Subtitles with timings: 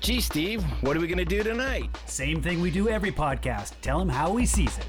[0.00, 1.90] Gee, Steve, what are we going to do tonight?
[2.06, 3.72] Same thing we do every podcast.
[3.82, 4.86] Tell him how he sees it.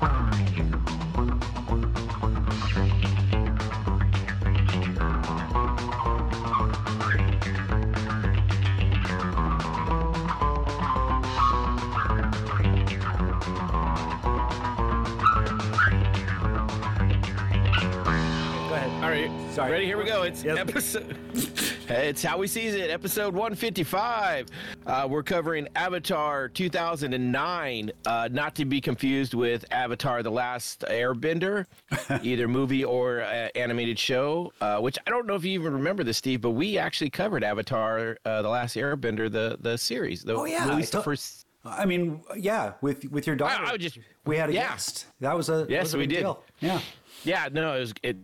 [18.70, 19.04] Go ahead.
[19.04, 19.52] All right.
[19.54, 19.72] Sorry.
[19.72, 19.86] Ready?
[19.86, 20.24] Here we go.
[20.24, 20.58] It's Yep.
[20.70, 21.18] episode.
[21.92, 22.90] it's how we sees it.
[22.90, 24.48] Episode 155.
[24.86, 31.66] Uh, we're covering Avatar 2009, uh, not to be confused with Avatar: The Last Airbender,
[32.24, 34.52] either movie or uh, animated show.
[34.62, 37.44] Uh, which I don't know if you even remember this, Steve, but we actually covered
[37.44, 40.24] Avatar: uh, The Last Airbender, the the series.
[40.24, 41.46] The, Oh, yeah, at I least the first.
[41.64, 43.64] I mean, yeah, with with your daughter.
[43.64, 44.70] I- I would just- we had a yeah.
[44.70, 45.06] guest.
[45.20, 46.22] That was a Yes, was a we big did.
[46.22, 46.44] Deal.
[46.60, 46.80] Yeah.
[47.24, 48.18] Yeah, no, it was it.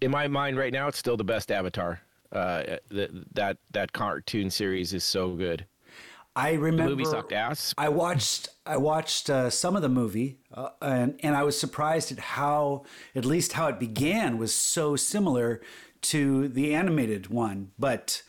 [0.00, 2.00] In my mind, right now, it's still the best Avatar.
[2.34, 5.66] Uh, th- that that cartoon series is so good.
[6.36, 7.74] I remember movie sucked ass.
[7.78, 12.10] I watched I watched uh, some of the movie, uh, and and I was surprised
[12.10, 15.60] at how at least how it began was so similar
[16.02, 18.22] to the animated one, but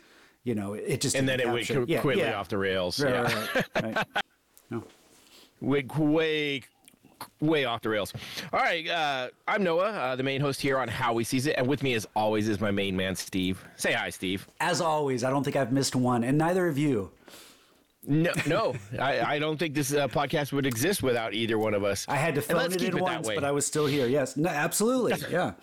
[0.44, 2.40] you know it just and then it went yeah, quickly yeah.
[2.40, 3.00] off the rails.
[3.00, 3.22] Right, yeah.
[3.22, 4.08] right, right, right.
[4.72, 4.84] No.
[5.62, 6.64] way,
[7.40, 8.14] way off the rails.
[8.54, 11.56] All right, uh, I'm Noah, uh, the main host here on How We Sees It,
[11.58, 13.64] and with me, as always, is my main man, Steve.
[13.76, 14.48] Say hi, Steve.
[14.60, 17.12] As always, I don't think I've missed one, and neither of you.
[18.08, 21.84] No, no, I, I don't think this uh, podcast would exist without either one of
[21.84, 22.06] us.
[22.08, 23.34] I had to phone it in it once, way.
[23.36, 24.08] but I was still here.
[24.08, 25.14] Yes, no, absolutely.
[25.32, 25.54] Yeah,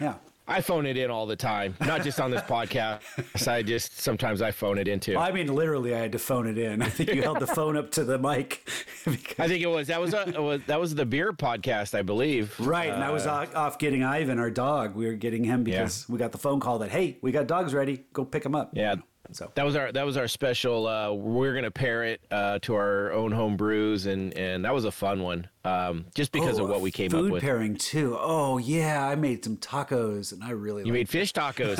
[0.00, 0.14] yeah.
[0.52, 3.00] I phone it in all the time, not just on this podcast.
[3.48, 5.16] I just sometimes I phone it in too.
[5.16, 6.82] I mean, literally, I had to phone it in.
[6.82, 8.68] I think you held the phone up to the mic.
[9.04, 12.02] because- I think it was that was a was, that was the beer podcast, I
[12.02, 12.54] believe.
[12.60, 14.94] Right, and I was Uh, off, off getting Ivan, our dog.
[14.94, 17.72] We were getting him because we got the phone call that hey, we got dogs
[17.74, 18.04] ready.
[18.12, 18.72] Go pick them up.
[18.74, 18.96] Yeah.
[19.32, 20.86] So That was our that was our special.
[20.86, 24.84] Uh, we're gonna pair it uh, to our own home brews, and and that was
[24.84, 25.46] a fun one.
[25.64, 27.42] Um, just because Oh, of what we came food up with.
[27.42, 28.16] pairing too.
[28.18, 31.78] Oh yeah, I made some tacos, and I really You like made fish tacos.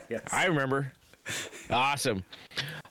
[0.08, 0.22] yes.
[0.32, 0.92] I remember.
[1.70, 2.24] Awesome.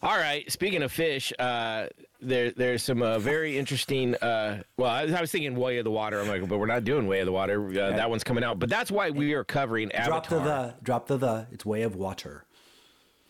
[0.01, 0.49] All right.
[0.51, 1.87] Speaking of fish, uh,
[2.21, 4.15] there there's some uh, very interesting.
[4.15, 6.19] Uh, well, I, I was thinking Way of the Water.
[6.21, 7.67] I'm like, but we're not doing Way of the Water.
[7.67, 8.57] Uh, That one's coming out.
[8.59, 11.47] But that's why we are covering drop the the, drop the the.
[11.51, 12.45] It's way of water.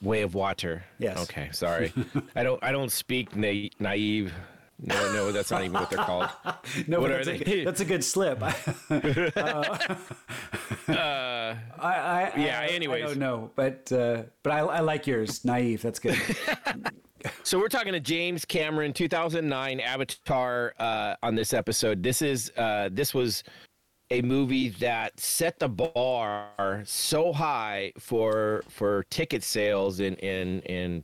[0.01, 0.83] Way of Water.
[0.99, 1.17] Yes.
[1.23, 1.49] Okay.
[1.51, 1.93] Sorry.
[2.35, 2.63] I don't.
[2.63, 4.33] I don't speak na- naive.
[4.83, 6.27] No, no, that's not even what they're called.
[6.87, 7.61] No, What are that's, they?
[7.61, 8.41] A, that's a good slip.
[10.87, 13.03] Uh, I, I, yeah, anyways.
[13.03, 15.81] I don't know, but uh, but I, I like yours, naive.
[15.81, 16.17] That's good.
[17.43, 22.01] So we're talking to James Cameron, 2009 Avatar uh, on this episode.
[22.03, 23.43] This is uh, this was
[24.11, 31.03] a movie that set the bar so high for for ticket sales and and and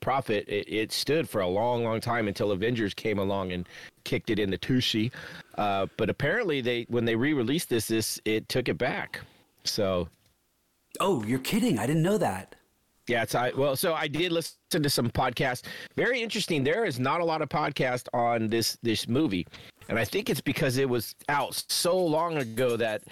[0.00, 0.48] profit.
[0.48, 3.68] It, it stood for a long, long time until Avengers came along and
[4.04, 5.10] kicked it into Tushi.
[5.58, 9.20] Uh, but apparently, they when they re-released this, this it took it back.
[9.64, 10.08] So
[11.00, 11.78] oh, you're kidding!
[11.78, 12.54] I didn't know that.
[13.08, 15.62] yeah, it's I well, so I did listen to some podcasts.
[15.96, 16.62] Very interesting.
[16.64, 19.46] There is not a lot of podcast on this this movie,
[19.88, 23.02] and I think it's because it was out so long ago that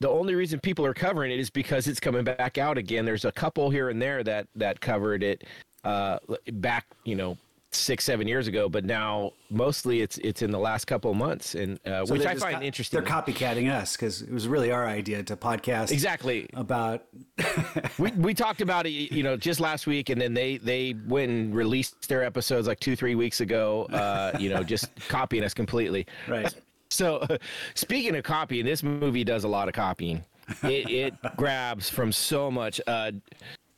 [0.00, 3.04] the only reason people are covering it is because it's coming back out again.
[3.04, 5.44] There's a couple here and there that that covered it
[5.84, 6.18] uh,
[6.52, 7.38] back, you know,
[7.70, 11.54] six seven years ago, but now mostly it's it's in the last couple of months,
[11.54, 13.00] and uh, So which I find co- interesting.
[13.00, 16.48] They're copycatting us because it was really our idea to podcast Exactly.
[16.54, 17.04] about.
[17.98, 21.30] we we talked about it, you know, just last week, and then they they went
[21.30, 23.84] and released their episodes like two three weeks ago.
[23.86, 26.06] Uh, you know, just copying us completely.
[26.28, 26.54] Right.
[26.90, 27.26] So,
[27.74, 30.24] speaking of copying, this movie does a lot of copying.
[30.62, 32.80] It, it grabs from so much.
[32.86, 33.12] Uh,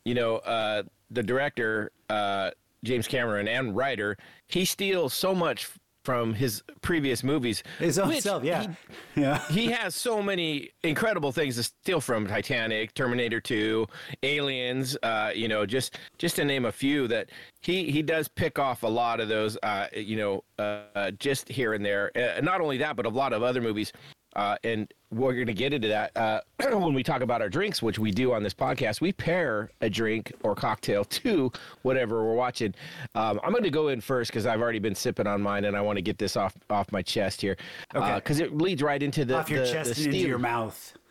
[0.05, 2.51] you know, uh, the director uh,
[2.83, 5.69] James Cameron and writer, he steals so much
[6.07, 7.63] from his previous movies.
[7.79, 8.69] His own which self, yeah, he-
[9.21, 9.39] yeah.
[9.49, 13.85] he has so many incredible things to steal from Titanic, Terminator 2,
[14.23, 17.29] Aliens, uh, you know, just just to name a few that
[17.59, 21.73] he he does pick off a lot of those uh, you know, uh, just here
[21.73, 22.09] and there.
[22.15, 23.91] Uh, not only that, but a lot of other movies.
[24.37, 26.39] Uh, and we're going to get into that uh,
[26.77, 29.01] when we talk about our drinks, which we do on this podcast.
[29.01, 31.51] We pair a drink or cocktail to
[31.81, 32.75] whatever we're watching.
[33.15, 35.75] Um, I'm going to go in first because I've already been sipping on mine, and
[35.75, 37.57] I want to get this off off my chest here.
[37.95, 38.15] Okay.
[38.15, 40.93] Because it leads right into the Off your the- chest the and into your mouth.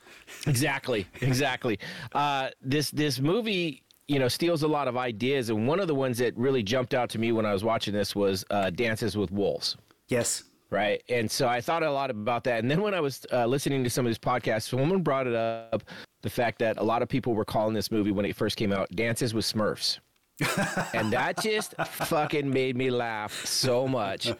[0.49, 1.79] Exactly, exactly.
[2.13, 5.95] uh, this this movie, you know, steals a lot of ideas, and one of the
[5.95, 9.17] ones that really jumped out to me when I was watching this was uh, Dances
[9.17, 9.77] with Wolves.
[10.09, 10.43] Yes.
[10.77, 11.03] Right.
[11.09, 12.59] And so I thought a lot about that.
[12.59, 15.35] And then when I was uh, listening to some of these podcasts, someone brought it
[15.35, 15.83] up
[16.21, 18.75] the fact that a lot of people were calling this movie when it first came
[18.75, 20.01] out Dances with Smurfs.
[20.93, 24.31] and that just fucking made me laugh so much.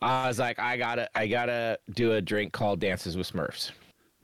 [0.00, 3.70] I was like, I gotta, I gotta do a drink called Dances with Smurfs.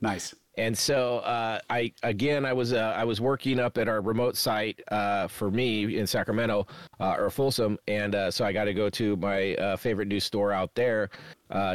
[0.01, 0.35] Nice.
[0.57, 4.35] And so uh, I again I was uh, I was working up at our remote
[4.35, 6.67] site uh, for me in Sacramento
[6.99, 10.19] uh, or Folsom, and uh, so I got to go to my uh, favorite new
[10.19, 11.09] store out there,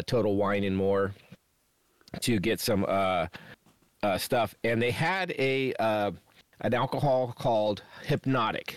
[0.06, 1.14] Total Wine and More,
[2.20, 2.84] to get some
[4.18, 4.54] stuff.
[4.62, 5.72] And they had a
[6.60, 8.74] an alcohol called Hpnotiq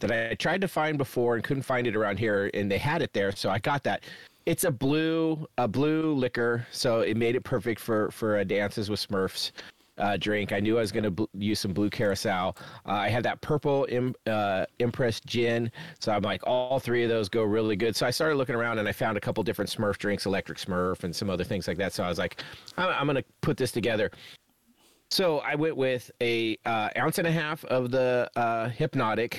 [0.00, 3.02] that I tried to find before and couldn't find it around here, and they had
[3.02, 4.04] it there, so I got that
[4.46, 8.90] it's a blue a blue liquor, so it made it perfect for for a dances
[8.90, 9.52] with Smurfs.
[9.96, 10.52] Uh, drink.
[10.52, 12.56] I knew I was going to bl- use some blue carousel.
[12.84, 15.70] Uh, I had that purple Im- uh, Empress gin,
[16.00, 17.94] so I'm like, all three of those go really good.
[17.94, 21.04] So I started looking around and I found a couple different Smurf drinks, Electric Smurf,
[21.04, 21.92] and some other things like that.
[21.92, 22.42] So I was like,
[22.76, 24.10] I'm, I'm going to put this together.
[25.12, 29.36] So I went with a uh, ounce and a half of the uh, Hpnotiq,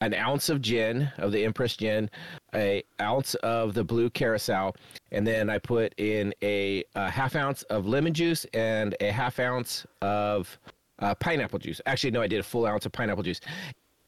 [0.00, 2.10] an ounce of gin of the Empress gin,
[2.54, 4.74] a ounce of the blue carousel,
[5.12, 9.38] and then I put in a, a half ounce of lemon juice and a half
[9.38, 10.58] ounce of
[10.98, 11.80] uh, pineapple juice.
[11.86, 13.40] Actually, no, I did a full ounce of pineapple juice,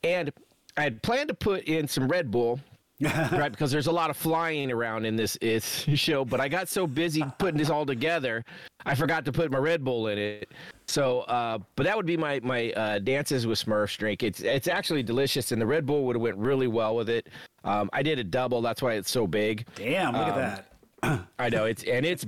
[0.05, 0.33] and
[0.77, 2.61] I had planned to put in some Red Bull.
[3.33, 6.69] right, because there's a lot of flying around in this it's show, but I got
[6.69, 8.45] so busy putting this all together,
[8.85, 10.51] I forgot to put my Red Bull in it.
[10.87, 14.23] So, uh, but that would be my my uh, dances with Smurfs drink.
[14.23, 17.29] It's it's actually delicious, and the Red Bull would have went really well with it.
[17.63, 19.67] Um, I did a double, that's why it's so big.
[19.77, 20.65] Damn, look um, at
[21.03, 21.27] that.
[21.39, 22.27] I know it's and it's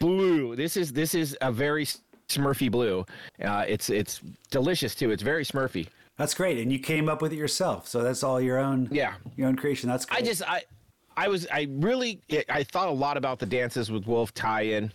[0.00, 0.54] blue.
[0.54, 1.86] This is this is a very
[2.28, 3.06] Smurfy blue.
[3.42, 4.20] Uh, it's it's
[4.50, 5.10] delicious too.
[5.12, 5.86] It's very Smurfy.
[6.20, 7.88] That's great, and you came up with it yourself.
[7.88, 8.90] So that's all your own.
[8.92, 9.88] Yeah, your own creation.
[9.88, 10.04] That's.
[10.04, 10.22] Great.
[10.22, 10.62] I just I,
[11.16, 12.20] I was I really
[12.50, 14.92] I thought a lot about the Dances with Wolf tie-in.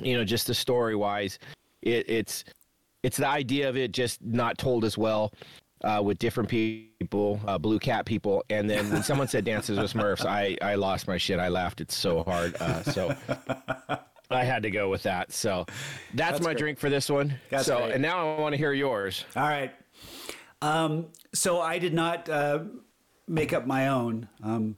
[0.00, 1.40] You know, just the story wise,
[1.82, 2.44] it, it's
[3.02, 5.32] it's the idea of it just not told as well.
[5.82, 9.92] Uh, with different people, uh, blue cat people, and then when someone said Dances with
[9.92, 11.40] Smurfs, I, I lost my shit.
[11.40, 11.80] I laughed.
[11.80, 12.54] It's so hard.
[12.60, 13.16] Uh, so
[14.30, 15.32] I had to go with that.
[15.32, 16.58] So that's, that's my great.
[16.58, 17.34] drink for this one.
[17.50, 17.94] That's so great.
[17.94, 19.24] and now I want to hear yours.
[19.34, 19.72] All right.
[20.62, 22.60] Um, so I did not uh,
[23.28, 24.76] make up my own, um,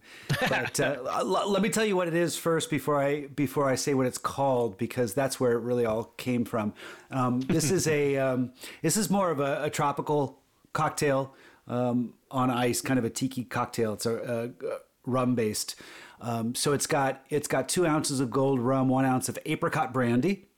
[0.48, 3.74] but uh, l- let me tell you what it is first before I before I
[3.74, 6.72] say what it's called because that's where it really all came from.
[7.10, 8.52] Um, this is a um,
[8.82, 10.40] this is more of a, a tropical
[10.72, 11.34] cocktail
[11.68, 13.92] um, on ice, kind of a tiki cocktail.
[13.92, 15.76] It's a, a rum based.
[16.20, 19.92] Um, so it's got it's got two ounces of gold rum, one ounce of apricot
[19.92, 20.48] brandy.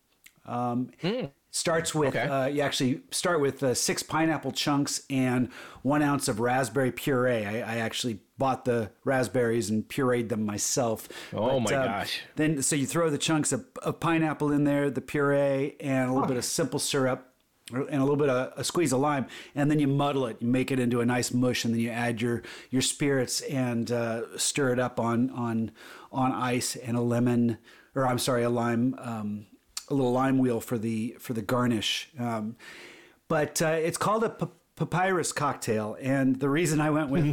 [0.46, 1.30] Um, mm.
[1.56, 2.28] Starts with okay.
[2.28, 5.48] uh, you actually start with uh, six pineapple chunks and
[5.80, 7.46] one ounce of raspberry puree.
[7.46, 11.08] I, I actually bought the raspberries and pureed them myself.
[11.32, 12.20] Oh but, my uh, gosh!
[12.34, 16.12] Then so you throw the chunks of, of, pineapple in there, the puree, and a
[16.12, 16.28] little oh.
[16.28, 17.32] bit of simple syrup
[17.72, 20.36] and a little bit of a squeeze of lime, and then you muddle it.
[20.40, 23.90] You make it into a nice mush, and then you add your your spirits and
[23.90, 25.70] uh, stir it up on on
[26.12, 27.56] on ice and a lemon,
[27.94, 29.46] or I'm sorry, a lime um,
[29.88, 32.10] a little lime wheel for the for the garnish.
[32.18, 32.56] Um,
[33.28, 34.30] but uh, it's called a
[34.76, 35.96] papyrus cocktail.
[36.00, 37.24] And the reason I went with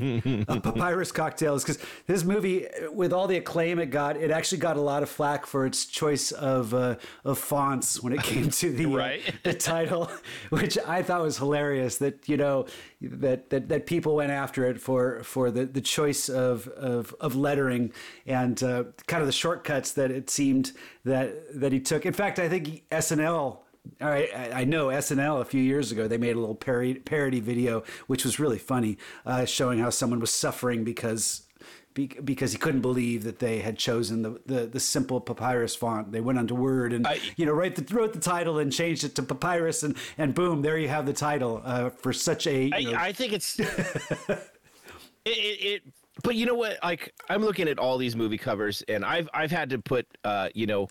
[0.47, 4.59] a papyrus cocktail is because this movie, with all the acclaim it got, it actually
[4.59, 6.95] got a lot of flack for its choice of uh,
[7.25, 9.21] of fonts when it came to the uh, right.
[9.27, 10.09] uh, the title,
[10.49, 11.97] which I thought was hilarious.
[11.97, 12.65] That you know
[13.01, 17.35] that that, that people went after it for for the, the choice of, of of
[17.35, 17.91] lettering
[18.25, 20.71] and uh, kind of the shortcuts that it seemed
[21.03, 22.05] that that he took.
[22.05, 23.62] In fact, I think SNL
[24.01, 27.39] all right, I know SNL a few years ago they made a little parody, parody
[27.39, 31.43] video, which was really funny, uh, showing how someone was suffering because
[31.93, 36.11] because he couldn't believe that they had chosen the, the, the simple papyrus font.
[36.11, 39.03] They went onto Word and I, you know wrote the, wrote the title and changed
[39.03, 42.71] it to papyrus and and boom, there you have the title uh, for such a.
[42.73, 44.49] I, know, I, think it's it,
[45.25, 45.81] it, it.
[46.23, 46.79] But you know what?
[46.83, 50.49] Like I'm looking at all these movie covers, and I've I've had to put uh,
[50.55, 50.87] you know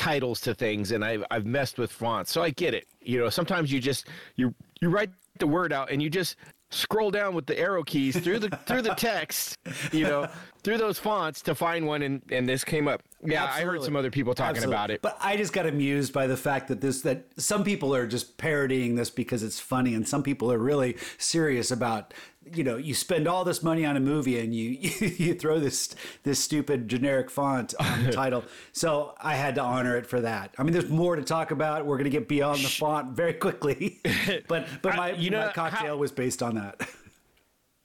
[0.00, 3.28] titles to things and I've, I've messed with fonts so i get it you know
[3.28, 6.36] sometimes you just you you write the word out and you just
[6.70, 9.58] scroll down with the arrow keys through the through the text
[9.92, 10.26] you know
[10.62, 13.68] through those fonts to find one and and this came up yeah Absolutely.
[13.68, 14.74] i heard some other people talking Absolutely.
[14.74, 17.94] about it but i just got amused by the fact that this that some people
[17.94, 22.14] are just parodying this because it's funny and some people are really serious about
[22.54, 24.70] you know you spend all this money on a movie and you
[25.18, 28.44] you, throw this this stupid generic font on the title.
[28.72, 30.54] So i had to honor it for that.
[30.58, 31.86] I mean there's more to talk about.
[31.86, 34.00] We're going to get beyond the font very quickly.
[34.48, 36.80] But but my you know my cocktail how, was based on that.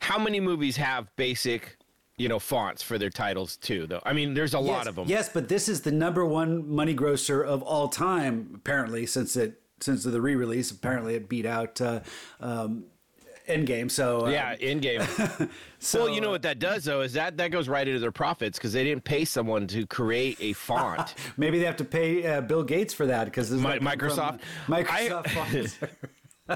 [0.02, 1.78] How many movies have basic
[2.18, 4.02] you know fonts for their titles too though?
[4.04, 6.68] I mean there's a yes, lot of them yes but this is the number one
[6.70, 10.72] money grosser of all time apparently since it since the re-release.
[10.72, 12.02] Apparently it beat out uh,
[12.40, 12.86] um,
[13.48, 13.90] Endgame.
[13.90, 15.02] So uh, Yeah, in game.
[15.78, 18.12] So, well, you know what that does though is that that goes right into their
[18.12, 21.14] profits because they didn't pay someone to create a font.
[21.38, 24.40] Maybe they have to pay uh, Bill Gates for that because Mi- Microsoft?
[24.66, 25.78] Microsoft fonts.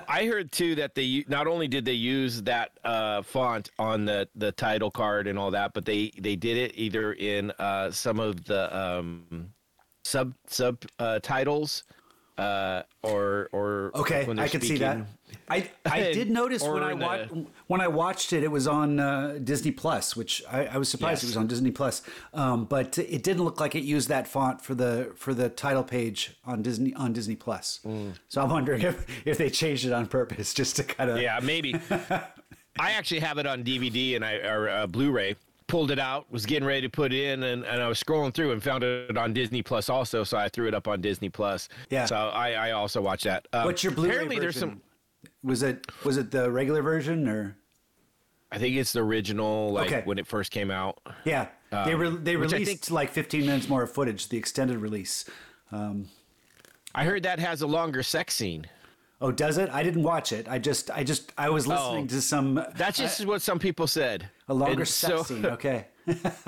[0.08, 4.28] I heard too that they not only did they use that uh, font on the,
[4.36, 8.20] the title card and all that, but they, they did it either in uh, some
[8.20, 9.52] of the um,
[10.04, 11.84] sub sub uh, titles
[12.40, 14.98] uh, or or Okay, I can see that.
[15.50, 18.68] I I did notice when I in wa- the- when I watched it, it was
[18.68, 22.02] on uh, Disney Plus, which I, I was surprised it was on Disney Plus.
[22.34, 25.84] Um, but it didn't look like it used that font for the for the title
[25.84, 27.80] page on Disney on Disney Plus.
[27.86, 28.14] Mm.
[28.28, 31.40] So I'm wondering if if they changed it on purpose just to kind of Yeah,
[31.42, 31.76] maybe.
[32.80, 35.36] I actually have it on DVD and I or uh, Blu-ray.
[35.68, 38.34] Pulled it out, was getting ready to put it in, and, and I was scrolling
[38.34, 40.24] through and found it on Disney Plus also.
[40.24, 41.70] So I threw it up on Disney Plus.
[41.92, 42.06] Yeah.
[42.06, 43.48] So I, I also watched that.
[43.54, 44.82] Um, What's your Blu-ray Apparently, there's some.
[45.44, 47.56] Was it was it the regular version or
[48.52, 50.02] I think it's the original, like Okay.
[50.06, 51.00] when it first came out.
[51.24, 54.38] yeah they re- they Um, I released think- like 15 minutes more of footage the
[54.38, 55.26] extended release.
[55.72, 56.10] Um,
[56.96, 58.66] I heard that has a longer sex scene.
[59.22, 59.70] oh, does it?
[59.70, 60.48] I didn't watch it.
[60.50, 62.08] I just I just I was listening Oh.
[62.08, 64.30] to some That's just what some people said.
[64.48, 65.46] a longer And sex so- scene.
[65.58, 65.88] Okay.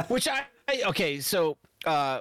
[0.07, 2.19] Which I, I okay, so uh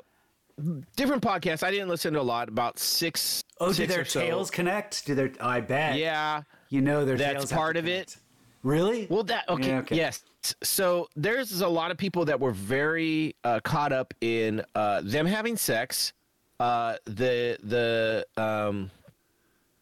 [0.95, 1.63] different podcasts.
[1.63, 2.49] I didn't listen to a lot.
[2.49, 3.43] About six.
[3.61, 4.21] Oh, do their or so.
[4.21, 5.07] tails connect?
[5.07, 5.33] Do their?
[5.41, 5.97] I bet.
[5.97, 6.43] Yeah.
[6.71, 8.17] You know their That's part of it.
[8.63, 9.07] Really?
[9.11, 9.97] Well, that okay, Yeah, okay.
[9.97, 10.23] Yes.
[10.63, 15.27] So there's a lot of people that were very uh, caught up in uh, them
[15.27, 16.13] having sex,
[16.61, 18.91] uh, the the um,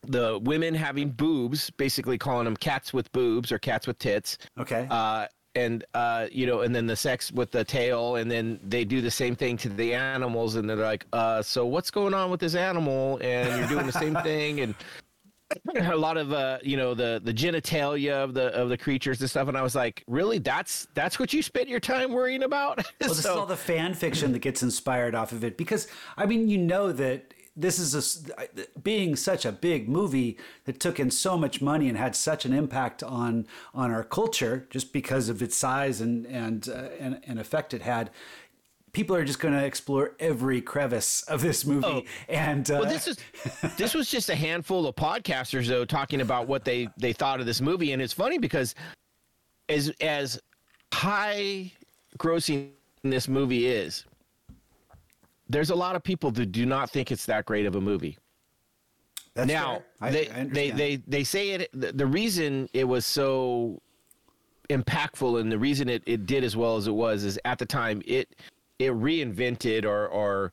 [0.06, 4.38] the women having boobs, basically calling them cats with boobs or cats with tits.
[4.58, 4.86] Okay.
[4.90, 8.84] Uh, and uh, you know, and then the sex with the tail, and then they
[8.84, 12.30] do the same thing to the animals, and they're like, uh, "So what's going on
[12.30, 14.74] with this animal?" And you're doing the same thing, and
[15.76, 19.30] a lot of uh, you know, the the genitalia of the of the creatures and
[19.30, 19.48] stuff.
[19.48, 20.38] And I was like, "Really?
[20.38, 23.94] That's that's what you spent your time worrying about?" well, this is all the fan
[23.94, 28.30] fiction that gets inspired off of it because I mean, you know that this is
[28.38, 32.44] a being such a big movie that took in so much money and had such
[32.44, 37.20] an impact on on our culture just because of its size and and uh, and,
[37.24, 38.10] and effect it had.
[38.92, 42.02] People are just going to explore every crevice of this movie, Oh.
[42.28, 43.18] and uh, well, this is
[43.76, 47.46] this was just a handful of podcasters though talking about what they they thought of
[47.46, 48.74] this movie, and it's funny because
[49.68, 50.40] as as
[50.92, 51.70] high
[52.18, 52.70] grossing
[53.02, 54.04] this movie is,
[55.48, 58.16] there's a lot of people that do not think it's that great of a movie.
[59.34, 59.82] that's now.
[60.00, 63.80] I- they, I they they they say it the, the reason it was so
[64.70, 67.64] impactful and the reason it, it did as well as it was is at the
[67.66, 68.34] time it
[68.78, 70.52] it reinvented or or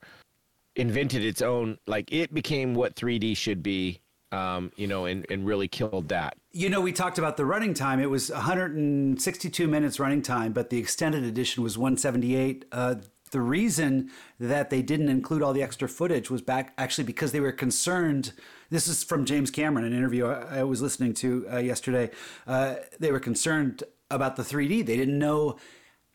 [0.74, 4.00] invented its own like it became what 3D should be
[4.32, 7.74] um you know and and really killed that You know, we talked about the running
[7.74, 8.00] time.
[8.00, 12.64] It was 162 minutes running time, but the extended edition was 178.
[12.72, 12.94] Uh,
[13.30, 17.40] the reason that they didn't include all the extra footage was back actually because they
[17.40, 18.32] were concerned.
[18.70, 22.10] This is from James Cameron, an interview I, was listening to uh, yesterday.
[22.46, 24.86] Uh, they were concerned about the 3D.
[24.86, 25.56] They didn't know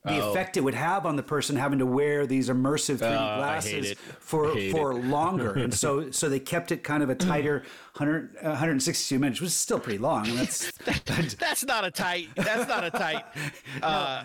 [0.04, 0.32] the Oh.
[0.32, 3.96] effect it would have on the person having to wear these immersive 3D Uh, glasses
[4.20, 5.06] for for it.
[5.06, 7.64] longer, and so so they kept it kind of a tighter
[7.98, 10.24] 100, uh, 162 minutes, which is still pretty long.
[10.36, 10.72] That's
[11.38, 13.24] that's not a tight that's not a tight
[13.84, 14.24] uh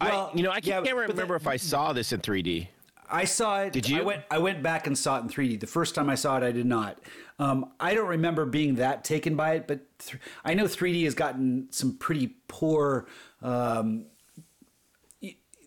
[0.00, 2.68] Well, I, you know I yeah, can't remember if I saw this in 3D
[3.12, 3.72] I saw it.
[3.72, 3.98] Did you?
[3.98, 4.22] I went.
[4.30, 5.58] I went back and saw it in 3D.
[5.58, 7.00] The first time I saw it, I did not.
[7.40, 11.16] Um, I don't remember being that taken by it, but th- I know 3D has
[11.16, 13.08] gotten some pretty poor.
[13.42, 14.06] Um,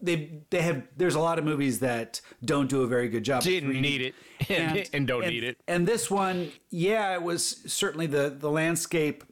[0.03, 0.83] they they have.
[0.97, 3.41] There's a lot of movies that don't do a very good job.
[3.41, 3.81] didn't 3D.
[3.81, 4.15] need it
[4.49, 9.23] and, and don't need it And this one, yeah, it was certainly the the landscape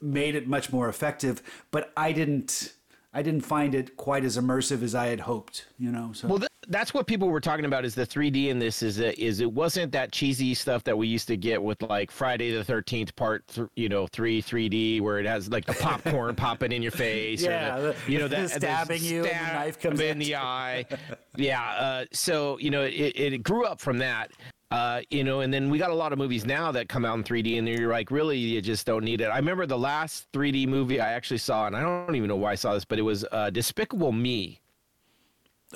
[0.00, 2.72] made it much more effective, but I didn't.
[3.12, 5.66] I didn't find it quite as immersive as I had hoped.
[5.78, 6.12] You know.
[6.12, 7.84] So Well, th- that's what people were talking about.
[7.84, 11.08] Is the 3D in this is that is it wasn't that cheesy stuff that we
[11.08, 15.18] used to get with like Friday the 13th part, th- you know, three 3D where
[15.18, 18.50] it has like the popcorn popping in your face, Yeah, or the, you know that
[18.50, 20.84] stabbing you and the knife comes in the eye.
[21.36, 21.62] yeah.
[21.62, 24.30] Uh, so you know, it, it grew up from that.
[24.70, 27.16] Uh, you know, and then we got a lot of movies now that come out
[27.16, 29.24] in 3D, and you're like, really, you just don't need it.
[29.24, 32.52] I remember the last 3D movie I actually saw, and I don't even know why
[32.52, 34.60] I saw this, but it was uh, Despicable Me.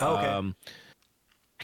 [0.01, 0.27] okay.
[0.27, 0.55] Um,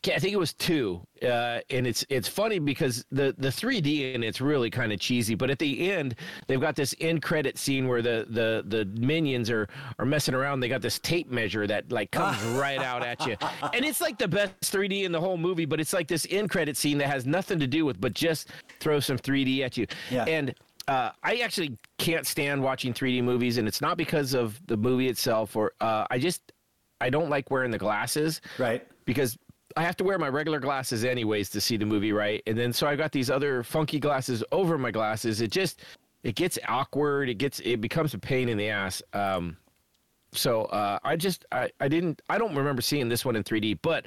[0.06, 4.14] I, I think it was two, uh, and it's it's funny because the the 3D
[4.14, 6.14] and it's really kind of cheesy, but at the end
[6.46, 10.60] they've got this end credit scene where the the the minions are are messing around.
[10.60, 13.36] They got this tape measure that like comes right out at you,
[13.74, 15.64] and it's like the best 3D in the whole movie.
[15.64, 18.48] But it's like this end credit scene that has nothing to do with, but just
[18.80, 19.86] throw some 3D at you.
[20.10, 20.24] Yeah.
[20.24, 20.54] And
[20.88, 25.08] uh, I actually can't stand watching 3D movies, and it's not because of the movie
[25.08, 26.52] itself, or uh, I just
[27.00, 28.86] I don't like wearing the glasses, Right.
[29.04, 29.36] Because
[29.76, 32.42] I have to wear my regular glasses anyways to see the movie, right?
[32.46, 35.40] And then so I got these other funky glasses over my glasses.
[35.40, 35.82] It just
[36.22, 37.28] it gets awkward.
[37.28, 39.02] It gets it becomes a pain in the ass.
[39.12, 39.56] Um,
[40.32, 43.78] so uh, I just I, I didn't I don't remember seeing this one in 3D,
[43.82, 44.06] but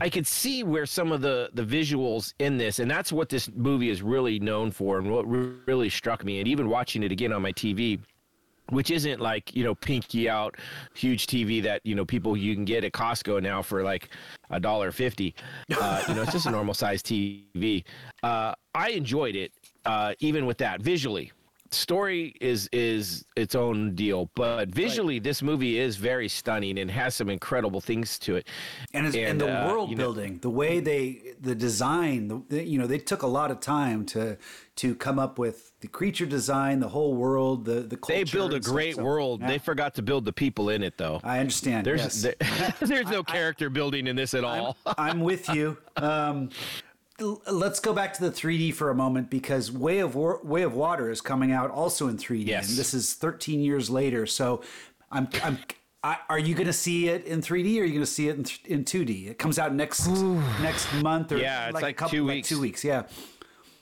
[0.00, 3.50] I could see where some of the the visuals in this, and that's what this
[3.54, 6.38] movie is really known for, and what re- really struck me.
[6.38, 8.00] And even watching it again on my TV,
[8.70, 10.56] which isn't like you know pinky out
[10.94, 14.10] huge TV that you know people you can get at Costco now for like
[14.50, 15.34] a dollar fifty.
[15.78, 17.84] Uh, you know, it's just a normal size TV.
[18.22, 19.52] Uh, I enjoyed it,
[19.84, 21.32] uh, even with that visually.
[21.76, 27.14] Story is is its own deal, but visually, this movie is very stunning and has
[27.14, 28.48] some incredible things to it.
[28.94, 32.28] and, it's, and, And, the uh, world you know- building, the way they, the design,
[32.28, 34.36] the, the- you know, they took a lot of time to
[34.76, 38.24] to come up with the creature design, the whole world, the the culture.
[38.24, 38.74] They build a stuff.
[38.74, 39.40] great So, world.
[39.40, 41.20] yeah, They forgot to build the people in it, though.
[41.24, 41.86] I understand.
[41.86, 42.22] There's yes.
[42.22, 44.76] there- there's no character building in this at all.
[44.98, 45.76] I'm with you.
[45.96, 46.50] Um,
[47.20, 50.74] let's go back to the 3D for a moment because Way of War- Way of
[50.74, 52.68] Water is coming out also in 3D, Yes.
[52.68, 54.26] and this is 13 years later.
[54.26, 54.62] So,
[55.10, 55.58] I'm, I'm
[56.04, 58.28] I, are you going to see it in 3D or are you going to see
[58.28, 59.28] it in, th- in 2D?
[59.28, 60.06] It comes out next
[60.60, 62.48] next month or Yeah, it's a like couple, two like weeks.
[62.48, 62.84] two weeks.
[62.84, 63.04] Yeah.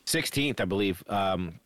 [0.07, 1.03] 16th, I believe.
[1.09, 1.59] Um,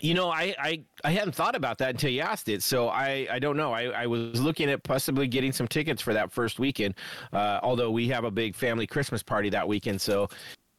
[0.00, 2.62] you know, I, I, I hadn't thought about that until you asked it.
[2.62, 3.72] So I, I don't know.
[3.72, 6.94] I, I was looking at possibly getting some tickets for that first weekend.
[7.32, 10.00] Uh, although we have a big family Christmas party that weekend.
[10.00, 10.28] So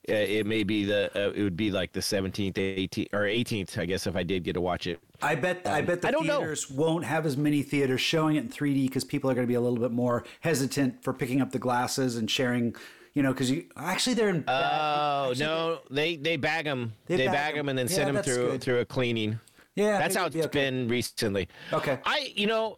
[0.07, 3.85] it may be the, uh, it would be like the 17th, 18th, or 18th, I
[3.85, 4.99] guess, if I did get to watch it.
[5.21, 6.37] I bet I bet the I don't know.
[6.39, 9.49] theaters won't have as many theaters showing it in 3D because people are going to
[9.49, 12.75] be a little bit more hesitant for picking up the glasses and sharing.
[13.15, 14.43] You know, because you actually they're in.
[14.47, 15.79] Oh, no.
[15.89, 16.93] They, they bag them.
[17.07, 17.65] They They, bag bag 'em.
[17.65, 18.61] them and then Yeah, send them through, good.
[18.61, 19.39] through a cleaning.
[19.75, 20.69] yeah, That's how it's be okay.
[20.69, 21.47] been recently.
[21.73, 21.97] Okay.
[22.05, 22.77] I, you know,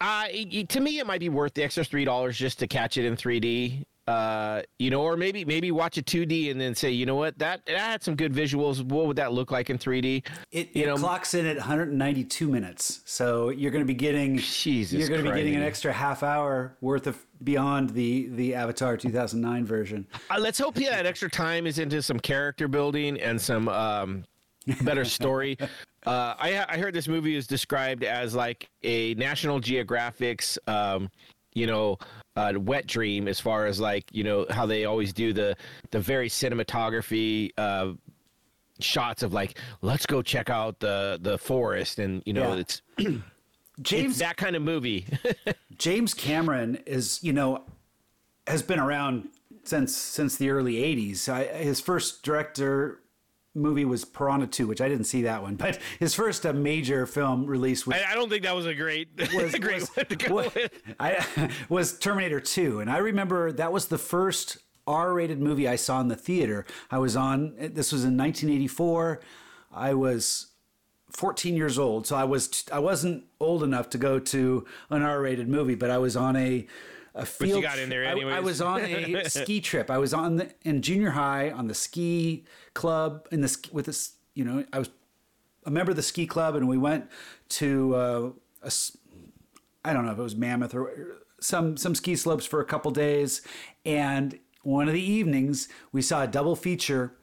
[0.00, 3.04] I to me it might be worth the extra three dollars just to catch it
[3.04, 3.84] in 3D.
[4.08, 7.38] Uh, you know, or maybe maybe watch a 2D and then say, you know what,
[7.38, 8.82] that that had some good visuals.
[8.82, 10.26] What would that look like in 3D?
[10.50, 14.38] It, you it know, clocks in at 192 minutes, so you're going to be getting
[14.38, 18.54] Jesus you're going to be getting an extra half hour worth of beyond the the
[18.54, 20.06] Avatar 2009 version.
[20.30, 24.24] Uh, let's hope yeah, that extra time is into some character building and some um,
[24.84, 25.58] better story.
[26.06, 31.10] Uh, I, I heard this movie is described as like a National Geographic's, um,
[31.52, 31.98] you know,
[32.38, 35.56] uh, wet dream as far as like you know how they always do the
[35.90, 37.50] the very cinematography.
[37.58, 37.92] Uh,
[38.80, 42.60] shots of like let's go check out the the forest and you know Yeah.
[42.60, 42.82] it's
[43.82, 45.04] James it's that kind of movie
[45.78, 47.64] James Cameron is you know
[48.46, 49.30] has been around
[49.64, 51.28] since since the early 80s.
[51.28, 53.00] I, his first director
[53.58, 57.06] movie was Piranha 2, which I didn't see that one, but his first uh, major
[57.06, 59.88] film release was I, I don't think that was a great was, a great was-
[59.90, 60.56] one to go was-.
[61.00, 62.80] I, was Terminator 2.
[62.80, 66.64] And I remember that was the first R rated movie I saw in the theater.
[66.90, 69.20] I was on, this was in 1984.
[69.72, 70.46] I was
[71.10, 72.06] 14 years old.
[72.06, 75.90] So I, was, I wasn't old enough to go to an R rated movie, but
[75.90, 76.66] I was on a,
[77.14, 77.62] a field.
[77.62, 79.90] got in there I- I, was on a ski trip.
[79.90, 82.44] I was on the, in junior high on the ski
[82.74, 84.90] club in the, with this, you know, I was
[85.64, 87.08] a member of the ski club and we went
[87.50, 88.30] to uh,
[88.62, 88.72] a
[89.84, 92.90] I don't know if it was Mammoth or some some ski slopes for a couple
[92.90, 93.42] days,
[93.86, 97.14] and one of the evenings we saw a double feature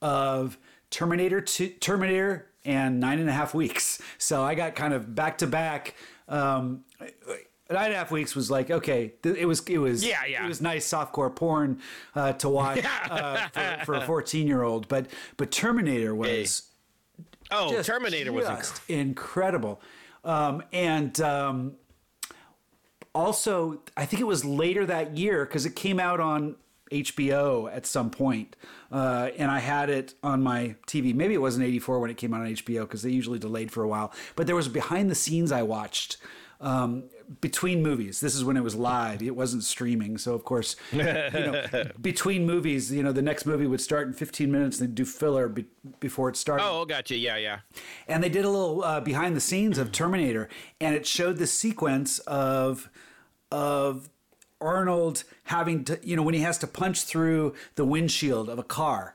[0.00, 0.56] of
[0.90, 4.00] Terminator 2, Terminator and Nine and a Half Weeks.
[4.16, 5.94] So I got kind of back to back.
[6.28, 6.84] Um,
[7.70, 9.14] Nine and a half weeks was like okay.
[9.22, 10.44] th- It was it was Yeah, yeah.
[10.44, 11.80] It was nice softcore porn
[12.14, 15.06] uh, to watch uh, for, for a fourteen year old, but
[15.38, 16.62] but Terminator was
[17.50, 18.80] Oh, just- Terminator was incredible.
[18.88, 19.80] incredible.
[20.24, 21.72] Um, and um,
[23.14, 26.56] also, I think it was later that year because it came out on
[26.90, 28.56] HBO at some point,
[28.92, 31.14] uh, and I had it on my TV.
[31.14, 33.82] Maybe it wasn't '84 when it came out on HBO because they usually delayed for
[33.82, 34.12] a while.
[34.36, 36.16] But there was behind the scenes I watched.
[36.60, 37.04] Um,
[37.40, 39.22] between movies, this is when it was live.
[39.22, 41.64] It wasn't streaming, so of course, you know,
[42.00, 45.04] between movies, you know, the next movie would start in 15 minutes, and they'd do
[45.04, 45.66] filler be-
[46.00, 47.16] before it started Oh, gotcha.
[47.16, 47.58] Yeah, yeah.
[48.08, 50.48] and they did a little uh, behind the scenes of Terminator,
[50.80, 52.88] and it showed the sequence of
[53.50, 54.08] of
[54.60, 58.62] Arnold having to, you know, when he has to punch through the windshield of a
[58.62, 59.14] car,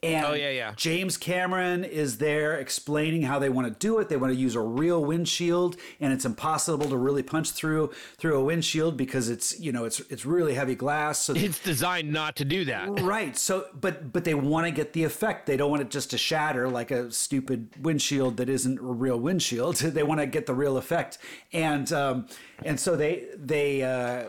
[0.00, 0.72] And Oh, yeah, yeah.
[0.76, 4.08] James Cameron is there explaining how they want to do it.
[4.08, 8.38] They want to use a real windshield, and it's impossible to really punch through through
[8.38, 11.18] a windshield because it's you know it's it's really heavy glass.
[11.18, 12.88] So It's designed not to do that.
[13.00, 13.36] right.
[13.36, 15.46] So but but they want to get the effect.
[15.46, 19.18] They don't want it just to shatter like a stupid windshield that isn't a real
[19.18, 19.82] windshield.
[19.98, 21.18] They want to get the real effect,
[21.52, 22.28] and um,
[22.62, 23.82] and so they they.
[23.82, 24.28] Uh,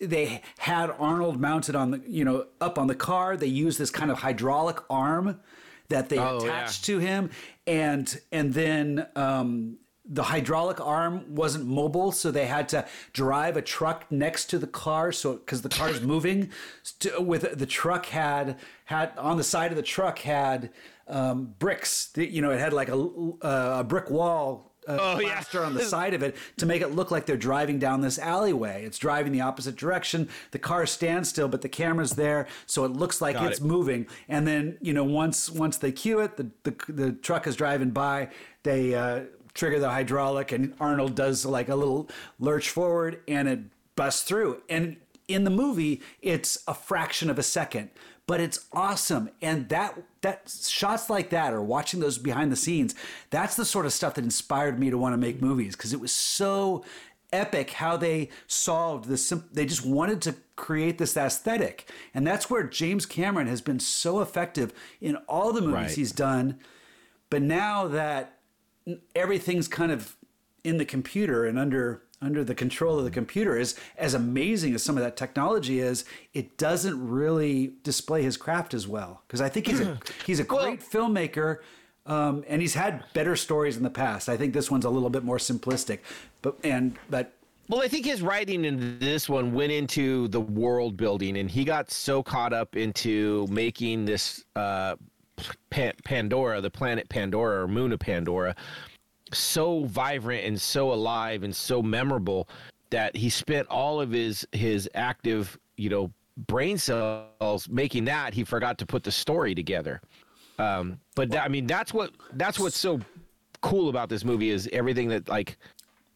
[0.00, 3.36] they had Arnold mounted on the, you know, up on the car.
[3.36, 5.40] They used this kind of hydraulic arm
[5.88, 7.30] that they Oh, attached to him,
[7.66, 13.62] and and then um, the hydraulic arm wasn't mobile, so they had to drive a
[13.62, 16.50] truck next to the car, so because the car is moving.
[17.00, 20.70] To, with the truck had had on the side of the truck had
[21.08, 22.10] um, bricks.
[22.16, 22.98] You know, it had like a,
[23.42, 25.42] a brick wall uh, Oh, yeah.
[25.60, 28.84] on the side of it to make it look like they're driving down this alleyway.
[28.84, 30.28] It's driving the opposite direction.
[30.50, 33.64] The car stands still, but the camera's there, so it looks like Got it's it.
[33.64, 34.06] moving.
[34.28, 37.90] And then you know once once they cue it, the the, the truck is driving
[37.90, 38.28] by.
[38.62, 39.20] They uh,
[39.54, 43.60] trigger the hydraulic, and Arnold does like a little lurch forward, and it
[43.94, 44.62] busts through.
[44.68, 44.96] And
[45.28, 47.90] in the movie, it's a fraction of a second,
[48.26, 49.30] but it's awesome.
[49.40, 52.94] And that that shots like that, or watching those behind the scenes,
[53.30, 56.00] that's the sort of stuff that inspired me to want to make movies because it
[56.00, 56.84] was so
[57.32, 59.32] epic how they solved this.
[59.52, 64.20] They just wanted to create this aesthetic, and that's where James Cameron has been so
[64.20, 65.90] effective in all the movies Right.
[65.90, 66.58] he's done.
[67.30, 68.38] But now that
[69.14, 70.16] everything's kind of
[70.64, 74.82] in the computer and under under the control of the computer is as amazing as
[74.82, 79.22] some of that technology is it doesn't really display his craft as well.
[79.26, 81.58] Because i think he's a he's a great filmmaker
[82.06, 84.28] um, and he's had better stories in the past.
[84.28, 85.98] I think this one's a little bit more simplistic
[86.42, 87.32] but and but
[87.68, 91.64] Well, I think his writing in this one went into the world building, and he
[91.64, 94.94] got so caught up into making this uh,
[95.70, 98.54] Pan- Pandora, the planet Pandora or moon of Pandora,
[99.32, 102.48] so vibrant and so alive and so memorable
[102.90, 106.10] that he spent all of his his active, you know,
[106.46, 108.34] brain cells making that.
[108.34, 110.00] He forgot to put the story together.
[110.58, 113.00] Um, but that, I mean, that's what that's what's so
[113.62, 115.58] cool about this movie is everything that like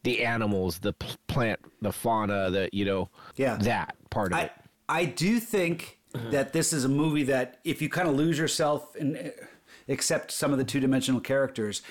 [0.03, 3.57] the animals, the p- plant, the fauna, the you know, Yeah.
[3.57, 4.51] that part of I it.
[4.89, 8.95] I do think that this is a movie that if you kind of lose yourself
[8.95, 9.21] and uh,
[9.87, 11.81] accept some of the two dimensional characters,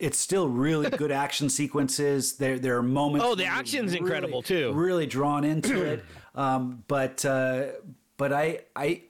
[0.00, 2.34] it's still really good action sequences.
[2.36, 3.26] There there are moments.
[3.26, 4.72] Oh, the action's really- incredible, too.
[4.72, 7.66] Really drawn into it, um, but uh,
[8.16, 9.02] but I I.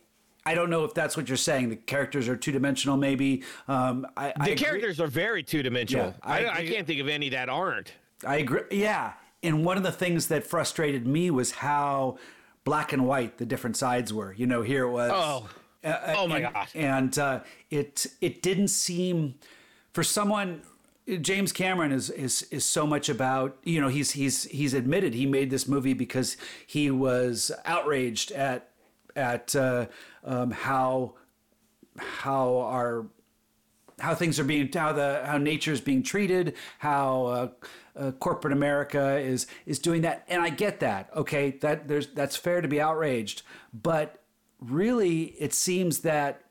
[0.48, 1.70] I don't know if that's what you're saying.
[1.70, 3.42] The characters are two dimensional, maybe.
[3.66, 6.10] Um, I, I The agree- characters are very two dimensional.
[6.10, 7.92] Yeah, I I, I, can't think of any that aren't.
[8.24, 8.60] I agree.
[8.70, 9.14] Yeah.
[9.42, 12.18] And one of the things that frustrated me was how
[12.62, 14.32] black and white the different sides were.
[14.34, 15.10] You know, here it was.
[15.12, 15.48] Oh.
[15.82, 16.70] uh, Oh, my and, gosh.
[16.76, 19.34] And uh, it it didn't seem
[19.96, 20.60] for someone.
[21.22, 25.24] James Cameron is is is so much about you know he's he's he's admitted he
[25.24, 28.68] made this movie because he was outraged at
[29.14, 29.86] at uh,
[30.22, 31.14] um, how
[31.96, 33.06] how our
[33.98, 37.48] how things are being how the how nature is being treated how uh,
[37.98, 42.36] uh, corporate america is is doing that and i get that okay that there's that's
[42.36, 43.40] fair to be outraged
[43.72, 44.22] but
[44.60, 46.42] really it seems that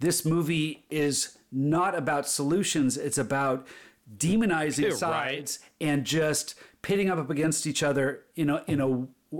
[0.00, 3.66] this movie is not about solutions it's about
[4.18, 4.98] demonizing You're right.
[4.98, 8.88] sides and just pitting up against each other in a in a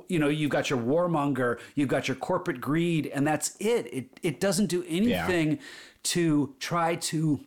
[0.08, 4.20] you know you've got your warmonger you've got your corporate greed and that's it it
[4.22, 5.58] it doesn't do anything
[6.02, 7.40] to try to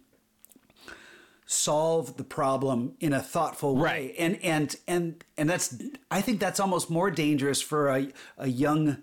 [1.45, 4.15] solve the problem in a thoughtful way Right.
[4.19, 5.75] and and and and that's
[6.11, 8.97] i think that's almost more dangerous for a, a young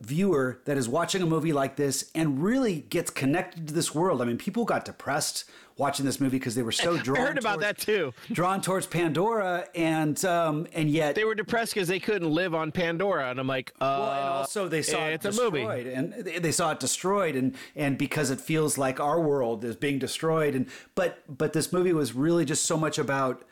[0.00, 4.20] viewer that is watching a movie like this and really gets connected to this world.
[4.20, 5.44] I mean, people got depressed
[5.78, 7.18] watching this movie because they were so drawn.
[7.20, 8.12] I heard about towards- that too.
[8.32, 12.72] Drawn towards Pandora, and um, and yet They were depressed because they couldn't live on
[12.72, 15.58] Pandora, and I'm like, uh, well, and also they saw it's it a movie.
[15.60, 19.76] destroyed, and they, saw it destroyed, and and because it feels like our world is
[19.76, 23.44] being destroyed, and but but this movie was really just so much about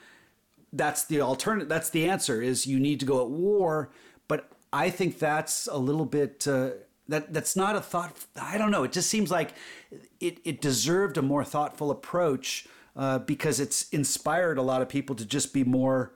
[0.72, 1.68] that's the alternative.
[1.68, 3.90] That's the answer is you need to go at war,
[4.74, 6.48] I think that's a little bit.
[6.48, 6.70] Uh,
[7.08, 8.16] that that's not a thought.
[8.40, 8.82] I don't know.
[8.82, 9.54] It just seems like
[10.18, 15.14] it it deserved a more thoughtful approach uh, because it's inspired a lot of people
[15.16, 16.12] to just be more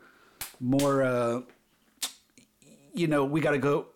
[0.59, 1.05] more.
[1.05, 1.40] Uh,
[2.94, 3.87] you know, we got to go.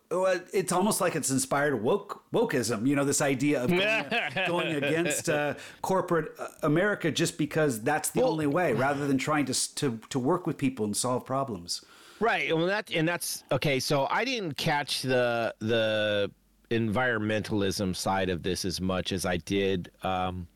[0.52, 2.86] It's almost like it's inspired woke wokeism.
[2.86, 4.04] You know, this idea of going,
[4.46, 9.46] going against uh, corporate uh, America just because that's the only way, rather than trying
[9.46, 11.84] to to to work with people and solve problems.
[12.22, 12.56] Right.
[12.56, 13.80] Well, that and that's okay.
[13.80, 16.30] So I didn't catch the the
[16.70, 20.46] environmentalism side of this as much as I did um,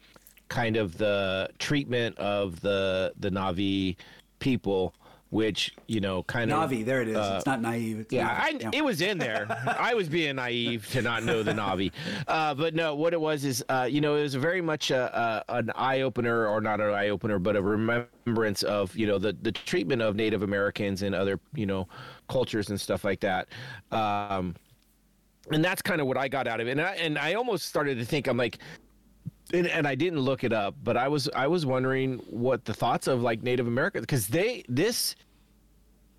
[0.49, 3.97] kind of the treatment of the the Navi
[4.39, 4.95] people,
[5.31, 7.17] which you know kind of Navi, there it is.
[7.17, 8.01] it's not naive.
[8.01, 8.29] It's yeah.
[8.29, 9.47] I, it was in there.
[9.79, 11.93] I was being naive to not know the Navi,
[12.29, 12.95] uh, but no.
[12.95, 16.03] What it was is, uh, you know, it was very much a, a, an eye
[16.03, 20.03] opener, or not an eye opener, but a remembrance of you know the the treatment
[20.03, 21.89] of Native Americans and other you know
[22.29, 23.49] cultures and stuff like that.
[23.91, 24.55] Um,
[25.53, 26.73] and that's kind of what I got out of it.
[26.73, 28.59] And I, and I almost started to think, I'm like,
[29.53, 32.75] and, and I didn't look it up, but I was I was wondering what the
[32.75, 35.15] thoughts of like Native Americans because they this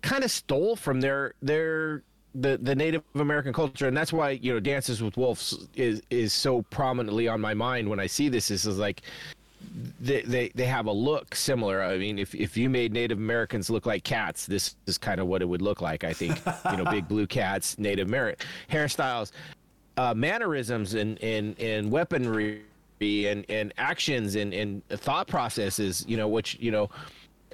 [0.02, 2.02] kind of stole from their their
[2.34, 6.32] the the Native American culture, and that's why you know Dances with Wolves is is
[6.32, 8.50] so prominently on my mind when I see this.
[8.50, 9.02] Is, is like
[10.00, 11.82] they, they they have a look similar.
[11.82, 15.26] I mean, if if you made Native Americans look like cats, this is kind of
[15.26, 16.04] what it would look like.
[16.04, 19.32] I think you know, big blue cats, Native American hairstyles,
[19.96, 22.62] uh, mannerisms, and and and weaponry
[23.00, 26.04] and and actions and and thought processes.
[26.08, 26.90] You know, which you know.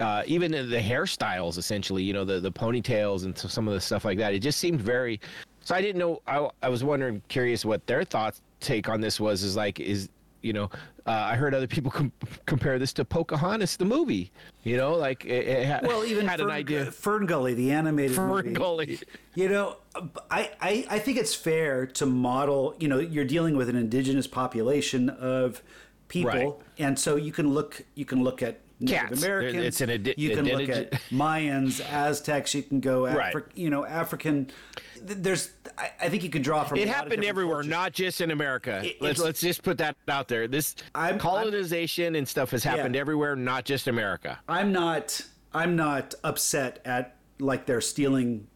[0.01, 4.05] Uh, even the hairstyles, essentially, you know, the, the ponytails and some of the stuff
[4.05, 5.21] like that, it just seemed very.
[5.61, 6.21] So I didn't know.
[6.27, 9.45] I, I was wondering, curious, what their thoughts take on this was.
[9.45, 10.09] Is like, is
[10.45, 10.71] you know,
[11.07, 12.13] uh, I heard other people com-
[12.47, 14.31] compare this to Pocahontas, the movie.
[14.63, 16.91] You know, like it, it ha- Well, even had Fern, an idea.
[16.93, 18.53] Fern Gully, the animated Fern movie.
[18.53, 19.01] Gully.
[19.35, 19.77] You know,
[20.31, 24.27] I, I, I think it's fair to model, you know, you're dealing with an indigenous
[24.27, 25.63] population of
[26.09, 26.31] people.
[26.31, 26.55] Right.
[26.79, 29.23] And so you can look you can look at Native Cats.
[29.23, 29.65] Americans.
[29.65, 33.35] It's an indi- you can look at Mayans, Aztecs, you can go Afri- Right.
[33.55, 34.51] you know, African
[35.07, 37.71] there's I, I think you can draw from It happened everywhere, cultures.
[37.71, 38.81] not just in America.
[38.85, 40.49] It- let's let's just put that out there.
[40.49, 43.01] This I'm- colonization and stuff has happened Yeah.
[43.03, 44.39] everywhere, not just America.
[44.49, 45.21] I'm not
[45.53, 48.47] I'm not upset at like they're stealing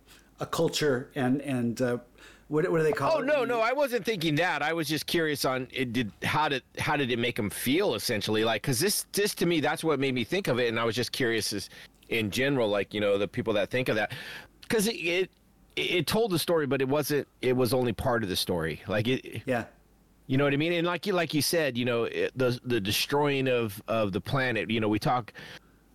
[0.41, 1.99] a culture and and uh,
[2.49, 3.27] what, what do they call Oh it?
[3.27, 4.63] no, no, I wasn't thinking that.
[4.63, 7.95] I was just curious on it did how did how did it make them feel
[7.95, 10.79] essentially like cuz this this to me that's what made me think of it and
[10.81, 11.69] I was just curious as
[12.09, 14.13] in general like, you know, the people that think of that
[14.69, 15.31] cuz it, it
[15.77, 18.81] it told the story but it wasn't it was only part of the story.
[18.89, 19.65] Like it Yeah.
[20.27, 20.73] you know what I mean?
[20.73, 24.21] And like you like you said, you know, it, the the destroying of of the
[24.21, 24.71] planet.
[24.71, 25.33] You know, we talk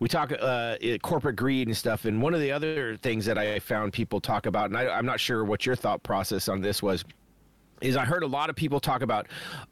[0.04, 2.04] we talk uh, corporate greed and stuff.
[2.04, 5.06] And one of the other things that I found people talk about, and I, I'm
[5.06, 7.06] not sure what your thought process on this was.
[7.80, 9.28] Is I heard a lot of people talk about,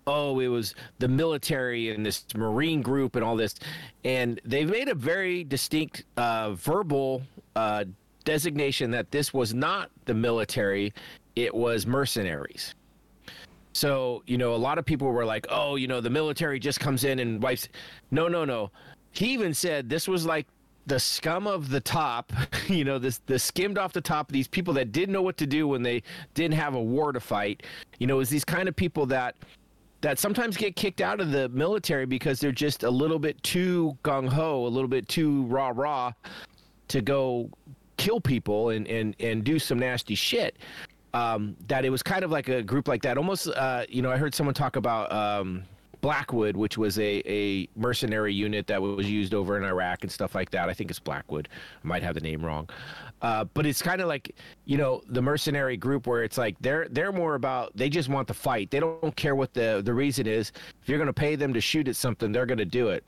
[0.07, 3.57] oh, it was the military and this Marine group and all this,
[4.05, 7.21] and they've made a very distinct uh, verbal
[7.55, 7.85] uh,
[8.25, 10.95] designation that this was not the military,
[11.37, 12.75] it was mercenaries.
[13.75, 16.81] So, you know, a lot of people were like, oh, you know, the military just
[16.81, 17.69] comes in and wipes.
[18.11, 18.71] No, no, no.
[19.13, 20.47] He even said this was like
[20.87, 22.33] the scum of the top,
[22.67, 25.37] you know, this the skimmed off the top of these people that didn't know what
[25.39, 26.03] to do when they
[26.35, 27.63] didn't have a war to fight.
[27.99, 29.37] You know, was these kind of people that
[30.01, 33.97] that sometimes get kicked out of the military because they're just a little bit too
[34.03, 36.13] gung ho, a little bit too rah rah
[36.89, 37.49] to go
[37.97, 40.59] kill people and and and do some nasty shit.
[41.15, 43.19] Um, that it was kind of like a group like that.
[43.19, 45.65] Almost, uh, you know, I heard someone talk about um,
[46.03, 50.35] Blackwood, which was a, a mercenary unit that was used over in Iraq and stuff
[50.35, 50.69] like that.
[50.69, 51.49] I think it's Blackwood.
[51.83, 52.69] I might have the name wrong,
[53.23, 54.35] uh, but it's kind of like
[54.65, 58.27] you know the mercenary group where it's like they're they're more about they just want
[58.27, 58.71] the fight.
[58.71, 60.53] They don't care what the the reason is.
[60.83, 63.05] If you're going to pay them to shoot at something, they're going to do it.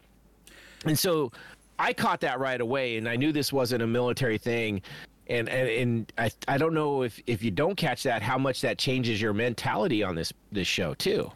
[0.86, 1.32] And so
[1.80, 4.82] I caught that right away, and I knew this wasn't a military thing.
[5.26, 8.60] And and, and I, I don't know if, if you don't catch that, how much
[8.60, 11.32] that changes your mentality on this this show too.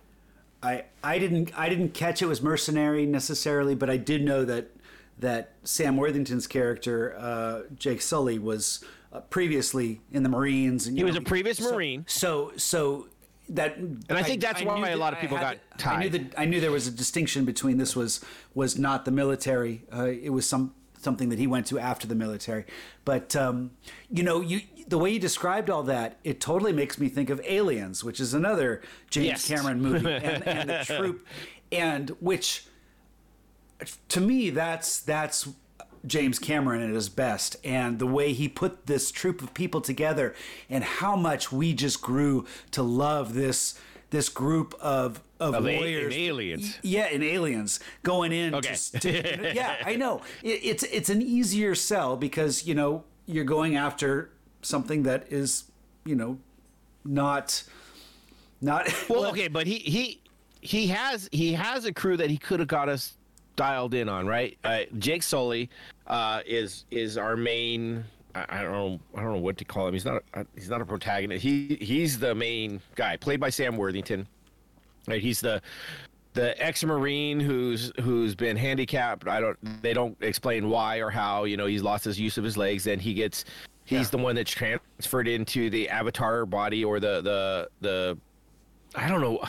[0.62, 4.70] I I didn't I didn't catch it was mercenary necessarily, but I did know that
[5.18, 11.04] that Sam Worthington's character uh, Jake Sully was uh, previously in the Marines, and you
[11.04, 12.04] He was know, a previous so- Marine.
[12.08, 13.08] So so
[13.50, 16.02] that and I think that's why knew a lot of people had got to- I
[16.02, 16.30] knew tied.
[16.32, 18.20] that I knew there was a distinction between this was
[18.54, 19.84] was not the military.
[19.94, 22.64] Uh, it was some something that he went to after the military.
[23.04, 23.72] But um,
[24.10, 27.40] you know, you the way you described all that, it totally makes me think of
[27.44, 29.48] Aliens, which is another James Yes.
[29.48, 31.26] Cameron movie, and, and the troop,
[31.70, 32.64] and which
[34.08, 35.48] to me that's that's
[36.06, 40.34] James Cameron at his best and the way he put this troop of people together
[40.70, 43.78] and how much we just grew to love this
[44.10, 46.78] this group of of, Of a- Aliens.
[46.82, 48.68] yeah in aliens going in Okay.
[48.70, 53.44] just to- yeah I know it, it's it's an easier sell because you know you're
[53.44, 54.30] going after
[54.62, 55.64] something that is
[56.04, 56.38] you know
[57.04, 57.62] not
[58.60, 60.20] not Well, okay, but he he
[60.60, 63.14] he has he has a crew that he could have got us
[63.54, 64.56] dialed in on, right?
[64.64, 65.70] Uh, Jake Sully
[66.08, 69.94] uh, is is our main I, don't know I don't know what to call him.
[69.94, 71.42] He's not a, he's not a protagonist.
[71.42, 74.26] He he's the main guy, played by Sam Worthington.
[75.06, 75.60] Right, he's the
[76.34, 79.26] the ex-marine who's who's been handicapped.
[79.26, 81.44] I don't they don't explain why or how.
[81.44, 83.44] You know, he's lost his use of his legs, and he gets
[83.84, 84.10] he's Yeah.
[84.10, 88.18] the one that's transferred into the avatar body or the the the
[88.94, 89.42] I don't know.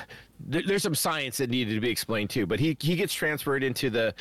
[0.47, 3.89] There's some science that needed to be explained too, but he he gets transferred into
[3.89, 4.13] the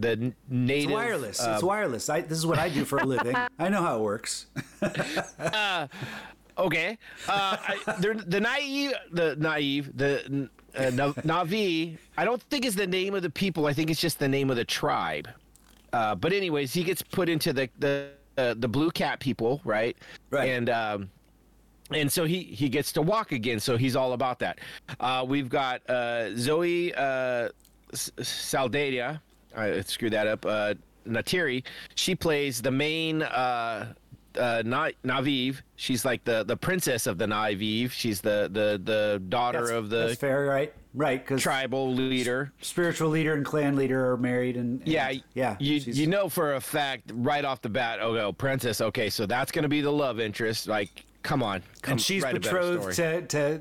[0.00, 1.40] the native It's wireless.
[1.40, 2.08] uh, it's wireless.
[2.08, 3.36] I, this is what I do for a living.
[3.58, 4.46] I know how it works.
[6.58, 6.98] Okay.
[7.26, 7.78] Uh, I,
[8.26, 10.82] the naive, the naive, the uh,
[11.22, 11.96] Navi.
[12.18, 13.66] I don't think is the name of the people.
[13.66, 15.28] I think it's just the name of the tribe.
[15.92, 19.96] Uh, but anyways, he gets put into the the uh, the blue cat people, right?
[20.30, 20.50] Right.
[20.50, 21.10] And um,
[21.92, 23.58] and so he he gets to walk again.
[23.58, 24.58] So he's all about that.
[24.98, 27.48] Uh, we've got uh, Zoe uh,
[27.92, 28.10] S-.
[29.56, 30.46] I screwed that up.
[30.46, 30.74] Uh,
[31.06, 31.64] Natiri.
[31.94, 33.22] She plays the main.
[33.22, 33.94] Uh,
[34.38, 35.56] uh, Na- Naviv.
[35.76, 37.90] She's like the the princess of the Naviv.
[37.90, 40.72] She's the the the daughter That's, of that's the fair, right?
[40.92, 42.52] Right, because tribal leader.
[42.60, 45.56] spiritual leader and clan leader are married, and, and- Yeah, yeah.
[45.60, 48.00] You she's- you know for a fact right off the bat.
[48.02, 48.80] Oh, no, princess.
[48.80, 50.66] Okay, so that's gonna be the love interest.
[50.66, 53.60] Like, come on, come and she's betrothed to to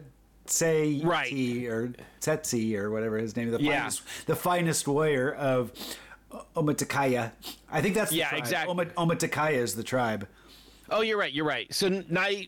[0.51, 1.31] say Right.
[1.67, 3.57] or Tetsi or whatever his name is.
[3.57, 3.79] The Yeah.
[3.79, 5.71] finest, the finest warrior of
[6.55, 7.31] Omaticaya.
[7.71, 8.39] I think that's the Yeah, tribe.
[8.39, 8.71] exactly.
[8.71, 10.27] Oma, Omaticaya is the tribe.
[10.89, 11.31] Oh, you're right.
[11.31, 11.71] You're right.
[11.73, 12.47] So naive,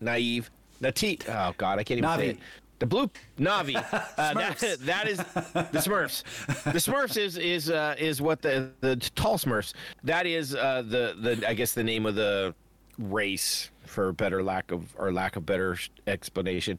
[0.00, 1.18] naive, Nati.
[1.28, 2.30] Oh God, I can't even say Na'vi.
[2.30, 2.38] it.
[2.78, 3.74] The blue Na'vi.
[4.18, 6.22] Uh, that, that is the Smurfs.
[6.64, 9.74] The Smurfs is is uh, is what the the tall Smurfs.
[10.04, 12.54] That is uh, the the I guess the name of the
[12.98, 15.76] race for better lack of or lack of better
[16.06, 16.78] explanation.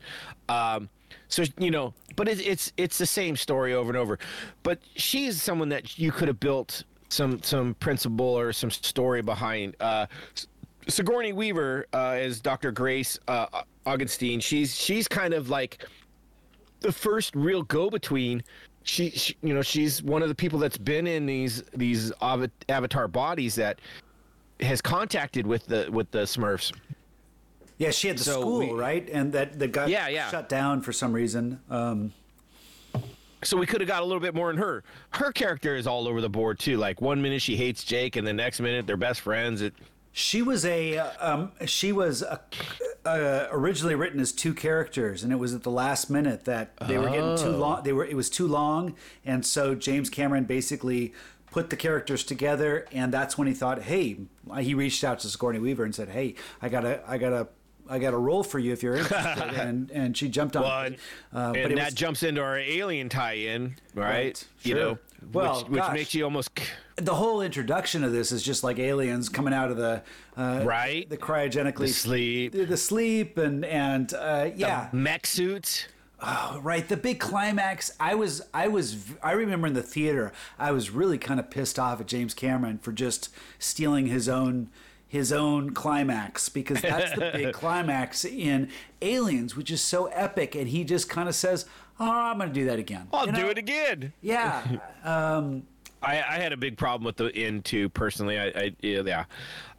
[0.50, 0.89] Um,
[1.28, 4.17] so you know, but it's it's it's the same story over and over.
[4.63, 9.76] But she's someone that you could have built some some principle or some story behind.
[9.80, 10.08] Uh,
[10.88, 12.71] Sigourney Weaver uh, is Dr.
[12.71, 13.45] Grace uh,
[13.86, 14.39] Augustine.
[14.39, 15.86] She's she's kind of like
[16.80, 18.43] the first real go-between.
[18.84, 22.50] She, she, you know, she's one of the people that's been in these these av-
[22.67, 23.80] avatar bodies that
[24.60, 26.74] has contacted with the with the Smurfs.
[27.81, 29.09] Yeah, she had the So school, we- right?
[29.11, 30.29] And that that got Yeah, yeah.
[30.29, 31.59] shut down for some reason.
[31.69, 32.13] Um,
[33.43, 34.83] So we could have got a little bit more in her.
[35.13, 36.77] Her character is all over the board too.
[36.77, 39.63] Like one minute she hates Jake, and the next minute they're best friends.
[39.63, 39.73] It,
[40.11, 42.39] She was a um, she was a,
[43.03, 46.99] uh, originally written as two characters, and it was at the last minute that they
[46.99, 47.81] were getting too long.
[47.83, 48.93] They were it was too long,
[49.25, 51.11] and so James Cameron basically
[51.49, 54.17] put the characters together, and that's when he thought, hey,
[54.59, 57.47] he reached out to Sigourney Weaver and said, hey, I gotta I gotta.
[57.91, 60.63] I got a role for you if you're interested, and and she jumped on.
[60.63, 64.08] Well, Uh, and that was- jumps into our alien tie-in, right?
[64.10, 64.97] Right, You know,
[65.34, 66.49] Well, which, which makes you almost
[66.95, 70.01] the whole introduction of this is just like aliens coming out of the
[70.38, 71.10] uh, Right.
[71.10, 72.51] the cryogenically The sleep.
[72.54, 75.88] the, the sleep and and uh, yeah mech suits.
[76.62, 80.91] right the big climax i was i was i remember in the theater i was
[80.91, 84.69] really kind of pissed off at james cameron for just stealing his own
[85.12, 88.69] his own climax because that's the big climax in
[89.02, 91.65] aliens which is so epic and he just kind of says
[92.00, 93.50] oh i'm gonna do that again I'll You do know?
[93.50, 94.13] it again.
[94.21, 94.63] yeah
[95.04, 95.63] um
[96.02, 98.39] I, I had a big problem with the end too, personally.
[98.39, 99.02] I, I yeah.
[99.06, 99.26] yeah.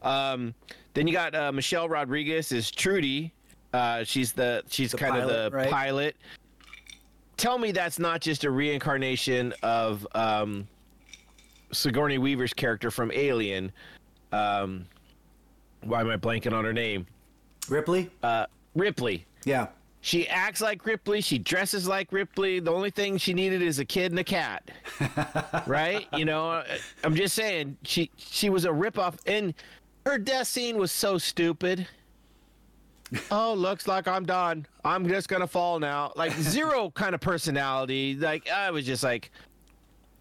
[0.02, 0.54] Um,
[0.94, 3.32] then you got uh, Michelle Rodriguez is Trudy.
[3.72, 5.68] Uh, she's the she's kind of the right?
[5.68, 6.14] pilot.
[7.38, 10.68] Tell me that's not just a reincarnation of um,
[11.72, 13.72] Sigourney Weaver's character from Alien.
[14.30, 14.86] Um,
[15.82, 17.06] why am I blanking on her name?
[17.68, 19.24] ripley Uh, Ripley.
[19.44, 19.68] yeah
[20.00, 21.20] She acts like Ripley.
[21.20, 22.58] She dresses like Ripley.
[22.58, 24.68] The only thing she needed is a kid and a cat,
[25.66, 26.06] right?
[26.16, 26.64] You know,
[27.04, 29.54] I'm just saying she she was a ripoff, and
[30.04, 31.86] her death scene was so stupid.
[33.30, 34.66] Oh, looks like I'm done.
[34.86, 36.12] I'm just gonna fall now.
[36.16, 38.16] Like zero kind of personality.
[38.16, 39.30] Like I was just like,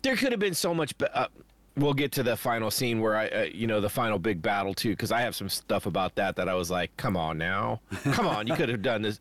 [0.02, 0.98] there could have been so much.
[0.98, 1.28] Be- uh,
[1.78, 4.74] we'll get to the final scene where I, uh, you know, the final big battle
[4.74, 7.80] too, because I have some stuff about that that I was like, come on now,
[8.12, 9.20] come on, you could have done this.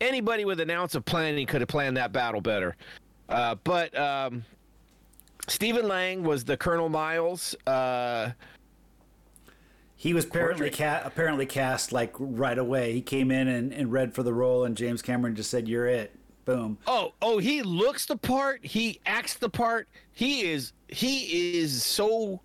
[0.00, 2.76] Anybody with an ounce of planning could have planned that battle better.
[3.28, 4.44] Uh, but um,
[5.46, 7.54] Stephen Lang was the Colonel Miles.
[7.66, 8.30] Uh,
[9.96, 12.92] He was apparently ca- apparently cast like right away.
[12.94, 15.86] He came in and, and read for the role, and James Cameron just said, "You're
[15.86, 16.78] it." Boom.
[16.86, 18.64] Oh, oh, he looks the part.
[18.64, 19.88] He acts the part.
[20.12, 22.40] He is he is so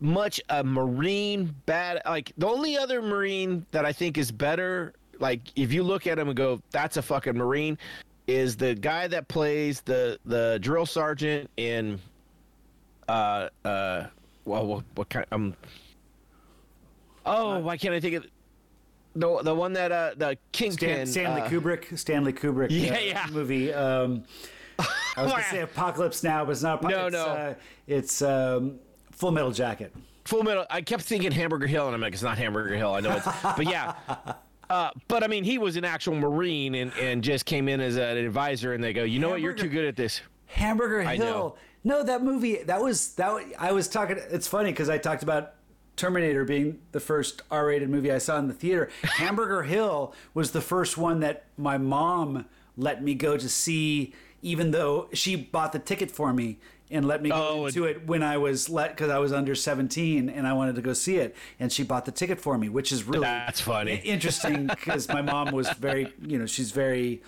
[0.00, 5.40] much a marine bad like the only other marine that I think is better like
[5.54, 7.78] if you look at him and go that's a fucking marine
[8.26, 12.00] is the guy that plays the the drill sergeant in
[13.08, 14.06] uh uh
[14.44, 15.54] well what, what kind um
[17.24, 18.26] Oh, why can't I think of
[19.14, 22.98] the the one that uh the Kingpin Stan, Stanley uh, Kubrick, Stanley Kubrick, Yeah, uh,
[22.98, 23.26] yeah.
[23.30, 23.72] movie.
[23.72, 24.24] Um,
[25.16, 26.82] I was gonna say Apocalypse Now, but it's not.
[26.82, 27.24] No, it's, no.
[27.24, 27.54] Uh,
[27.86, 28.78] it's um,
[29.12, 29.92] Full Metal Jacket.
[30.24, 30.64] Full Metal.
[30.70, 32.94] I kept thinking Hamburger Hill, and I'm like, it's not Hamburger Hill.
[32.94, 33.94] I know it's, but yeah.
[34.70, 37.96] Uh, but I mean, he was an actual Marine and, and just came in as
[37.96, 40.20] an advisor, and they go, you know what, you're too good at this.
[40.46, 41.24] Hamburger I Hill.
[41.26, 41.54] know.
[41.84, 42.62] No, that movie.
[42.62, 43.44] That was that.
[43.58, 44.16] I was talking.
[44.30, 45.54] It's funny because I talked about
[45.96, 48.88] Terminator being the first R-rated movie I saw in the theater.
[49.02, 54.70] Hamburger Hill was the first one that my mom let me go to see, even
[54.70, 56.58] though she bought the ticket for me
[56.90, 59.54] and let me go Oh, to it when I was let because I was under
[59.54, 62.68] 17 and I wanted to go see it, and she bought the ticket for me,
[62.68, 63.96] which is really That's funny.
[64.04, 67.22] interesting because my mom was very, you know, she's very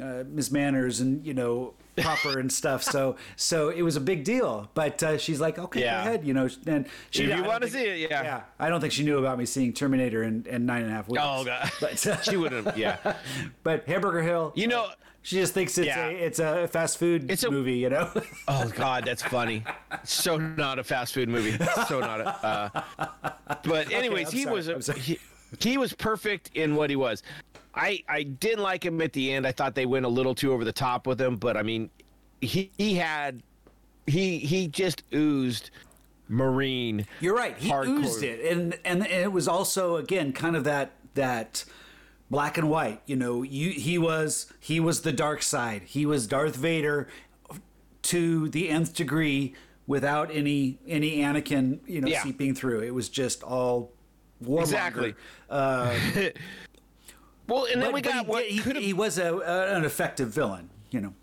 [0.00, 2.82] uh, Miss Manners and you know proper and stuff.
[2.82, 4.70] So so it was a big deal.
[4.74, 6.02] But uh, she's like, okay, Yeah.
[6.04, 6.48] go ahead, you know.
[6.66, 8.22] And she, If you wanna see it, yeah.
[8.22, 8.40] yeah.
[8.58, 11.08] I don't think she knew about me seeing Terminator and, and nine and a half
[11.08, 11.22] weeks.
[11.24, 12.76] Oh god, But uh, she wouldn't.
[12.76, 12.96] Yeah,
[13.62, 14.88] but Hamburger Hill, you know.
[15.22, 16.06] she just thinks it's Yeah.
[16.06, 18.10] a it's a fast food It's a- movie, you know.
[18.48, 19.62] Oh God, that's funny.
[20.04, 21.56] So not a fast food movie.
[21.88, 22.82] So not a.
[22.98, 23.10] Uh,
[23.64, 24.90] but anyways, I'm he sorry, was
[25.60, 27.22] he was perfect in what he was.
[27.74, 29.46] I I didn't like him at the end.
[29.46, 31.36] I thought they went a little too over the top with him.
[31.36, 31.90] But I mean,
[32.40, 33.42] he he had
[34.06, 35.70] he he just oozed
[36.28, 37.06] marine.
[37.20, 37.56] You're right.
[37.58, 38.04] He Hardcore.
[38.04, 41.64] oozed it, and and it was also again kind of that that
[42.30, 43.00] black and white.
[43.06, 45.82] You know, you he was he was the dark side.
[45.86, 47.08] He was Darth Vader
[48.02, 49.54] to the nth degree
[49.86, 52.22] without any any Anakin you know Yeah.
[52.22, 52.80] seeping through.
[52.80, 53.92] It was just all
[54.44, 54.60] warmonger.
[54.62, 55.14] Exactly.
[55.48, 55.94] Uh,
[57.52, 60.28] Well, and then but- we got he, what he, he was a, a, an effective
[60.28, 60.70] villain.
[60.90, 61.14] You know.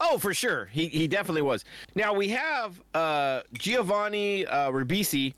[0.00, 0.66] Oh, for sure.
[0.66, 1.64] He he definitely was.
[1.94, 5.34] Now we have uh, Giovanni uh, Ribisi,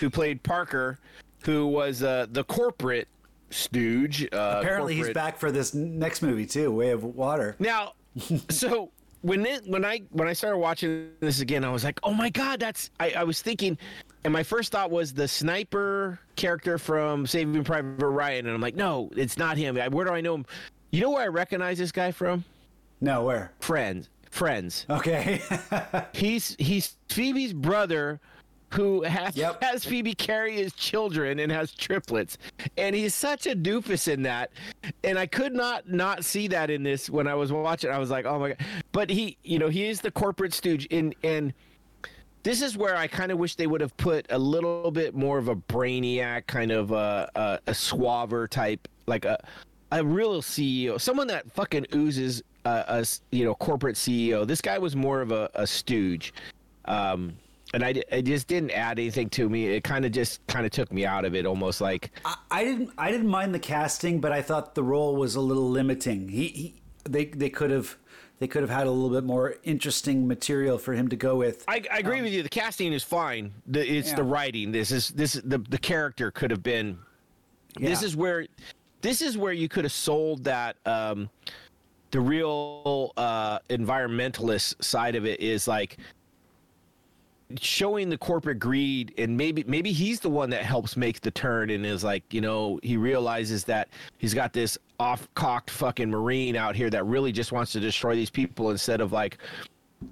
[0.00, 0.98] who played Parker,
[1.44, 3.08] who was uh, the corporate
[3.50, 4.24] stooge.
[4.32, 6.70] Uh, Apparently, he's back for this next movie too.
[6.70, 7.56] Way of Water.
[7.58, 7.94] Now,
[8.50, 8.90] so
[9.22, 12.28] when it, when I when I started watching this again, I was like, oh my
[12.28, 12.90] god, that's.
[13.00, 13.78] I, I was thinking,
[14.24, 18.76] and my first thought was the sniper character from Saving Private Ryan, and I'm like,
[18.76, 19.76] no, it's not him.
[19.92, 20.46] Where do I know him?
[20.90, 22.44] You know where I recognize this guy from?
[23.00, 23.52] No, where?
[23.60, 24.08] Friends.
[24.30, 24.86] Friends.
[24.88, 25.42] Okay.
[26.14, 28.18] He's he's Phoebe's brother
[28.72, 29.62] who has, Yep.
[29.62, 32.38] has Phoebe carry his children and has triplets.
[32.76, 34.50] And he's such a doofus in that.
[35.04, 37.90] And I could not not see that in this when I was watching.
[37.90, 38.58] I was like, "Oh my god."
[38.92, 41.52] But he, you know, he is the corporate stooge in and
[42.44, 45.38] this is where I kind of wish they would have put a little bit more
[45.38, 49.38] of a brainiac kind of a a, a suaver type like a
[49.92, 54.46] a real CEO, someone that fucking oozes uh, a you know corporate CEO.
[54.46, 56.32] This guy was more of a, a stooge,
[56.86, 57.34] um,
[57.72, 59.66] and I, it just didn't add anything to me.
[59.66, 62.64] It kind of just kind of took me out of it, almost like I, I
[62.64, 66.28] didn't I didn't mind the casting, but I thought the role was a little limiting.
[66.28, 67.96] He, he they they could have
[68.38, 71.64] they could have had a little bit more interesting material for him to go with.
[71.68, 72.42] I, I agree with you.
[72.42, 73.52] The casting is fine.
[73.66, 74.16] The, it's Yeah.
[74.16, 74.72] the writing.
[74.72, 76.98] This is this the the character could have been.
[77.78, 78.46] This is where,
[79.00, 80.76] this is where you could have sold that.
[80.84, 81.30] Um,
[82.10, 85.96] the real uh, environmentalist side of it is like
[87.60, 91.70] showing the corporate greed and maybe maybe he's the one that helps make the turn
[91.70, 93.88] and is like you know he realizes that
[94.18, 98.30] he's got this off-cocked fucking marine out here that really just wants to destroy these
[98.30, 99.38] people instead of like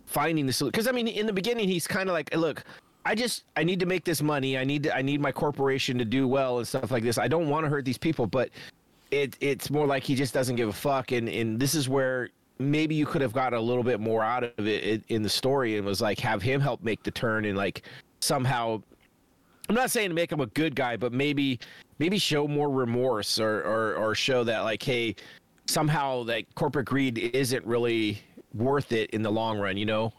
[0.06, 2.64] finding the solution because i mean in the beginning he's kind of like look
[3.04, 4.58] i just i need to make this money.
[4.58, 7.18] I need to i need my corporation to do well and stuff like this.
[7.18, 8.50] I don't want to hurt these people but
[9.10, 12.30] it it's more like he just doesn't give a fuck and and this is where
[12.60, 15.76] maybe you could have got a little bit more out of it in, the story
[15.78, 17.82] and was like have him help make the turn and like
[18.20, 18.80] somehow
[19.68, 21.58] I'm not saying to make him a good guy, but maybe
[21.98, 25.14] maybe show more remorse or or, or show that like, hey,
[25.66, 28.20] somehow that corporate greed isn't really
[28.52, 30.12] worth it in the long run, you know?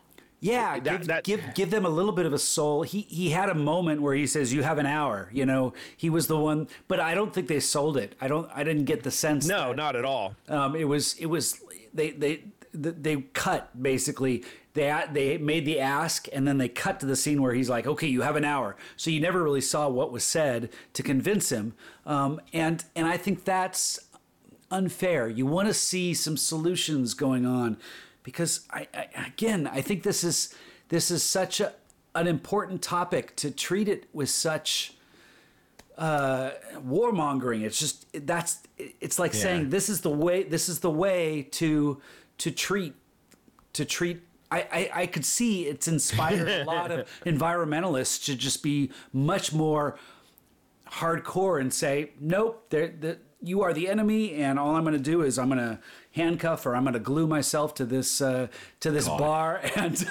[0.44, 2.82] Yeah, That- give, that- give give them a little bit of a soul.
[2.82, 6.10] He he had a moment where he says, "You have an hour." You know, he
[6.10, 8.16] was the one, but I don't think they sold it.
[8.20, 8.50] I don't.
[8.56, 9.46] I didn't get the sense.
[9.46, 10.34] No, that, not at all.
[10.50, 11.60] Um, it was it was
[11.94, 14.44] they they they cut basically.
[14.74, 17.86] They they made the ask and then they cut to the scene where he's like,
[17.86, 21.52] "Okay, you have an hour." So you never really saw what was said to convince
[21.52, 21.74] him.
[22.06, 24.00] Um, and and I think that's
[24.70, 25.28] unfair.
[25.28, 27.78] You want to see some solutions going on
[28.24, 30.56] because I, I again I think this is
[30.90, 31.74] this is such a
[32.16, 34.94] an important topic to treat it with such
[36.02, 37.62] uh, warmongering.
[37.62, 42.02] It's just that's it's like saying this is the way this is the way to
[42.40, 42.96] to treat
[43.74, 44.24] to treat.
[44.50, 49.54] I, I, I could see it's inspired a lot of environmentalists to just be much
[49.54, 49.98] more
[50.90, 55.00] hardcore and say, nope, they're, they're, you are the enemy, and all I'm going to
[55.00, 55.80] do is I'm going to
[56.12, 58.48] handcuff or I'm going to glue myself to this uh,
[58.82, 59.20] to this God.
[59.20, 60.06] bar, and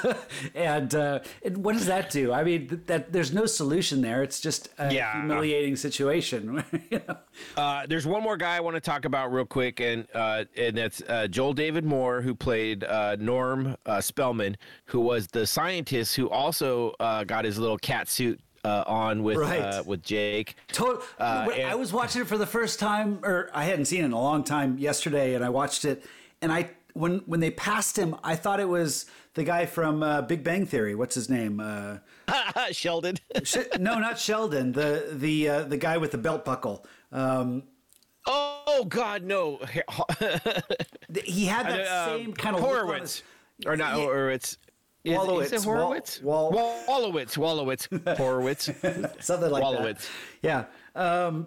[0.55, 2.33] and, uh, and what does that do?
[2.33, 4.23] I mean, that, that there's no solution there.
[4.23, 5.13] It's just a yeah.
[5.13, 6.65] humiliating situation.
[6.91, 7.17] you know?
[7.57, 10.77] uh, there's one more guy I want to talk about real quick, and uh, and
[10.77, 14.57] that's uh, Joel David Moore, who played uh, Norm Spellman,
[14.87, 19.61] who was the scientist who also got his little cat suit uh, on with right.
[19.61, 20.57] uh, with Jake.
[20.69, 21.03] Total.
[21.19, 24.13] Uh, I was watching it for the first time, or I hadn't seen it in
[24.13, 26.05] a long time yesterday, and I watched it,
[26.43, 30.23] and I when when they passed him, I thought it was the guy from uh,
[30.23, 30.95] Big Bang Theory.
[30.95, 31.61] What's his name?
[31.61, 31.99] Uh,
[32.73, 33.17] Sheldon.
[33.79, 34.73] no, not Sheldon.
[34.73, 36.87] The the uh, the guy with the belt buckle.
[37.13, 37.65] Um,
[38.27, 39.59] oh God, no!
[41.25, 43.23] he had that uh, same kind of Horowitz,
[43.67, 44.59] or not Horowitz.
[45.05, 45.45] Is, Wolowitz.
[45.45, 46.23] Is it Horowitz?
[46.23, 47.37] Wall, Wall, Wolowitz.
[47.39, 48.17] Wolowitz.
[48.17, 48.65] Horowitz.
[49.25, 50.09] Something like Wolowitz.
[50.43, 50.69] that.
[50.95, 51.27] Yeah.
[51.27, 51.47] Um,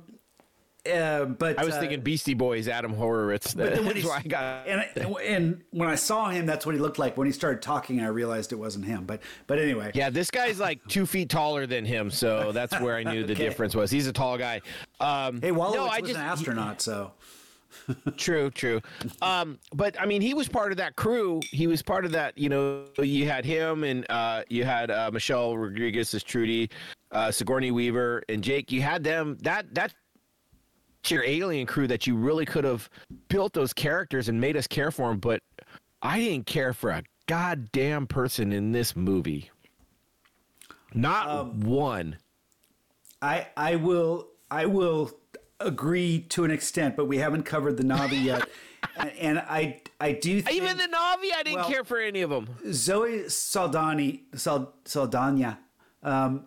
[0.91, 3.53] uh, but I was uh, thinking Beastie Boys, Adam Horovitz.
[3.53, 4.67] That, that's why I got.
[4.67, 7.15] And, and when I saw him, that's what he looked like.
[7.15, 9.05] When he started talking, I realized it wasn't him.
[9.05, 9.91] But but anyway.
[9.93, 13.35] Yeah, this guy's like two feet taller than him, so that's where I knew the
[13.35, 13.91] difference was.
[13.91, 14.59] He's a tall guy.
[14.99, 17.13] Um, hey, Wolowitz no, I was just, an astronaut, so
[18.17, 18.81] true, true.
[19.21, 21.41] Um, but I mean, he was part of that crew.
[21.51, 22.37] He was part of that.
[22.37, 26.69] You know, you had him, and uh, you had uh, Michelle Rodriguez as Trudy,
[27.11, 28.71] uh, Sigourney Weaver, and Jake.
[28.71, 29.37] You had them.
[29.41, 29.93] That that
[31.09, 32.89] your alien crew that you really could have
[33.27, 35.19] built those characters and made us care for them.
[35.19, 35.41] But
[36.01, 39.49] I didn't care for a goddamn person in this movie.
[40.93, 42.17] Not um, one.
[43.21, 45.11] I I will I will
[45.59, 48.49] agree to an extent, but we haven't covered the Na'vi yet.
[49.19, 52.29] and I I do think, even the Na'vi I didn't well, care for any of
[52.29, 52.49] them.
[52.71, 55.59] Zoe Saldani Sal, Saldana
[56.01, 56.45] um,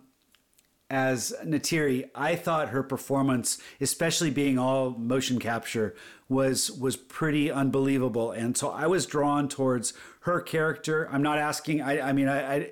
[0.89, 5.95] as Neytiri, I thought her performance, especially being all motion capture,
[6.29, 11.09] was was pretty unbelievable, and so I was drawn towards her character.
[11.11, 11.81] I'm not asking.
[11.81, 12.71] I I mean I, I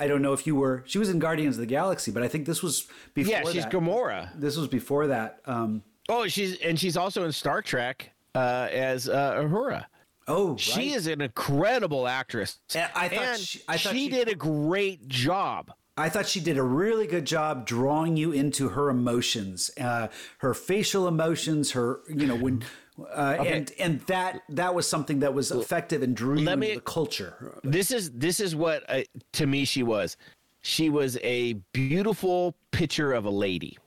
[0.00, 0.84] I don't know if you were.
[0.86, 3.32] She was in Guardians of the Galaxy, but I think this was before.
[3.32, 3.72] Yeah, she's that.
[3.72, 4.30] Gamora.
[4.38, 5.40] This was before that.
[5.44, 9.86] Um, oh, she's and she's also in Star Trek uh, as uh, Uhura.
[10.28, 10.60] Oh, right.
[10.60, 12.58] she is an incredible actress.
[12.74, 15.72] And I thought and she, I thought she, she did a great job.
[15.96, 20.54] I thought she did a really good job drawing you into her emotions, uh, her
[20.54, 22.62] facial emotions, her you know when
[22.98, 23.56] uh, okay.
[23.56, 27.58] and and that that was something that was effective and drew Let me, the culture.
[27.62, 29.02] This is this is what uh,
[29.34, 30.16] to me she was.
[30.60, 33.78] She was a beautiful picture of a lady.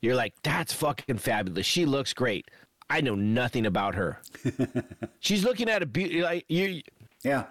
[0.00, 1.66] You're like, that's fucking fabulous.
[1.66, 2.48] She looks great.
[2.88, 4.20] I know nothing about her.
[5.20, 6.82] She's looking at a beauty like you.
[7.22, 7.44] Yeah.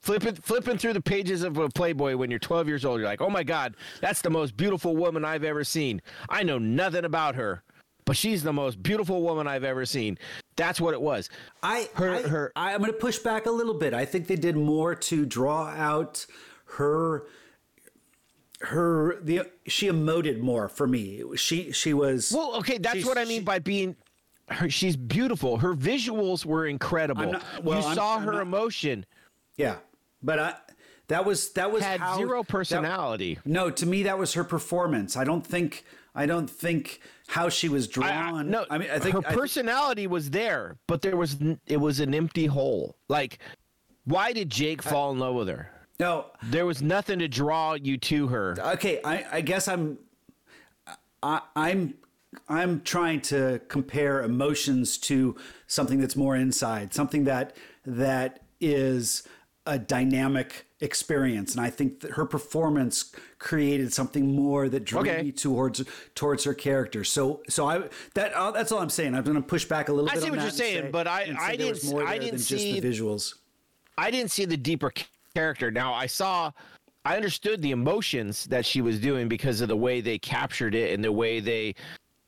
[0.00, 3.20] Flipping flipping through the pages of a Playboy when you're 12 years old, you're like,
[3.20, 6.00] oh my god, that's the most beautiful woman I've ever seen.
[6.28, 7.62] I know nothing about her
[8.10, 10.18] but she's the most beautiful woman I've ever seen.
[10.56, 11.30] That's what it was.
[11.62, 12.52] I her I, her.
[12.56, 13.94] I, I'm going to push back a little bit.
[13.94, 16.26] I think they did more to draw out
[16.74, 17.28] her
[18.62, 21.22] her the she emoted more for me.
[21.36, 22.56] She she was well.
[22.56, 23.94] Okay, that's what I mean she, by being.
[24.48, 25.58] Her, she's beautiful.
[25.58, 27.30] Her visuals were incredible.
[27.30, 29.06] Not, well, you I'm, saw I'm her not, emotion.
[29.56, 29.76] Yeah,
[30.20, 30.56] but I
[31.10, 33.34] that was that was had how, zero personality.
[33.34, 35.16] That, no, to me that was her performance.
[35.16, 35.84] I don't think
[36.14, 38.08] I don't think how she was drawn.
[38.34, 41.36] I, no, I mean, I think her personality was there, but there was
[41.66, 42.96] it was an empty hole.
[43.08, 43.38] Like,
[44.04, 45.70] why did Jake fall in love with her?
[45.98, 48.56] No, there was nothing to draw you to her.
[48.58, 49.98] Okay, I, I guess I'm,
[51.22, 51.94] I, I'm,
[52.48, 55.36] I'm trying to compare emotions to
[55.66, 57.54] something that's more inside, something that
[57.84, 59.24] that is
[59.66, 61.54] a dynamic experience.
[61.54, 65.22] And i think that her performance created something more that drew okay.
[65.22, 67.04] me towards towards her character.
[67.04, 69.14] So so i that uh, that's all i'm saying.
[69.14, 71.06] I'm going to push back a little I bit see what you're saying say, but
[71.06, 73.34] i i didn't i didn't see the visuals.
[73.98, 74.92] I didn't see the deeper
[75.34, 75.70] character.
[75.70, 76.50] Now i saw
[77.04, 80.94] i understood the emotions that she was doing because of the way they captured it
[80.94, 81.74] and the way they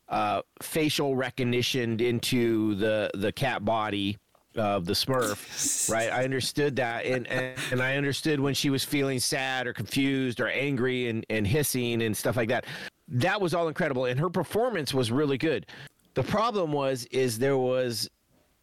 [0.09, 4.17] uh, facial recognition into the the cat body
[4.55, 6.11] of the Smurf, right?
[6.11, 10.39] I understood that, and, and and I understood when she was feeling sad or confused
[10.39, 12.65] or angry and and hissing and stuff like that.
[13.07, 15.65] That was all incredible, and her performance was really good.
[16.13, 18.09] The problem was is there was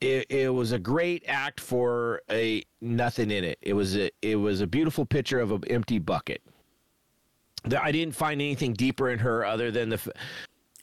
[0.00, 3.58] it, it was a great act for a nothing in it.
[3.60, 6.42] It was a it was a beautiful picture of an empty bucket.
[7.78, 10.12] I didn't find anything deeper in her other than the.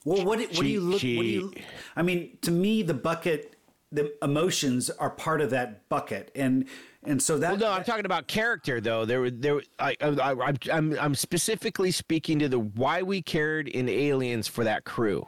[0.04, 1.00] Well, what, what she, do you look?
[1.00, 1.52] She, what do you?
[1.96, 3.56] I mean, to me, the bucket
[3.90, 6.66] the emotions are part of that bucket and
[7.04, 7.52] and so that.
[7.52, 9.04] Well, no, I'm talking about character though.
[9.04, 9.60] There, were- there.
[9.78, 14.64] I, I, I, I'm, I'm specifically speaking to the why we cared in Aliens for
[14.64, 15.26] that crew.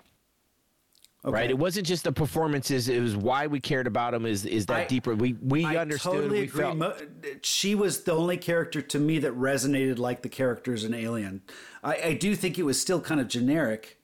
[1.25, 1.33] okay.
[1.33, 1.51] Right.
[1.51, 2.89] It wasn't just the performances.
[2.89, 4.27] It was why we cared about them.
[4.27, 5.15] Is is that I- deeper?
[5.15, 6.13] We we I understood.
[6.15, 6.61] totally we agree.
[6.61, 6.77] felt.
[6.77, 6.97] Mo-
[7.43, 11.41] she was the only character to me that resonated like the characters in Alien.
[11.83, 13.97] I, I do think it was still kind of generic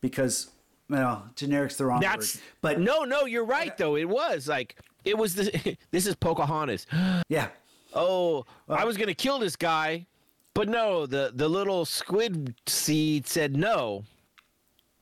[0.00, 0.50] because,
[0.88, 2.42] well, generic's the wrong That's word.
[2.60, 3.24] But no, no.
[3.24, 3.96] You're right though.
[3.96, 5.76] It was like it was the.
[5.90, 6.86] this is Pocahontas.
[7.28, 7.48] yeah,
[7.94, 10.06] Oh, I was gonna kill this guy,
[10.52, 11.06] but no.
[11.06, 14.04] The the little squid seed said no.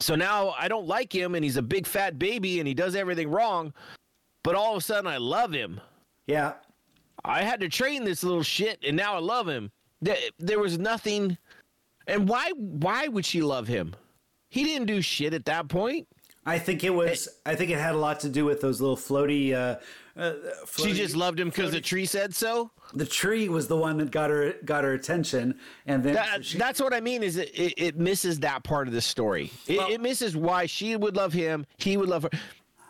[0.01, 2.95] So now I don't like him, and he's a big fat baby, and he does
[2.97, 3.73] everything wrong.
[4.43, 5.81] But all of a sudden, I love him.
[6.27, 6.55] yeah.
[7.25, 9.71] I had to train this little shit, and now I love him.
[10.01, 11.39] There, there was nothing.
[12.09, 12.51] And why?
[12.57, 13.95] Why would she love him?
[14.53, 16.07] He didn't do shit at that point.
[16.45, 17.27] I think it was.
[17.47, 19.55] I think it had a lot to do with those little floaty.
[19.55, 19.77] Uh,
[20.21, 20.35] uh,
[20.77, 22.71] She just loved him because the tree said so.
[22.93, 26.59] the tree was the one that got her got her attention, and then That, she-
[26.59, 27.23] that's what I mean.
[27.23, 29.51] Is it, it, it misses that part of the story.
[29.67, 31.65] It, Well- it misses why she would love him.
[31.79, 32.31] He would love her.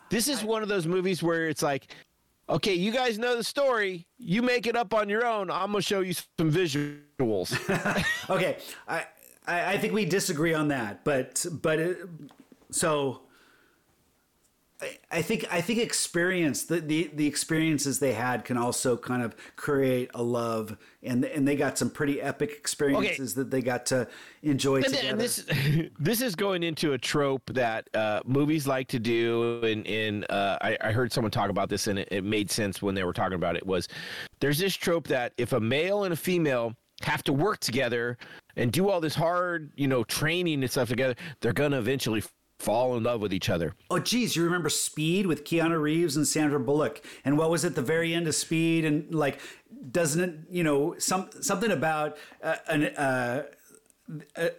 [0.09, 1.87] This is one of those movies where it's like,
[2.49, 4.05] okay, you guys know the story.
[4.17, 5.49] You make it up on your own.
[5.49, 7.53] I'm gonna show you some visuals.
[8.29, 8.57] okay.
[8.87, 9.05] I,
[9.47, 11.97] I I think we disagree on that, but but it,
[12.71, 13.19] so.
[14.81, 19.21] I- I think I think experience the, the the experiences they had can also kind
[19.23, 23.85] of create a love and and they got some pretty epic experiences that they got
[23.87, 24.07] to
[24.41, 25.07] enjoy and, together.
[25.07, 25.45] and this
[25.99, 30.57] this is going into a trope that uh, movies like to do and in uh,
[30.61, 33.13] I, I heard someone talk about this and it, it made sense when they were
[33.13, 33.87] talking about it was
[34.41, 36.73] there's this trope that if a male and a female
[37.03, 38.17] have to work together
[38.55, 42.23] and do all this hard you know training and stuff together they're gonna eventually
[42.59, 46.25] fall in love with each other Oh, geez, you remember Speed with Keanu Reeves and
[46.27, 47.03] Sandra Bullock?
[47.25, 48.85] And what was at the very end of Speed?
[48.85, 49.39] And like,
[49.91, 53.43] doesn't it, you know, some something about uh, an uh,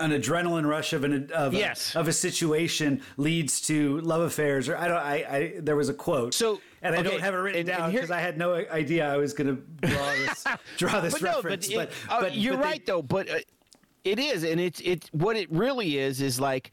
[0.00, 1.94] an adrenaline rush of an of Yes.
[1.94, 4.68] a, of a situation leads to love affairs?
[4.68, 4.96] Or I don't.
[4.98, 6.34] I, I there was a quote.
[6.34, 9.12] So, and I okay, don't have it written and- down because I had no idea
[9.12, 10.44] I was going to draw this
[10.76, 11.72] draw this but no, reference.
[11.72, 13.02] but, it- uh, you're but they- right though.
[13.02, 13.38] But uh,
[14.04, 16.70] it is, and it's it's what it really is is like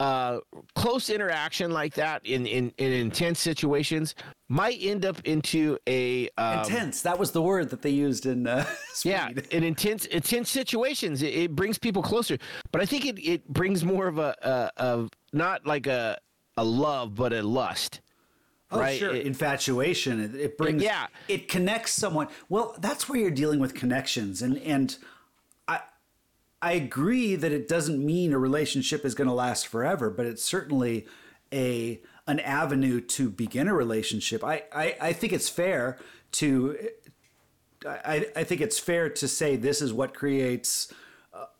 [0.00, 0.40] uh,
[0.74, 4.14] close interaction like that in, in in intense situations
[4.48, 7.02] might end up into a um, Intense.
[7.02, 8.66] That was the word that they used in uh,
[9.04, 12.38] yeah, in intense intense situations, it, it brings people closer.
[12.72, 16.18] But I think it, it brings more of a, a of not like a
[16.56, 18.00] a love, but a lust.
[18.70, 18.98] Oh, right?
[18.98, 19.14] sure.
[19.14, 20.20] It- Infatuation.
[20.20, 20.82] It, it brings.
[20.82, 21.06] yeah.
[21.28, 22.28] It connects someone.
[22.48, 24.96] Well, that's where you're dealing with connections, and and
[26.64, 30.42] I agree that it doesn't mean a relationship is going to last forever, but it's
[30.42, 31.06] certainly
[31.52, 34.42] a an avenue to begin a relationship.
[34.42, 35.98] I I, I think it's fair
[36.32, 36.78] to.
[37.86, 40.90] I, I think it's fair to say this is what creates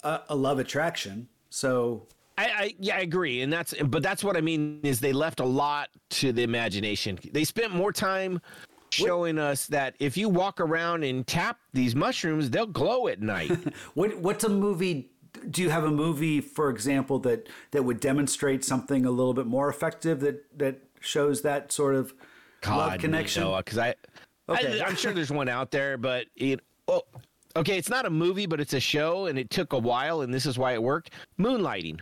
[0.03, 1.29] a, a love attraction.
[1.51, 2.07] So
[2.39, 5.41] I, I yeah I agree, and that's but that's what I mean is they left
[5.41, 7.19] a lot to the imagination.
[7.31, 8.41] They spent more time
[8.95, 13.51] showing us that if you walk around and tap these mushrooms, they'll glow at night.
[13.95, 15.11] What what's a movie?
[15.51, 19.47] Do you have a movie, for example, that that would demonstrate something a little bit
[19.47, 22.15] more effective that that shows that sort of
[22.67, 23.43] love connection?
[23.57, 23.95] because I,
[24.49, 24.81] Okay.
[24.81, 27.03] I I'm sure there's one out there, but it oh
[27.57, 30.33] okay, it's not a movie, but it's a show, and it took a while, and
[30.33, 31.11] this is why it worked.
[31.39, 32.01] Moonlighting.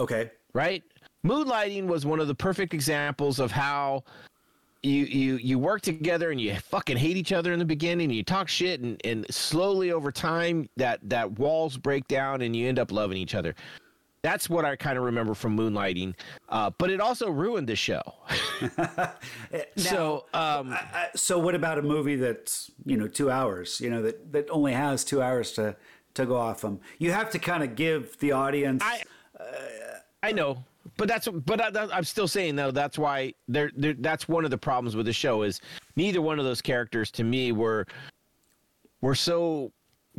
[0.00, 0.82] Okay, right?
[1.24, 4.02] Moonlighting was one of the perfect examples of how
[4.82, 8.14] you you you work together and you fucking hate each other in the beginning and
[8.14, 12.68] you talk shit and, and slowly over time that that walls break down and you
[12.68, 13.54] end up loving each other.
[14.22, 16.14] That's what I kind of remember from Moonlighting,
[16.48, 18.02] uh, but it also ruined the show.
[19.76, 23.80] so um, Uh, so what about a movie that's you know two hours?
[23.80, 25.76] You know that that only has two hours to
[26.14, 26.80] to go off them.
[26.98, 28.82] You have to kind of give the audience.
[28.84, 29.02] I
[30.22, 30.64] I know,
[30.96, 34.58] but that's but I, I'm still saying though that's why there that's one of the
[34.58, 35.60] problems with the show is
[35.96, 37.86] neither one of those characters to me were
[39.00, 39.72] were so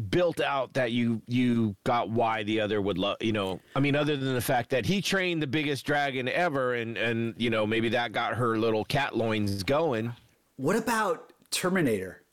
[0.10, 3.96] built out that you you got why the other would love you know I mean
[3.96, 7.68] other than the fact that he trained the biggest dragon ever and and you know
[7.68, 10.14] maybe that got her little cat loins going.
[10.58, 12.24] What about Terminator?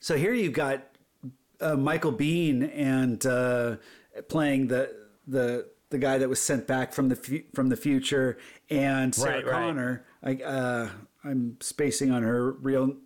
[0.00, 0.86] So here you've got
[1.60, 3.76] uh, Michael Biehn and uh,
[4.28, 4.94] playing the
[5.26, 8.38] the the guy that was sent back from the fu- from the future,
[8.68, 9.52] and Sarah Right, right.
[9.52, 10.06] Connor.
[10.22, 10.88] I, uh,
[11.24, 12.96] I'm spacing on her real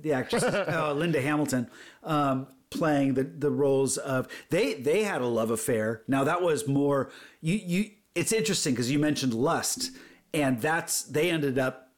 [0.00, 1.68] the actress oh, Linda Hamilton
[2.04, 6.02] um, playing the the roles of they they had a love affair.
[6.06, 7.90] Now that was more you you.
[8.14, 9.90] It's interesting because you mentioned lust,
[10.34, 11.92] and that's they ended up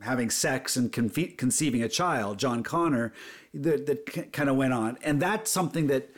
[0.00, 3.12] having sex and conce- conceiving a child, John Connor,
[3.54, 4.98] that, that kind of went on.
[5.02, 6.10] And that's something that,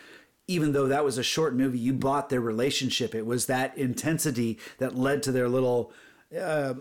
[0.49, 3.15] even though that was a short movie, you bought their relationship.
[3.15, 5.93] It was that intensity that led to their little.
[6.37, 6.75] Uh,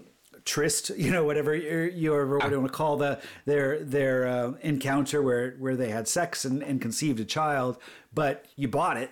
[0.46, 5.52] tryst, you know, whatever you, ever want to call the their their uh, encounter where
[5.60, 7.78] where they had sex and, and conceived a child,
[8.14, 9.12] but you bought it.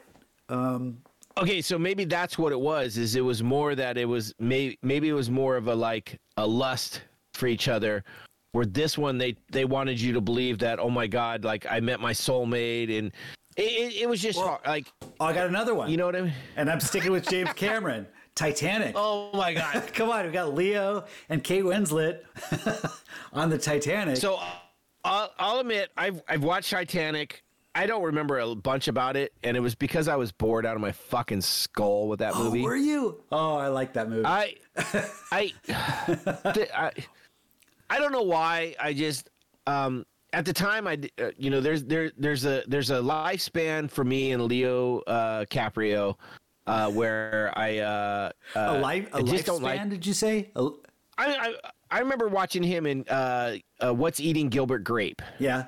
[0.50, 0.98] Um,
[1.38, 2.98] okay, so maybe that's what it was.
[2.98, 6.20] Is it was more that it was maybe maybe it was more of a like
[6.38, 7.02] a lust
[7.34, 8.04] for each other.
[8.54, 11.82] Where this one they they wanted you to believe that oh my god like I
[11.82, 13.12] met my soulmate and
[13.56, 14.88] it, it, it was just Well, like
[15.20, 15.90] oh, I got another one.
[15.90, 16.34] you know what I mean.
[16.56, 18.08] and I'm sticking with James Cameron.
[18.36, 18.94] Titanic.
[18.98, 19.82] Oh my god.
[19.94, 22.20] Come on, we got Leo and Kate Winslet
[23.34, 24.18] on the Titanic.
[24.18, 24.38] So
[25.06, 27.44] I'll, I'll admit I've I've watched Titanic.
[27.78, 30.76] I don't remember a bunch about it, and it was because I was bored out
[30.76, 32.62] of my fucking skull with that oh, movie.
[32.62, 33.22] were you?
[33.34, 34.26] Oh, I like that movie.
[34.26, 34.56] I,
[35.30, 36.92] I, I,
[37.90, 38.76] I don't know why.
[38.80, 39.30] I just
[39.68, 43.90] um, at the time i uh, you know, there's there there's a there's a lifespan
[43.90, 46.16] for me and Leo uh, Caprio,
[46.68, 49.46] uh, where I uh, uh, a life, a I just lifespan?
[49.46, 49.90] don't like.
[49.90, 50.52] Did you say?
[50.56, 50.70] A-
[51.18, 51.54] I, I
[51.92, 55.22] I remember watching him in uh, uh, What's Eating Gilbert Grape.
[55.40, 55.66] yeah.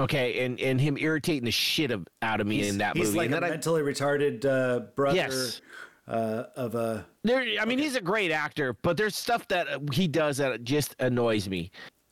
[0.00, 3.18] Okay, and and him irritating the shit of, out of me in that He's movie.
[3.18, 5.60] like and a then I, mentally retarded uh, brother Yes.
[6.08, 7.06] uh, of a.
[7.22, 10.64] there, I mean, he's a great actor, but there's stuff that uh, he does that
[10.64, 11.70] just annoys me.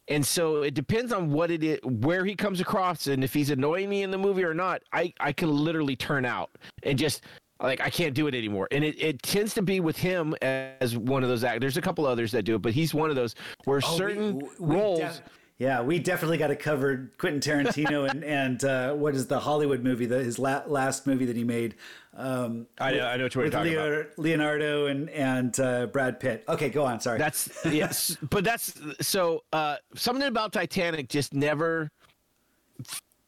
[0.08, 3.50] And so it depends on what it is, where he comes across, and if he's
[3.50, 4.82] annoying me in the movie or not.
[4.92, 6.50] I I can literally turn out
[6.82, 7.22] and just
[7.60, 8.66] like I can't do it anymore.
[8.72, 11.60] And it, it tends to be with him as one of those actors.
[11.60, 13.96] There's a couple others that do it, but he's one of those where Oh, we-
[13.98, 14.98] certain we roles.
[14.98, 15.20] def-
[15.62, 19.84] yeah, we definitely got to cover Quentin Tarantino and and uh, what is the Hollywood
[19.84, 20.06] movie?
[20.06, 21.76] The, his la- last movie that he made.
[22.16, 23.88] Um, I know, I know what you're with talking about.
[23.88, 26.42] Leo- Leonardo and and uh, Brad Pitt.
[26.48, 26.98] Okay, go on.
[26.98, 27.16] Sorry.
[27.16, 31.92] That's yes, but that's so uh, something about Titanic just never.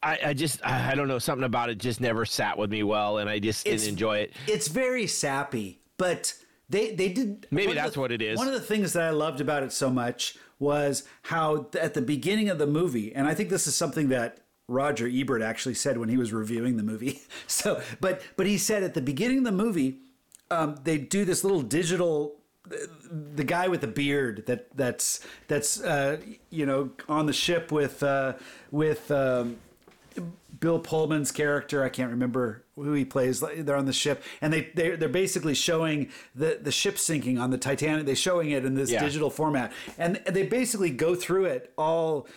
[0.03, 2.83] I, I just I, I don't know something about it just never sat with me
[2.83, 4.33] well, and I just It's- didn't enjoy it.
[4.45, 6.33] it's very sappy, but
[6.69, 8.37] they they did Maybe that's the- what it is.
[8.37, 12.01] One of the things that I loved about it so much was how at the
[12.01, 15.97] beginning of the movie, and I think this is something that Roger Ebert actually said
[15.97, 17.21] when he was reviewing the movie.
[17.47, 19.99] So, but but he said at the beginning of the movie,
[20.49, 22.35] um, they do this little digital.
[23.11, 26.17] The guy with the beard that that's that's uh,
[26.49, 28.33] you know on the ship with uh,
[28.71, 29.57] with um,
[30.59, 31.83] Bill Pullman's character.
[31.83, 33.39] I can't remember who he plays.
[33.41, 37.49] They're on the ship, and they they're, they're basically showing the the ship sinking on
[37.51, 38.05] the Titanic.
[38.05, 39.01] They're showing it in this Yeah.
[39.03, 42.27] digital format, and they basically go through it all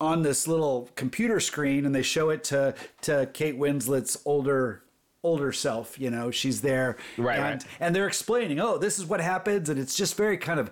[0.00, 4.82] on this little computer screen, and they show it to to Kate Winslet's older
[5.22, 5.98] older self.
[5.98, 7.64] You know, she's there, Right, and, right.
[7.80, 10.70] and they're explaining, oh, this is what happens, and it's just very kind of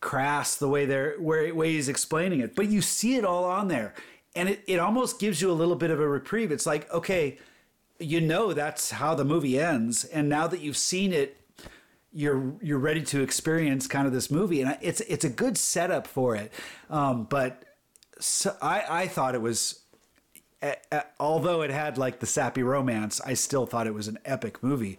[0.00, 2.54] crass the way they're where way he's explaining it.
[2.56, 3.94] But you see it all on there,
[4.34, 6.50] and it, it almost gives you a little bit of a reprieve.
[6.52, 7.38] It's like, okay,
[7.98, 11.36] you know that's how the movie ends, and now that you've seen it,
[12.12, 16.06] you're you're ready to experience kind of this movie, and it's it's a good setup
[16.06, 16.52] for it.
[16.90, 17.64] Um, but
[18.20, 19.80] so I I thought it was.
[20.62, 24.18] a- a- Although it had like the sappy romance, I still thought it was an
[24.24, 24.98] epic movie.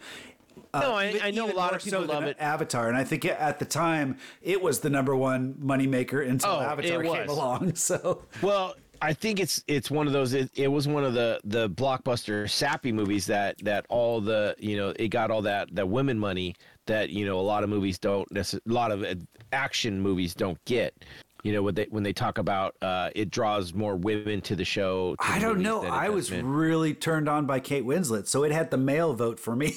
[0.74, 2.36] no, I, I know a lot of people love it.
[2.40, 6.62] Avatar, and I think at the time it was the number one moneymaker until Oh,
[6.62, 7.76] Avatar came along.
[7.76, 8.76] So Well,
[9.06, 10.34] I think it's it's one of those.
[10.34, 14.78] It, it was one of the the blockbuster sappy movies that that all the you
[14.78, 16.56] know it got all that that women money
[16.88, 19.14] that you know a lot of movies don't a lot of uh,
[19.54, 21.06] action movies don't get.
[21.44, 24.66] You know when they when they talk about uh, it draws more women to the
[24.66, 25.16] show.
[25.18, 25.86] to I the don't know.
[25.86, 26.44] I was men.
[26.48, 29.76] really turned on by Kate Winslet, so it had the male vote for me.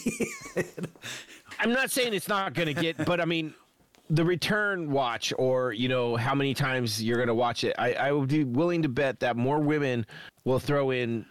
[1.58, 3.52] I'm not saying it's not going to get, but I mean,
[4.10, 7.74] the return watch or, you know, how many times you're going to watch it.
[7.78, 10.06] I, I would be willing to bet that more women
[10.44, 11.26] will throw in,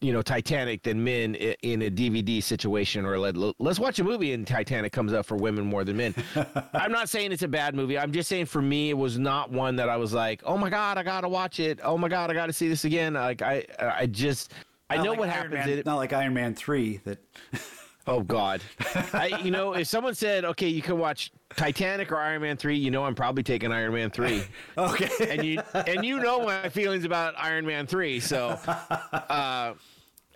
[0.00, 4.32] you know, Titanic than men in a DVD situation or let, let's watch a movie
[4.32, 6.14] and Titanic comes up for women more than men.
[6.72, 7.98] I'm not saying it's a bad movie.
[7.98, 10.70] I'm just saying for me, it was not one that I was like, oh my
[10.70, 11.80] God, I got to watch it.
[11.82, 13.14] Oh my God, I got to see this again.
[13.14, 14.52] Like, I, I just,
[14.88, 15.86] I know like what Iron happens Man- it.
[15.86, 17.00] Not like Iron Man three.
[17.04, 17.18] That
[18.06, 18.62] Oh God,
[19.12, 22.76] I you know if someone said okay you can watch Titanic or Iron Man three,
[22.76, 24.42] you know I'm probably taking Iron Man three,
[24.78, 25.08] okay.
[25.28, 29.74] and you and you know my feelings about Iron Man three, so uh,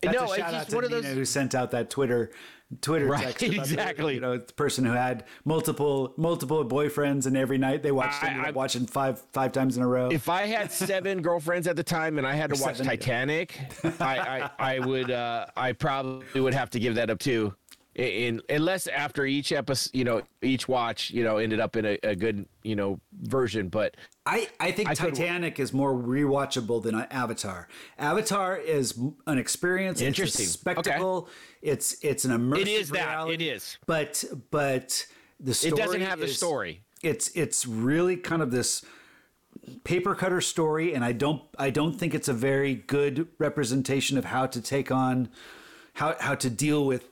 [0.03, 1.05] That's no, a shout out to Nina those.
[1.07, 2.33] who sent out that Twitter
[2.81, 3.43] Twitter Right, text.
[3.43, 4.15] about the- exactly.
[4.15, 8.29] you know, the person who had multiple multiple boyfriends, and every night they watched I-
[8.29, 10.09] ended I- watching five five times in a row.
[10.11, 12.87] If I had seven girlfriends at the time and I had to watch seven.
[12.87, 13.59] Titanic,
[14.01, 17.55] I, I I would uh, I probably would have to give that up too.
[17.95, 21.99] In unless after each episode, you know, each watch, you know, ended up in a,
[22.03, 23.69] a good, you know, version.
[23.69, 27.69] But I, I think I could- Titanic is more rewatchable than uh, Avatar.
[27.99, 30.01] Avatar is an experience.
[30.01, 30.45] Interesting.
[30.45, 31.29] It's a spectacle.
[31.63, 32.63] It's it's an immersive.
[32.63, 33.29] It is that.
[33.31, 33.79] It is.
[33.87, 35.07] But but
[35.39, 36.83] the story it doesn't have the story.
[37.03, 38.85] It's it's really kind of this
[39.85, 44.25] paper cutter story, and I don't I don't think it's a very good representation of
[44.25, 45.29] how to take on
[45.95, 47.09] how how to deal with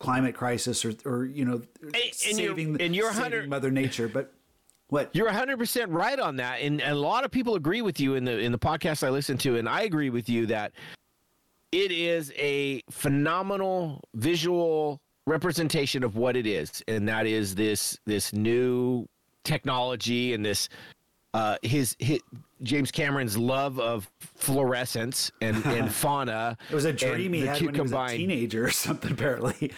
[0.00, 4.08] climate crisis or or you know and saving and you're saving 100 Mother Nature.
[4.08, 4.32] But
[4.88, 8.14] what You're 100% right on that and, and a lot of people agree with you
[8.14, 10.72] in the in the podcast I listen to and I agree with you that
[11.72, 18.32] it is a phenomenal visual representation of what it is and that is this this
[18.32, 19.06] new
[19.44, 20.70] technology and this
[21.34, 22.20] uh his, his
[22.62, 26.56] James Cameron's love of fluorescence and, and fauna.
[26.70, 29.12] It was a dream he had when he was a teenager or something.
[29.12, 29.72] Apparently,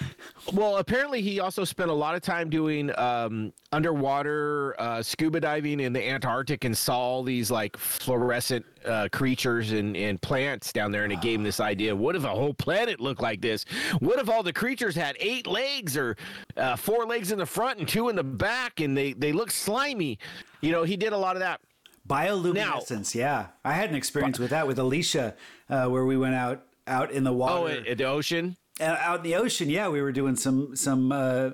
[0.53, 5.81] Well, apparently he also spent a lot of time doing um, underwater uh, scuba diving
[5.81, 10.91] in the Antarctic and saw all these like fluorescent uh, creatures and, and plants down
[10.91, 13.65] there, and it gave him this idea: what if a whole planet looked like this?
[13.99, 16.17] What if all the creatures had eight legs or
[16.57, 19.51] uh, four legs in the front and two in the back, and they they look
[19.51, 20.19] slimy?
[20.61, 21.61] You know, he did a lot of that.
[22.09, 23.15] Bioluminescence.
[23.15, 25.35] yeah, I had an experience with that with Alicia,
[25.69, 27.55] uh, where we went out out in the water.
[27.55, 28.57] Oh, at, at the ocean.
[28.81, 31.13] Uh, out in the ocean, yeah, we were doing some some.
[31.13, 31.51] Uh,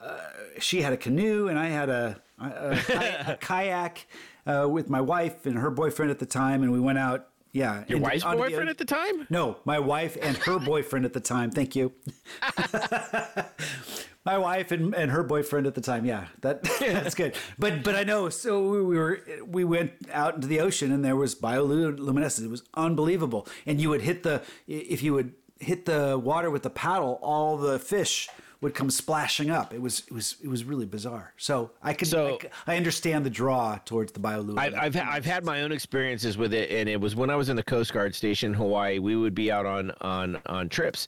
[0.00, 0.18] uh,
[0.58, 4.06] she had a canoe, and I had a, a, a, a kayak
[4.46, 7.28] uh, with my wife and her boyfriend at the time, and we went out.
[7.52, 9.26] Yeah, Your wife's onto the boyfriend at the time.
[9.30, 11.50] No, my wife and her boyfriend at the time.
[11.50, 11.94] Thank you.
[14.26, 16.04] my wife and, and her boyfriend at the time.
[16.04, 17.34] Yeah, that that's good.
[17.58, 18.28] But but I know.
[18.28, 22.44] So we were we went out into the ocean and there was bioluminescence.
[22.44, 23.46] It was unbelievable.
[23.64, 27.56] And you would hit the if you would hit the water with the paddle, all
[27.56, 28.28] the fish
[28.62, 29.72] would come splashing up.
[29.74, 31.32] It was it was it was really bizarre.
[31.36, 34.58] So I could So- I, I understand the draw towards the bioluminescence.
[34.58, 37.36] I've I've, ha- I've had my own experiences with it, and it was when I
[37.36, 38.98] was in the Coast Guard station in Hawaii.
[38.98, 41.06] We would be out on on on trips,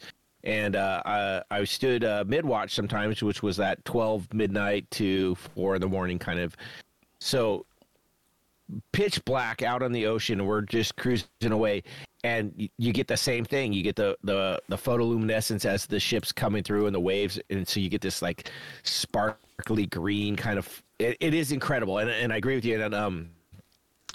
[0.49, 5.35] and uh, I, I stood uh, mid watch sometimes, which was that twelve midnight to
[5.35, 6.57] four in the morning kind of.
[7.21, 7.67] So
[8.93, 11.83] pitch black out on the ocean, we're just cruising away,
[12.25, 13.75] and you, you get the same thing.
[13.75, 17.69] You get the the the photoluminescence as the ship's coming through and the waves, and
[17.69, 18.51] so you get this like
[18.85, 20.83] sparkly green kind of.
[20.99, 22.83] It, it is incredible, and and I agree with you.
[22.83, 23.29] And um,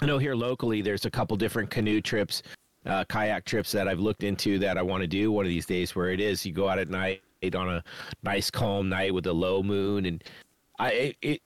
[0.00, 2.42] I know here locally, there's a couple different canoe trips,
[2.86, 5.66] uh, kayak trips that I've looked into that I want to do one of these
[5.66, 5.94] days.
[5.94, 7.22] Where it is, you go out at night
[7.54, 7.84] on a
[8.22, 10.24] nice calm night with a low moon, and
[10.78, 11.42] I it.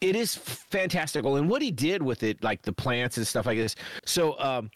[0.00, 3.58] it is fantastical, and what he did with it, like the plants and stuff like
[3.58, 3.76] this.
[4.04, 4.70] So, um,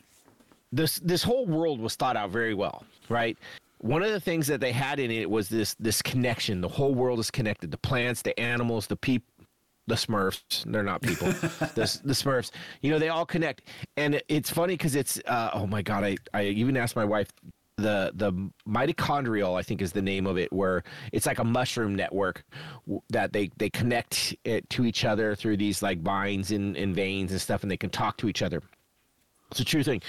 [0.72, 3.36] this this whole world was thought out very well, right?
[3.78, 6.60] One of the things that they had in it was this this connection.
[6.60, 7.70] The whole world is connected.
[7.70, 9.26] The plants, the animals, the people,
[9.86, 10.64] the Smurfs.
[10.64, 11.28] They're not people.
[11.74, 12.50] the the Smurfs.
[12.80, 13.62] You know, they all connect.
[13.96, 16.04] And it's funny because it's uh, oh my god.
[16.04, 17.28] I I even asked my wife.
[17.78, 18.32] The the
[18.68, 22.44] mitochondrial I think is the name of it, where it's like a mushroom network
[23.08, 27.32] that they they connect it to each other through these like vines and, and veins
[27.32, 28.62] and stuff, and they can talk to each other.
[29.50, 30.02] It's a true thing.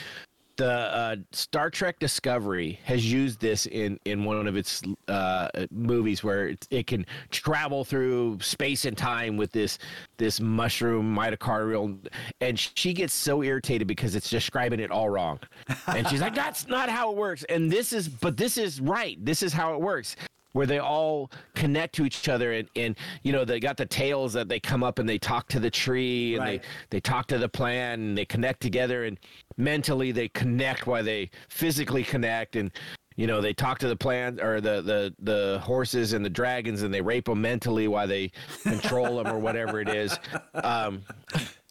[0.57, 6.23] The uh, Star Trek Discovery has used this in, in one of its uh, movies
[6.23, 9.79] where it, it can travel through space and time with this
[10.17, 11.97] this mushroom mitochondrial,
[12.39, 15.39] and she gets so irritated because it's describing it all wrong,
[15.87, 19.17] and she's like, "That's not how it works." And this is, but this is right.
[19.25, 20.15] This is how it works
[20.53, 24.33] where they all connect to each other and, and you know they got the tails
[24.33, 26.61] that they come up and they talk to the tree and Right.
[26.61, 29.19] they they talk to the plant and they connect together and
[29.57, 32.71] mentally they connect while they physically connect and
[33.15, 36.81] you know they talk to the plant or the the the horses and the dragons
[36.83, 38.31] and they rape them mentally while they
[38.63, 40.17] control them or whatever it is
[40.63, 41.01] um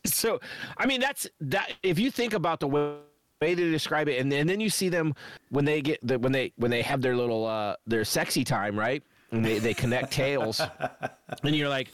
[0.05, 0.41] so
[0.77, 2.95] i mean that's that if you think about the way
[3.43, 5.15] way to describe it and, and then you see them
[5.51, 8.79] when they get the, when they when they have their little uh their sexy time
[8.79, 10.61] right and they, they connect tails
[11.43, 11.89] and you're like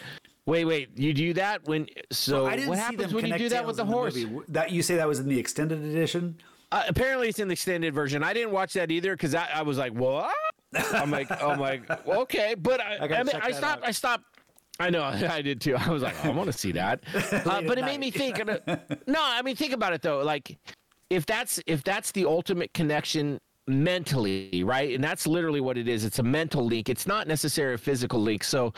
[0.47, 3.67] wait wait you do that when so I didn't what happens when you do that
[3.67, 4.45] with the horse movie.
[4.49, 6.37] That you say that was in the extended edition.
[6.73, 9.63] uh, apparently it's in the extended version i didn't watch that either because I, I
[9.63, 10.33] was like what
[10.93, 13.89] i'm like i'm like okay but i, gotta I, mean, I stopped out.
[13.89, 14.25] i stopped
[14.81, 15.03] I know,
[15.39, 15.75] I did too.
[15.77, 18.39] I was like, I want to see that, uh, but it made me think.
[18.47, 20.21] no, I mean, think about it though.
[20.23, 20.57] Like,
[21.11, 24.95] if that's if that's the ultimate connection mentally, right?
[24.95, 26.05] And that's literally what it is.
[26.05, 26.89] It's a mental link.
[26.89, 28.43] It's not necessarily a physical link.
[28.43, 28.73] So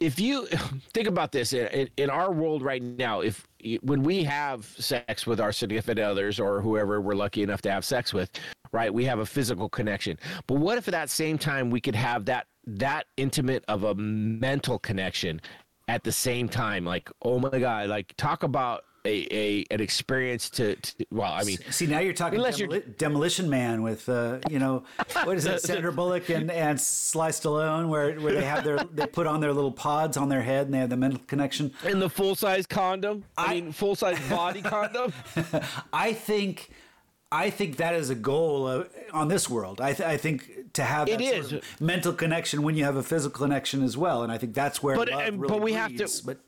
[0.00, 0.46] if you
[0.92, 3.46] think about this in, in our world right now, if
[3.82, 7.84] when we have sex with our significant others or whoever we're lucky enough to have
[7.84, 8.30] sex with,
[8.72, 10.18] right, we have a physical connection.
[10.46, 13.94] But what if at that same time we could have that that intimate of a
[13.94, 15.40] mental connection
[15.88, 16.84] at the same time.
[16.84, 21.44] Like, oh my god, like talk about a, a an experience to, to well, I
[21.44, 24.84] mean, See, now you're talking Demoli- you're- Demolition Man with, uh, you know,
[25.24, 29.06] what is it, Sandra Bullock and, and Sly Stallone, where, where they have their, they
[29.06, 31.72] put on their little pods on their head and they have the mental connection.
[31.84, 33.24] and the full size condom.
[33.36, 35.12] I, I- mean, full size body condom.
[35.92, 36.70] I think,
[37.30, 39.80] I think that is a goal of, on this world.
[39.80, 41.52] I, th- I think to have that It sort is.
[41.52, 44.82] of mental connection when you have a physical connection as well, and I think that's
[44.82, 44.96] where.
[44.96, 46.38] But- and- really but we have to- But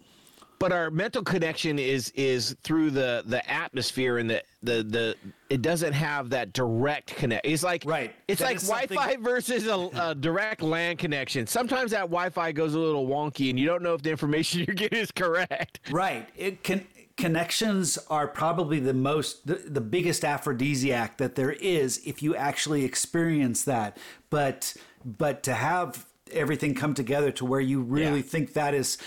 [0.59, 5.15] but our mental connection is is through the the atmosphere and the the the
[5.51, 8.15] it doesn't have that direct connect it's like Right.
[8.29, 12.79] it's That like wi-fi versus a, a direct land connection sometimes that wi-fi goes a
[12.79, 16.29] little wonky and you don't know if the information you're getting is correct Right.
[16.37, 16.87] It can
[17.17, 22.85] connections are probably the most the, the biggest aphrodisiac that there is if you actually
[22.85, 23.97] experience that.
[24.31, 28.23] But but to have everything come together to where you really Yeah.
[28.23, 28.99] think that is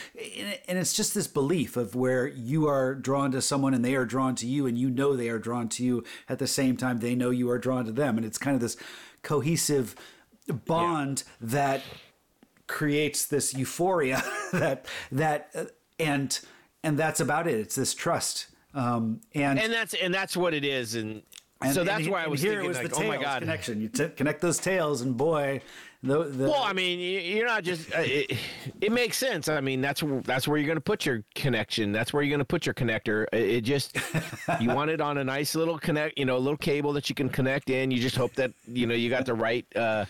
[0.67, 4.05] and it's just this belief of where you are drawn to someone and they are
[4.05, 6.99] drawn to you and you know they are drawn to you at the same time
[6.99, 8.15] they know you are drawn to them.
[8.17, 8.77] And it's kind of this
[9.21, 9.95] cohesive
[10.65, 11.81] bond that
[12.67, 15.65] creates this euphoria that that uh,
[15.99, 16.39] and
[16.83, 17.59] and that's about it.
[17.59, 20.95] It's this trust um and, and that's and that's what it is.
[20.95, 21.23] And,
[21.61, 23.17] and- so that's and why i was here thinking it was like the oh my
[23.21, 23.41] god.
[23.41, 23.81] connection.
[23.81, 25.61] You t- connect those tails and boy
[26.01, 27.93] the, the Well, I mean, you're not just.
[27.93, 28.37] Uh, it,
[28.79, 29.49] it makes sense.
[29.49, 31.91] I mean, that's that's where you're going to put your connection.
[31.91, 33.25] That's where you're going to put your connector.
[33.33, 33.97] It, it just
[34.61, 37.15] you want it on a nice little connect, you know, a little cable that you
[37.15, 37.91] can connect in.
[37.91, 40.05] You just hope that you know you got the right uh,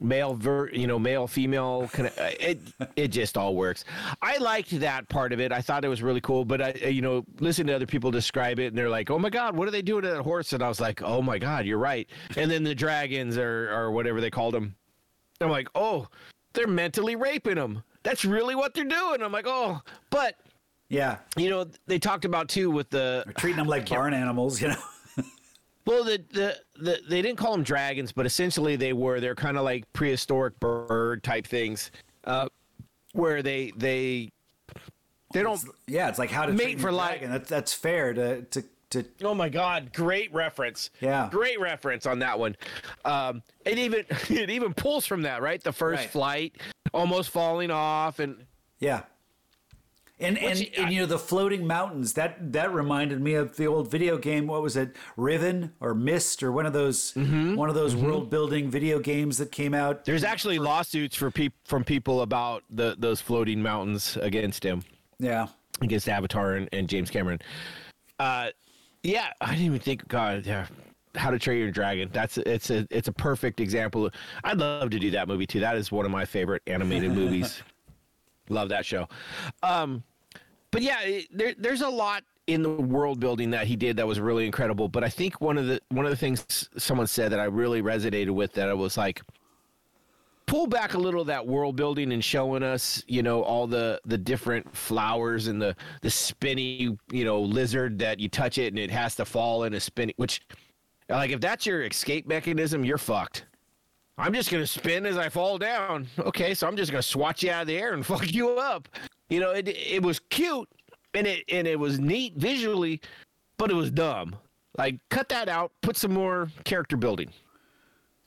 [0.00, 1.88] male ver, you know, male female.
[1.92, 2.60] Conne- uh, it
[2.94, 3.84] it just all works.
[4.22, 5.50] I liked that part of it.
[5.50, 6.44] I thought it was really cool.
[6.44, 9.18] But I, uh, you know, listen to other people describe it, and they're like, "Oh
[9.18, 11.38] my God, what are they doing to that horse?" And I was like, "Oh my
[11.38, 14.76] God, you're right." And then the dragons or or whatever they called them.
[15.40, 16.08] I'm like, oh,
[16.52, 17.82] they're mentally raping them.
[18.02, 19.22] That's really what they're doing.
[19.22, 19.80] I'm like, oh,
[20.10, 20.36] but
[20.88, 24.68] yeah you know, they talked about too with the treating them like barn animals you
[24.68, 24.76] know
[25.86, 29.20] well, the the, the they didn't call them dragons, but essentially they were.
[29.20, 31.90] They're kind of like prehistoric bird type things,
[32.24, 32.48] uh,
[33.12, 34.30] where they they
[35.32, 35.60] they don't.
[35.86, 37.22] yeah it's like how to Mate for life.
[37.22, 39.92] that's that's fair to to to Oh my God!
[39.92, 40.90] Great reference.
[41.00, 41.28] Yeah.
[41.30, 42.56] great reference on that one.
[43.04, 45.62] Um, it even it even pulls from that, right?
[45.62, 46.10] The first Right.
[46.10, 46.56] flight,
[46.94, 48.46] almost falling off, and
[48.80, 49.02] Yeah.
[50.18, 53.90] And and, and you know the floating mountains that that reminded me of the old
[53.90, 54.46] video game.
[54.46, 57.54] What was it, Riven or Myst or one of those Mm-hmm.
[57.54, 60.06] one of those world building video games that came out?
[60.06, 64.84] There's actually lawsuits for peop- from people about the those floating mountains against him,
[65.18, 65.48] Yeah,
[65.82, 67.40] against Avatar and, and James Cameron.
[68.18, 68.48] Uh,
[69.06, 70.06] yeah, I didn't even think.
[70.08, 70.66] God, yeah.
[71.14, 72.10] How to Train Your Dragon.
[72.12, 74.10] That's it's a it's a perfect example.
[74.44, 75.60] I'd love to do that movie too.
[75.60, 77.62] That is one of my favorite animated movies.
[78.48, 79.08] Love that show.
[79.62, 80.02] Um,
[80.70, 84.20] but yeah, there, there's a lot in the world building that he did that was
[84.20, 84.88] really incredible.
[84.88, 87.82] But I think one of the one of the things someone said that I really
[87.82, 89.22] resonated with that I was like,
[90.46, 94.00] pull back a little of that world building and showing us, you know, all the
[94.06, 98.78] the different flowers and the the spinny, you know, lizard that you touch it and
[98.78, 100.14] it has to fall in a spinning.
[100.16, 100.40] Which,
[101.08, 103.46] like, if that's your escape mechanism, you're fucked.
[104.18, 106.06] I'm just gonna spin as I fall down.
[106.18, 108.88] Okay, so I'm just gonna swat you out of the air and fuck you up.
[109.28, 110.68] You know, it it was cute
[111.14, 113.00] and it and it was neat visually,
[113.58, 114.36] but it was dumb.
[114.78, 115.72] Like, cut that out.
[115.80, 117.30] Put some more character building.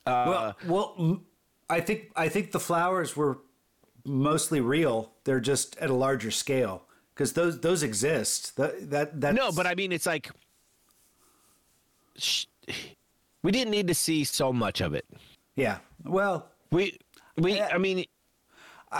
[0.04, 1.22] Uh, well, well,
[1.70, 3.38] I think I think the flowers were
[4.04, 5.12] mostly real.
[5.24, 8.56] They're just at a larger scale because those those exist.
[8.56, 10.30] That that that No, but I mean, it's like
[12.16, 12.46] sh-
[13.42, 15.06] we didn't need to see so much of it.
[15.56, 15.78] yeah.
[16.04, 16.98] Well, We
[17.36, 17.68] we Yeah.
[17.72, 18.04] I mean,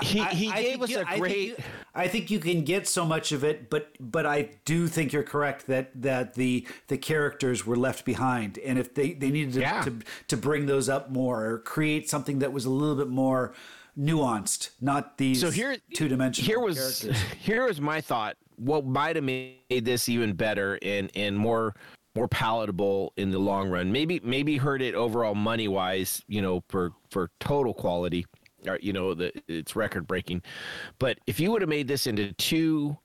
[0.02, 1.38] he I- he I gave think us you- a I think great.
[1.48, 1.56] you-
[1.94, 5.22] I think you can get so much of it, but but I do think you're
[5.24, 9.60] correct that that the the characters were left behind, and if they they needed to
[9.60, 9.82] Yeah.
[9.82, 13.52] to, to bring those up more or create something that was a little bit more
[13.98, 16.46] nuanced, not these so here two dimensional.
[16.46, 17.22] Here was characters.
[17.40, 18.36] here was my thought.
[18.56, 21.74] What might have made this even better and and more
[22.16, 23.90] more palatable in the long run.
[23.92, 26.22] Maybe maybe hurt it overall money wise.
[26.28, 28.26] You know, for for total quality.
[28.66, 30.42] Or, you know, the it's record breaking.
[30.98, 32.98] But if you would have made this into two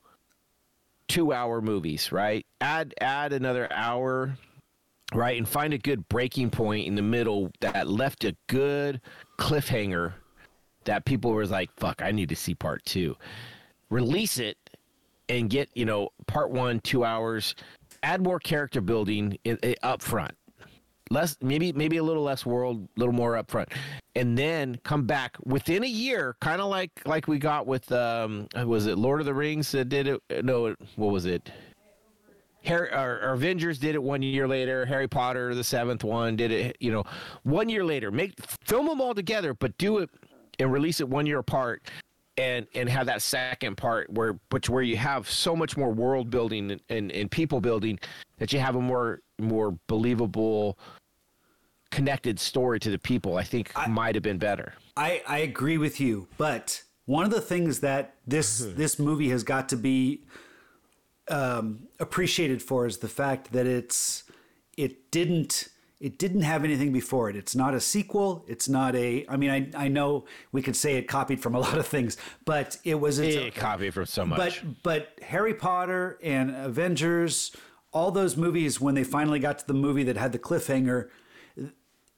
[1.08, 2.44] two hour movies, right?
[2.60, 4.36] Add add another hour,
[5.14, 9.00] right, and find a good breaking point in the middle that left a good
[9.38, 10.14] cliffhanger
[10.84, 13.16] that people were like, "Fuck, I need to see part two.
[13.90, 14.58] Release it
[15.28, 17.54] and get you know part one two hours.
[18.02, 20.35] Add more character building in, in, up front.
[21.10, 23.72] Less maybe maybe a little less world, a little more upfront,
[24.14, 28.48] and then come back within a year, kind of like like we got with um
[28.64, 30.44] was it Lord of the Rings that did it?
[30.44, 31.50] No, what was it?
[32.64, 34.84] Harry, or, or Avengers did it one year later.
[34.86, 36.76] Harry Potter, the seventh one, did it.
[36.80, 37.04] You know,
[37.44, 38.10] one year later.
[38.10, 38.34] Make
[38.64, 40.10] film them all together, but do it
[40.58, 41.82] and release it one year apart,
[42.36, 46.30] and and have that second part where which where you have so much more world
[46.30, 47.98] building and, and, and people building
[48.38, 50.78] that you have a more more believable
[51.90, 53.36] connected story to the people.
[53.36, 54.74] I think might have been better.
[54.96, 59.42] I, I agree with you, but one of the things that this this movie has
[59.42, 60.24] got to be
[61.28, 64.24] um, appreciated for is the fact that it's
[64.76, 65.68] it didn't
[65.98, 67.36] it didn't have anything before it.
[67.36, 68.44] It's not a sequel.
[68.46, 69.24] It's not a.
[69.28, 72.16] I mean, I I know we could say it copied from a lot of things,
[72.44, 74.62] but it was its It copied from so much.
[74.62, 77.56] but but Harry Potter and Avengers,
[77.92, 81.08] all those movies when they finally got to the movie that had the cliffhanger,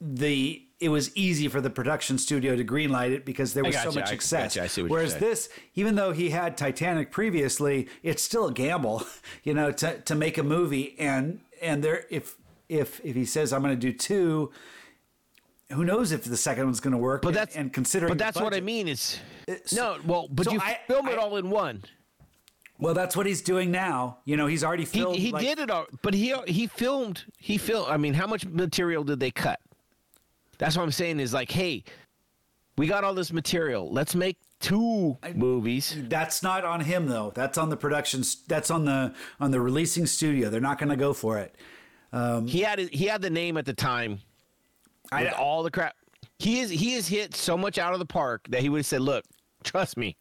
[0.01, 3.91] the it was easy for the production studio to greenlight it because there was so
[3.91, 4.57] much I success.
[4.57, 9.05] I see Whereas this, even though he had Titanic previously, it's still a gamble,
[9.45, 12.37] you know, to to make a movie and and there if
[12.69, 14.53] if if he says I'm going to do two.
[15.73, 17.21] Who knows if the second one's going to work?
[17.21, 18.09] but and- that's and considering.
[18.11, 18.89] But that's what I mean.
[18.89, 21.85] Is It's- uh, no, well, but so you I- film it all in one.
[22.79, 24.19] Well, that's what he's doing now.
[24.25, 25.19] You know, he's already He, filmed.
[25.19, 27.91] he like- did it all, but he he filmed he filmed.
[27.91, 29.61] I mean, how much material did they cut?
[30.59, 31.21] That's what I'm saying.
[31.21, 31.85] Is like, hey,
[32.79, 33.91] we got all this material.
[33.93, 35.95] Let's make two movies.
[36.09, 37.31] That's not on him though.
[37.35, 38.23] That's on the production.
[38.47, 40.49] That's on the on the releasing studio.
[40.49, 41.57] They're not going to go for it.
[42.13, 44.21] Um, he had he had the name at the time.
[45.13, 45.95] I- with all the crap.
[46.39, 48.87] He is he has hit so much out of the park that he would have
[48.87, 49.25] said, "Look,
[49.65, 50.17] trust me."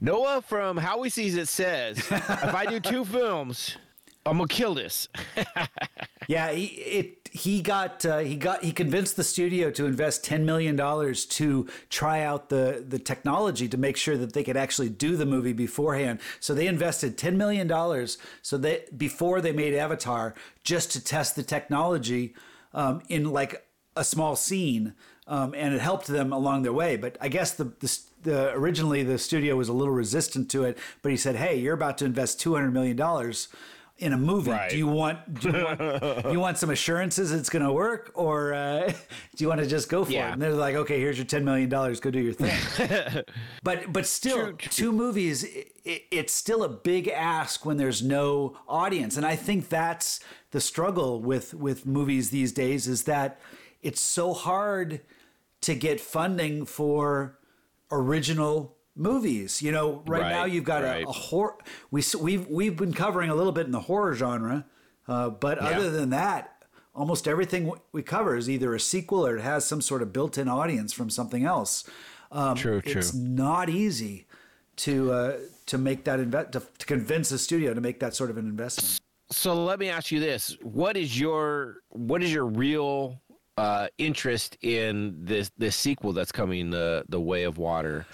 [0.00, 3.76] Noah from How He Sees It says, "If I do two films,
[4.24, 5.08] I'm gonna kill this."
[6.28, 10.46] Yeah, he it he got uh, he got he convinced the studio to invest ten
[10.46, 14.88] million dollars to try out the the technology to make sure that they could actually
[14.88, 16.18] do the movie beforehand.
[16.40, 20.34] So they invested ten million dollars so that before they made Avatar
[20.64, 22.34] just to test the technology
[22.72, 24.94] um, in like a small scene,
[25.26, 26.96] um, and it helped them along their way.
[26.96, 30.78] But I guess the, the the originally the studio was a little resistant to it,
[31.02, 33.48] but he said, "Hey, you're about to invest two hundred million dollars."
[33.98, 34.68] In a movie, Right.
[34.70, 38.52] do you want do you want you want some assurances it's going to work, or
[38.52, 38.92] uh,
[39.36, 40.28] do you want to just go for Yeah.
[40.28, 40.32] it?
[40.34, 42.54] And they're like, okay, here's your ten million dollars, go do your thing.
[43.62, 44.70] but but still, True, true.
[44.70, 49.70] two movies, it, it's still a big ask when there's no audience, and I think
[49.70, 50.20] that's
[50.50, 53.40] the struggle with with movies these days is that
[53.82, 55.00] it's so hard
[55.62, 57.38] to get funding for
[57.90, 59.62] original movies.
[59.62, 61.04] You know, right, Right, now you've got right.
[61.04, 61.56] a, a horror.
[61.90, 64.64] We s- we've we've been covering a little bit in the horror genre,
[65.08, 65.68] uh, but Yeah.
[65.70, 69.80] other than that, almost everything we cover is either a sequel or it has some
[69.80, 71.84] sort of built-in audience from something else.
[72.32, 74.26] Um, True, It's not easy
[74.78, 75.36] to uh,
[75.66, 78.46] to make that invest to, to convince a studio to make that sort of an
[78.46, 79.00] investment.
[79.30, 83.20] So let me ask you this: What is your what is your real
[83.56, 88.06] uh, interest in this this sequel that's coming, the the Way of Water?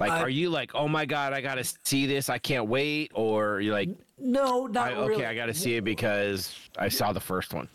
[0.00, 2.66] Like, I- are you like, oh my god, I got to see this, I can't
[2.66, 5.26] wait, or you're like, No, not I, okay, really.
[5.26, 7.68] I got to see it because I saw the first one.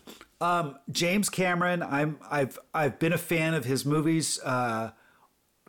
[0.92, 4.40] James Cameron, I'm I've I've been a fan of his movies.
[4.44, 4.92] Uh,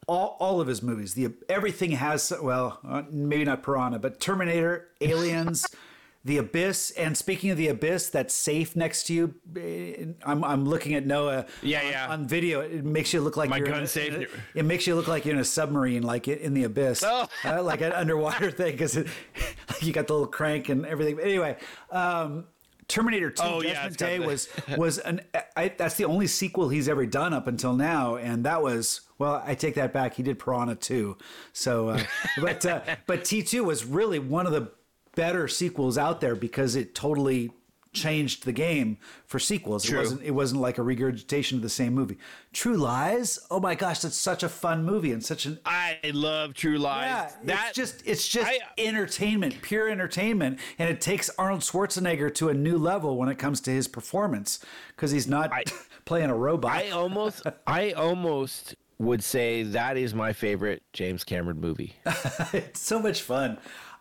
[0.09, 1.15] all, all of his movies.
[1.15, 5.67] The everything has well, uh, maybe not Piranha, but Terminator, Aliens,
[6.27, 6.91] The Abyss.
[6.93, 11.07] And speaking of The Abyss, that safe next to you, eh, I'm I'm looking at
[11.07, 11.47] Noah.
[11.63, 12.13] Yeah, on, yeah.
[12.13, 14.43] On video, it makes you look like My you're gun in a- safe.
[14.55, 17.29] It makes you look like you're in a submarine, like in the abyss, Oh.
[17.45, 18.97] uh, like an underwater thing, because
[19.81, 21.17] you got the little crank and everything.
[21.17, 21.57] But anyway.
[21.91, 22.47] Um,
[22.89, 25.21] Terminator 2 Oh, Judgment it's Day was was an
[25.57, 29.43] I, that's the only sequel he's ever done up until now, and that was well.
[29.45, 30.15] I take that back.
[30.15, 31.19] He did Piranha 2.
[31.53, 32.03] So, uh,
[32.41, 34.71] but uh, but T two was really one of the
[35.17, 37.51] better sequels out there because it totally
[37.93, 39.83] changed the game for sequels.
[39.85, 39.97] True.
[39.97, 42.19] It wasn't it wasn't like a regurgitation of the same movie.
[42.53, 43.39] True Lies.
[43.51, 47.07] Oh my gosh, that's such a fun movie and such an I love True Lies.
[47.07, 52.33] yeah, that it's just it's just I- entertainment, pure entertainment, and it takes Arnold Schwarzenegger
[52.35, 55.51] to a new level when it comes to his performance because he's not
[56.05, 56.73] playing a robot.
[56.73, 61.95] I almost, I almost would say that is my favorite James Cameron movie.
[62.53, 63.57] it's so much fun.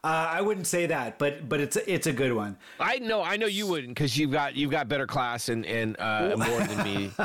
[0.06, 2.57] Uh, I wouldn't say that, but but it's it's a good one.
[2.80, 5.99] I know, I know you wouldn't because you've got you've got better class and and
[5.99, 7.11] uh, more than me.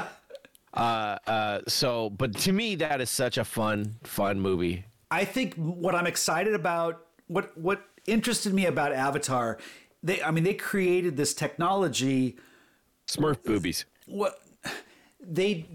[0.73, 4.85] Uh, uh, so, but to me, that is such a fun, fun movie.
[5.11, 9.59] I think what I'm excited about, what what interested me about Avatar,
[10.05, 12.37] they I mean they created this technology
[13.09, 13.85] Smurf boobies.
[14.07, 14.39] what
[15.21, 15.67] they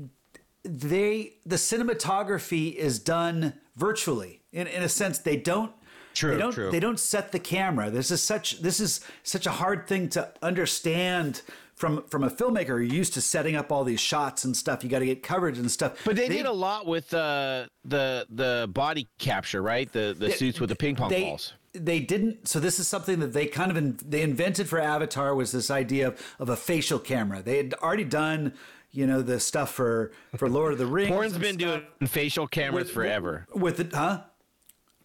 [0.64, 5.74] they the cinematography is done virtually in, in a sense they don't
[6.16, 6.72] True, they don't true.
[6.72, 10.32] they don't set the camera this is such this is such a hard thing to
[10.42, 11.42] understand
[11.76, 14.90] from from a filmmaker you're used to setting up all these shots and stuff you
[14.90, 18.70] got to get coverage and stuff But they, did a lot with uh, the the
[18.72, 19.92] body capture, right?
[19.92, 21.54] The the suits with the ping pong they, balls.
[21.74, 22.48] They didn't.
[22.48, 25.70] So this is something that they kind of in, they invented for Avatar was this
[25.70, 27.42] idea of, of a facial camera.
[27.42, 28.54] They had already done,
[28.92, 31.10] you know, the stuff for for Lord of the Rings.
[31.10, 33.46] Porn's been stuff doing facial cameras with- forever.
[33.54, 34.22] with it, huh?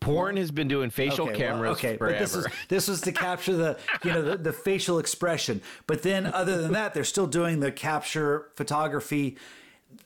[0.01, 2.15] Porn has been doing facial Okay, well, cameras okay, forever.
[2.15, 5.61] but this is this was to capture the you know the, the facial expression.
[5.87, 9.37] But then other than that, they're still doing the capture photography.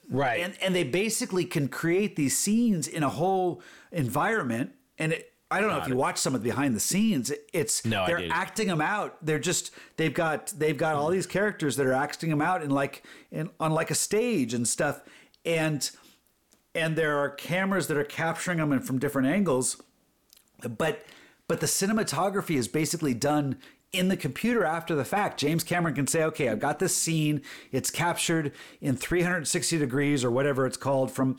[0.09, 0.41] Right.
[0.41, 3.61] and and they basically can create these scenes in a whole
[3.91, 4.73] environment.
[4.97, 7.85] And it, I don't know if you watch some of the behind the scenes it's
[7.85, 9.23] No, they're acting them out.
[9.23, 12.71] They're just they've got they've got all these characters that are acting them out in
[12.71, 15.01] like in on like a stage and stuff.
[15.45, 15.89] And
[16.73, 19.81] and there are cameras that are capturing them and from different angles
[20.69, 21.05] but
[21.47, 23.57] but the cinematography is basically done
[23.93, 25.39] in the computer after the fact.
[25.39, 27.41] James Cameron can say, "Okay, I've got this scene.
[27.71, 28.51] It's captured
[28.81, 31.37] in 360 degrees or whatever it's called from."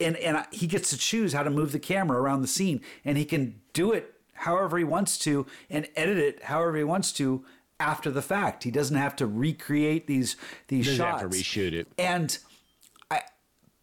[0.00, 3.18] And and he gets to choose how to move the camera around the scene, and
[3.18, 7.44] he can do it however he wants to and edit it however he wants to
[7.80, 8.64] after the fact.
[8.64, 10.36] He doesn't have to recreate these
[10.68, 11.22] these Doesn't shots.
[11.22, 11.88] have to reshoot it.
[11.98, 12.38] And
[13.10, 13.22] I,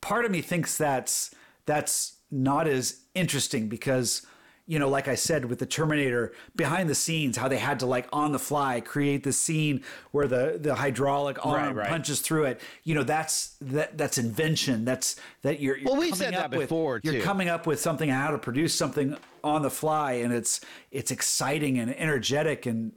[0.01, 1.31] part of me thinks that's
[1.65, 4.25] that's not as interesting because
[4.67, 7.85] you know, like I said with the Terminator, behind the scenes, how they had to
[7.85, 11.87] like on the fly create the scene where the the hydraulic arm Right, right.
[11.89, 12.61] punches through it.
[12.83, 14.83] You know, that's that that's invention.
[14.83, 17.79] That's that you're, you're Well, coming said that up with- before, You're coming up with
[17.79, 20.61] something how to produce something on the fly, and it's
[20.91, 22.93] it's exciting and energetic, and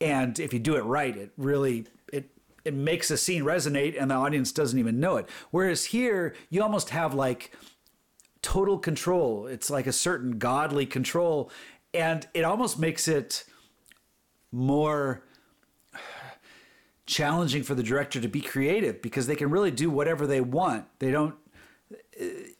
[0.00, 2.28] and if you do it right, it really it
[2.64, 5.28] it makes a scene resonate, and the audience doesn't even know it.
[5.52, 7.52] Whereas here, you almost have like
[8.46, 9.48] total control.
[9.48, 11.50] It's like a certain godly control,
[11.92, 13.42] and it almost makes it
[14.52, 15.24] more
[17.06, 20.84] challenging for the director to be creative because they can really do whatever they want.
[21.00, 21.34] They don't.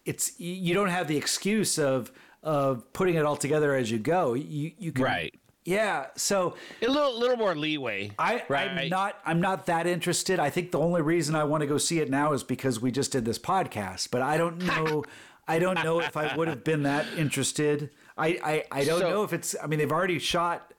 [0.05, 2.11] It's you don't have the excuse of
[2.43, 4.35] of putting it all together as you go.
[4.35, 5.35] You you can Right.
[5.65, 6.07] Yeah.
[6.17, 8.11] So a little little more leeway.
[8.19, 8.71] I, right.
[8.71, 10.41] I'm not I'm not that interested.
[10.41, 12.91] I think the only reason I want to go see it now is because we
[12.91, 14.11] just did this podcast.
[14.11, 15.05] But I don't know
[15.49, 17.91] I don't know if I would have been that interested.
[18.19, 20.73] I, I, I don't So- know if it's I mean they've already shot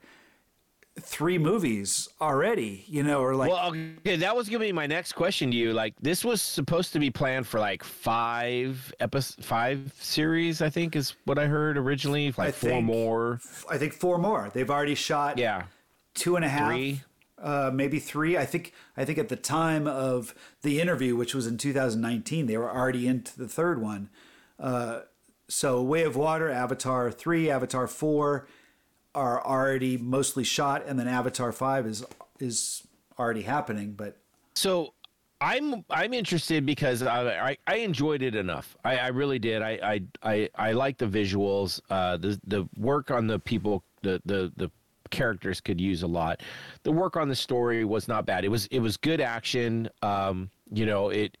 [1.00, 3.68] three movies already, you know, or like Well,
[4.00, 5.72] okay, that was gonna be my next question to you.
[5.72, 10.60] Like, this was supposed to be planned for like five episode, five series.
[10.60, 12.26] I think is what I heard originally.
[12.36, 13.40] Like I four think- more.
[13.70, 14.50] I think four more.
[14.52, 15.64] They've already shot Yeah.
[16.14, 17.02] two and a half, Three.
[17.40, 18.36] uh, maybe three.
[18.36, 18.72] I think.
[18.96, 23.06] I think at the time of the interview, which was in 2019, they were already
[23.06, 24.10] into the third one.
[24.58, 25.00] Uh,
[25.48, 28.48] so, Way of Water, Avatar three, Avatar four
[29.14, 32.04] are already mostly shot, and then Avatar five is
[32.38, 32.86] is
[33.18, 33.92] already happening.
[33.92, 34.16] But
[34.54, 34.94] So
[35.40, 38.76] I'm I'm interested because I I, I enjoyed it enough.
[38.84, 39.62] I, I really did.
[39.62, 41.80] I I I, I like the visuals.
[41.90, 43.82] Uh, the the work on the people.
[44.02, 44.70] The the the
[45.10, 46.42] characters could use a lot.
[46.82, 48.44] The work on the story was not bad.
[48.44, 49.88] It was it was good action.
[50.02, 51.38] Um, you know it.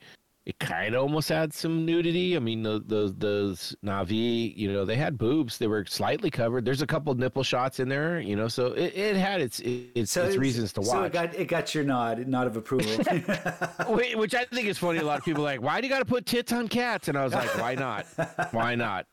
[0.48, 2.34] It kind of almost had some nudity.
[2.34, 5.58] I mean, the the the Na'vi, you know, they had boobs.
[5.58, 6.64] They were slightly covered.
[6.64, 10.16] There's a couple nipple shots in there, you know, so it, it had its its,
[10.16, 10.88] its reasons to watch.
[10.88, 12.90] So it got it got your nod, nod of approval.
[13.88, 15.00] Which I think is funny.
[15.00, 17.08] A lot of people are like, why do you got to put tits on cats?
[17.08, 18.06] And I was like, why not?
[18.52, 19.06] Why not?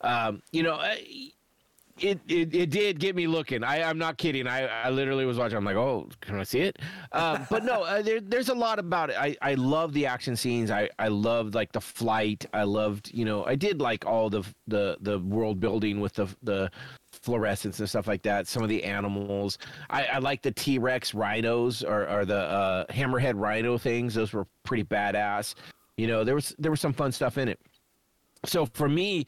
[0.00, 1.32] Um, you know, I-
[2.02, 3.64] it, it it did get me looking.
[3.64, 4.46] I I'm not kidding.
[4.46, 5.56] I I literally was watching.
[5.56, 6.78] I'm like, oh, can I see it?
[7.12, 9.16] Um, but no, uh, there, there's a lot about it.
[9.18, 10.70] I I love the action scenes.
[10.70, 12.46] I I loved like the flight.
[12.52, 16.28] I loved you know I did like all the the the world building with the
[16.42, 16.70] the
[17.12, 18.46] fluorescence and stuff like that.
[18.46, 19.58] Some of the animals.
[19.90, 24.14] I, I like the T Rex rhinos or, or the uh, hammerhead rhino things.
[24.14, 25.54] Those were pretty badass.
[25.96, 27.60] You know, there was there was some fun stuff in it.
[28.46, 29.26] So for me,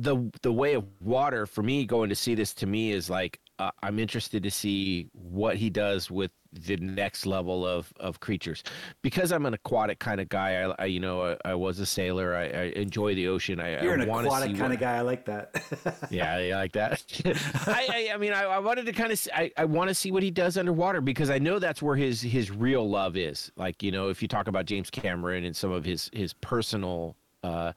[0.00, 3.38] the the way of water for me going to see this to me is like
[3.58, 8.64] uh, I'm interested to see what he does with the next level of of creatures
[9.02, 10.62] because I'm an aquatic kind of guy.
[10.62, 12.34] I, I you know I, I was a sailor.
[12.34, 13.60] I, I enjoy the ocean.
[13.60, 14.96] I You're I an aquatic see kind what- of guy.
[14.96, 16.08] I like that.
[16.10, 17.04] yeah, I like that.
[17.66, 20.10] I, I, I mean, I, I wanted to kind of, I, I want to see
[20.10, 23.52] what he does underwater because I know that's where his his real love is.
[23.56, 27.16] Like, you know, if you talk about James Cameron and some of his his personal
[27.42, 27.72] uh,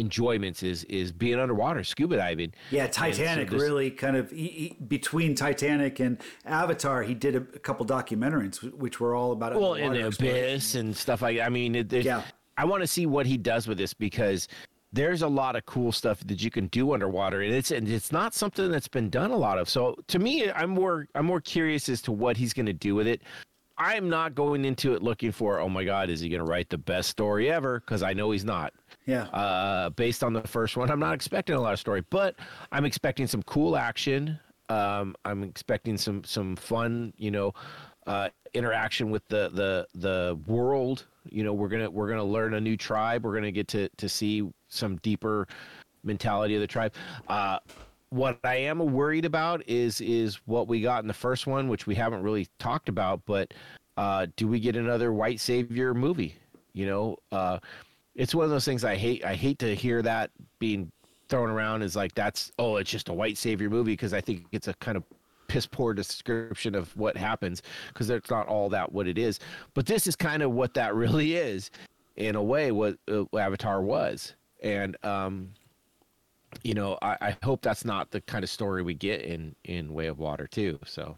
[0.00, 2.52] enjoyments is is being underwater, scuba diving.
[2.70, 7.14] Yeah, And so Titanic this- really kind of he, he, between Titanic and Avatar, he
[7.14, 11.22] did a, a couple documentaries which were all about well in the abyss and stuff
[11.22, 11.38] like.
[11.38, 12.22] I mean, it, Yeah.
[12.56, 14.48] I want to see what he does with this because
[14.92, 18.10] there's a lot of cool stuff that you can do underwater, and it's and it's
[18.10, 19.68] not something that's been done a lot of.
[19.68, 22.94] So to me, I'm more I'm more curious as to what he's going to do
[22.94, 23.22] with it.
[23.78, 26.68] I'm not going into it looking for, oh my God, is he going to write
[26.68, 27.80] the best story ever?
[27.80, 28.74] Because I know he's not.
[29.06, 29.24] Yeah.
[29.24, 32.36] Uh, based on the first one, I'm not expecting a lot of story, but
[32.70, 34.38] I'm expecting some cool action.
[34.68, 37.52] Um, I'm expecting some some fun, you know,
[38.06, 41.06] uh, interaction with the the the world.
[41.28, 43.24] You know, we're gonna we're gonna learn a new tribe.
[43.24, 45.48] We're gonna get to to see some deeper
[46.04, 46.94] mentality of the tribe.
[47.28, 47.58] Uh,
[48.10, 51.86] what I am worried about is is what we got in the first one, which
[51.86, 53.22] we haven't really talked about.
[53.26, 53.54] But
[53.96, 56.36] uh, do we get another white savior movie?
[56.72, 57.58] You know, uh,
[58.14, 59.24] it's one of those things I hate.
[59.24, 60.90] I hate to hear that being
[61.28, 64.46] thrown around as like that's oh, it's just a white savior movie because I think
[64.52, 65.04] it's a kind of
[65.48, 69.40] piss poor description of what happens because that's not all that what it is.
[69.74, 71.70] But this is kind of what that really is,
[72.16, 75.50] in a way, what uh, Avatar was, and um,
[76.62, 79.94] you know, I, I hope that's not the kind of story we get in in
[79.94, 80.78] Way of Water too.
[80.84, 81.16] So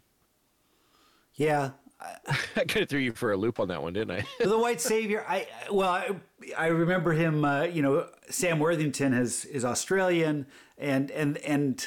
[1.34, 1.70] yeah.
[2.56, 4.26] I kind of threw you for a loop on that one, didn't I?
[4.44, 5.24] the White Savior.
[5.28, 6.10] I well, I,
[6.56, 7.44] I remember him.
[7.44, 10.46] Uh, you know, Sam Worthington is is Australian,
[10.78, 11.86] and and and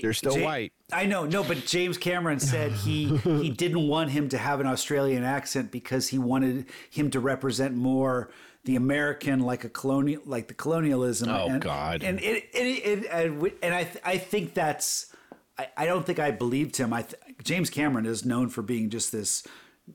[0.00, 0.72] They're still white.
[0.92, 4.66] I know, no, but James Cameron said he he didn't want him to have an
[4.66, 8.30] Australian accent because he wanted him to represent more
[8.66, 11.28] the American, like a colonial, like the colonialism.
[11.28, 12.02] Oh, and, God.
[12.02, 15.14] And it, it, it, and and I th- I think that's.
[15.58, 16.92] I, I don't think I believed him.
[16.92, 19.46] I th- James Cameron is known for being just this,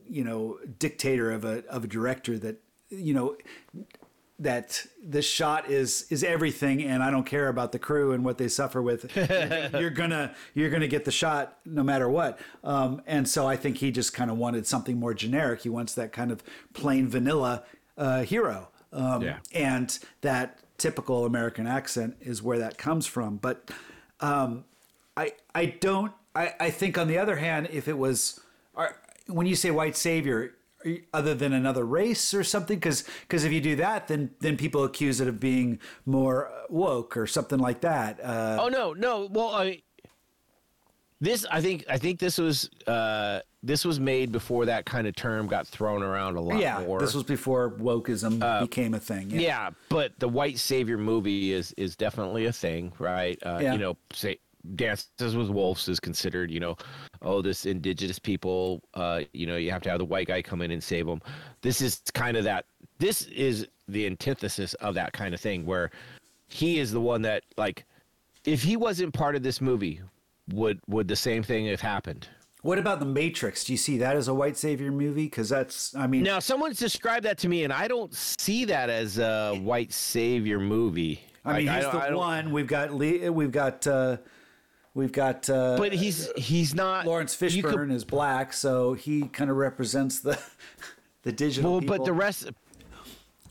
[0.10, 3.36] you know, dictator of a of a director that you know
[4.40, 8.38] that the shot is is everything and I don't care about the crew and what
[8.38, 9.16] they suffer with.
[9.74, 12.40] you're gonna you're gonna get the shot no matter what.
[12.64, 15.62] Um, and so I think he just kind of wanted something more generic.
[15.62, 16.42] He wants that kind of
[16.74, 17.64] plain vanilla
[17.98, 18.70] uh, hero.
[18.94, 19.38] Um, Yeah.
[19.54, 23.38] And that typical American accent is where that comes from.
[23.38, 23.70] But
[24.22, 24.64] um,
[25.16, 28.40] I I don't I, I think on the other hand, if it was
[28.76, 28.96] are,
[29.28, 30.56] when you say white savior,
[31.14, 34.84] other than another race or something, because because if you do that, then then people
[34.84, 38.20] accuse it of being more woke or something like that.
[38.24, 39.28] Uh, Oh no, no.
[39.32, 39.82] Well, I
[41.20, 45.16] this I think I think this was uh this was made before that kind of
[45.16, 47.00] term got thrown around a lot yeah, more.
[47.00, 49.30] this was before wokeism became a thing.
[49.30, 49.40] Yeah.
[49.40, 53.38] yeah, but the white savior movie is is definitely a thing, right?
[53.46, 53.74] Uh, Yeah.
[53.74, 54.40] You know, say
[54.76, 56.76] Dances with Wolves is considered, you know,
[57.22, 60.62] oh, this indigenous people, uh, you know, you have to have the white guy come
[60.62, 61.22] in and save them.
[61.62, 62.66] This is kind of that.
[63.00, 65.92] This is the antithesis of that kind of thing, where
[66.48, 67.86] he is the one that, like,
[68.46, 70.02] if he wasn't part of this movie,
[70.54, 72.28] would would the same thing have happened?
[72.64, 73.64] What about the Matrix?
[73.64, 75.26] Do you see that as a white savior movie?
[75.26, 78.88] Because that's, I mean, Now, someone's described that to me, and I don't see that
[78.90, 81.22] as a white savior movie.
[81.44, 82.52] I mean, Like, he's don't- the I one.
[82.52, 84.18] We've got Lee, we've got uh,
[84.94, 89.24] we've got uh, But he's he's not Laurence you could- Fishburne is black, so he
[89.30, 90.40] kind of represents the
[91.24, 91.72] the digital.
[91.74, 91.98] Well, people.
[91.98, 92.50] but the rest,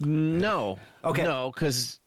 [0.00, 0.78] no.
[1.04, 1.22] Okay.
[1.22, 2.00] No, because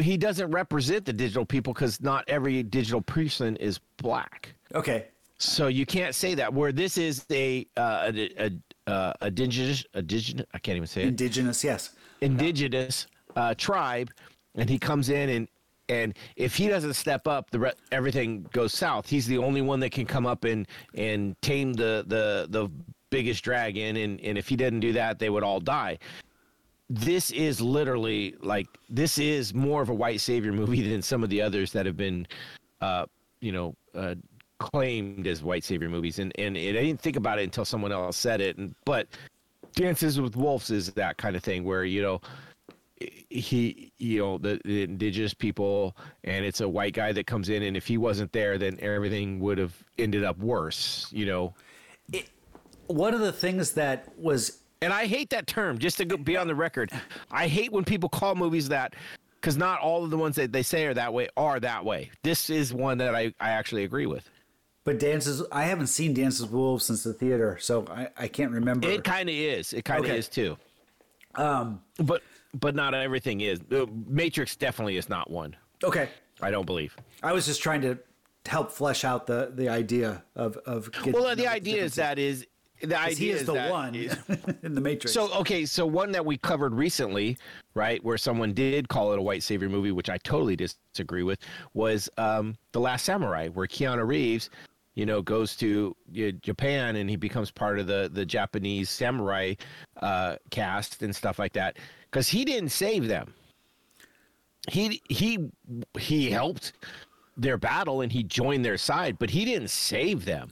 [0.00, 4.54] he doesn't represent the digital people because not every digital person is black.
[4.74, 5.06] okay,
[5.38, 6.52] So you can't say that.
[6.52, 8.50] Where this is a uh, a, a,
[8.86, 11.90] a, a indigenous, indigenous, I can't even say it, indigenous, yes.
[12.20, 13.06] indigenous
[13.36, 14.10] uh, tribe,
[14.54, 15.48] and he comes in and
[15.88, 19.08] and if he doesn't step up, the re- everything goes south.
[19.08, 22.70] He's the only one that can come up and and tame the the the
[23.10, 25.98] biggest dragon, and and if he didn't do that, they would all die.
[26.90, 31.30] This is literally like this is more of a white savior movie than some of
[31.30, 32.26] the others that have been,
[32.80, 33.06] uh,
[33.40, 34.14] you know, uh,
[34.58, 36.18] claimed as white savior movies.
[36.18, 38.58] And and it, I didn't think about it until someone else said it.
[38.58, 39.08] And but
[39.74, 42.20] Dances with Wolves is that kind of thing where you know
[43.30, 47.62] he you know the, the indigenous people and it's a white guy that comes in
[47.62, 51.54] and if he wasn't there then everything would have ended up worse you know
[52.88, 56.46] One of the things that was and i hate that term just to be on
[56.46, 56.90] the record
[57.30, 58.94] i hate when people call movies that
[59.40, 62.10] because not all of the ones that they say are that way are that way
[62.24, 64.28] this is one that i, I actually agree with
[64.84, 65.42] but dances.
[65.52, 68.88] I haven't seen Dances with Wolves since the theater, so I, I can't remember.
[68.88, 70.16] it kind of is it kind of Okay.
[70.18, 70.56] is too
[71.34, 72.22] um but
[72.54, 73.60] but not everything is.
[73.60, 75.56] The matrix definitely is not one.
[75.84, 76.08] Okay,
[76.40, 76.96] i don't believe.
[77.22, 77.98] I was just trying to
[78.46, 80.90] help flesh out the the idea of of.
[80.92, 82.46] getting Well, the idea is that is
[82.80, 83.94] the idea he is, the that- one
[84.62, 85.12] in the Matrix.
[85.12, 87.36] So okay, so one that we covered recently,
[87.74, 91.40] right, where someone did call it a white savior movie, which I totally disagree with,
[91.74, 94.50] was um, the Last Samurai, where Keanu Reeves,
[94.94, 99.54] you know, goes to uh, Japan and he becomes part of the the Japanese samurai
[100.00, 101.78] uh, cast and stuff like that,
[102.10, 103.34] because he didn't save them.
[104.68, 105.50] He he
[105.98, 106.72] he helped
[107.36, 110.50] their battle and he joined their side, but he didn't save them.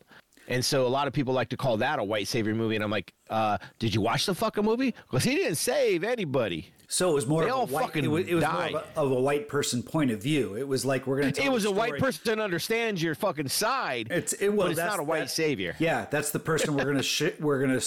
[0.48, 2.84] And so a lot of people like to call that a white savior movie, and
[2.84, 4.94] I'm like, uh, did you watch the fucking movie?
[5.10, 6.70] Because he didn't save anybody.
[6.86, 8.52] So it was more They of all a white, fucking it was, it was more
[8.52, 8.74] died.
[8.76, 10.54] of a, of a white person point of view.
[10.56, 11.42] It was like we're going to.
[11.44, 15.00] It was a white person understands your fucking side, It's it, well, but it's not
[15.00, 15.74] a white savior.
[15.80, 17.84] Yeah, that's the person we're going to sh- we're going to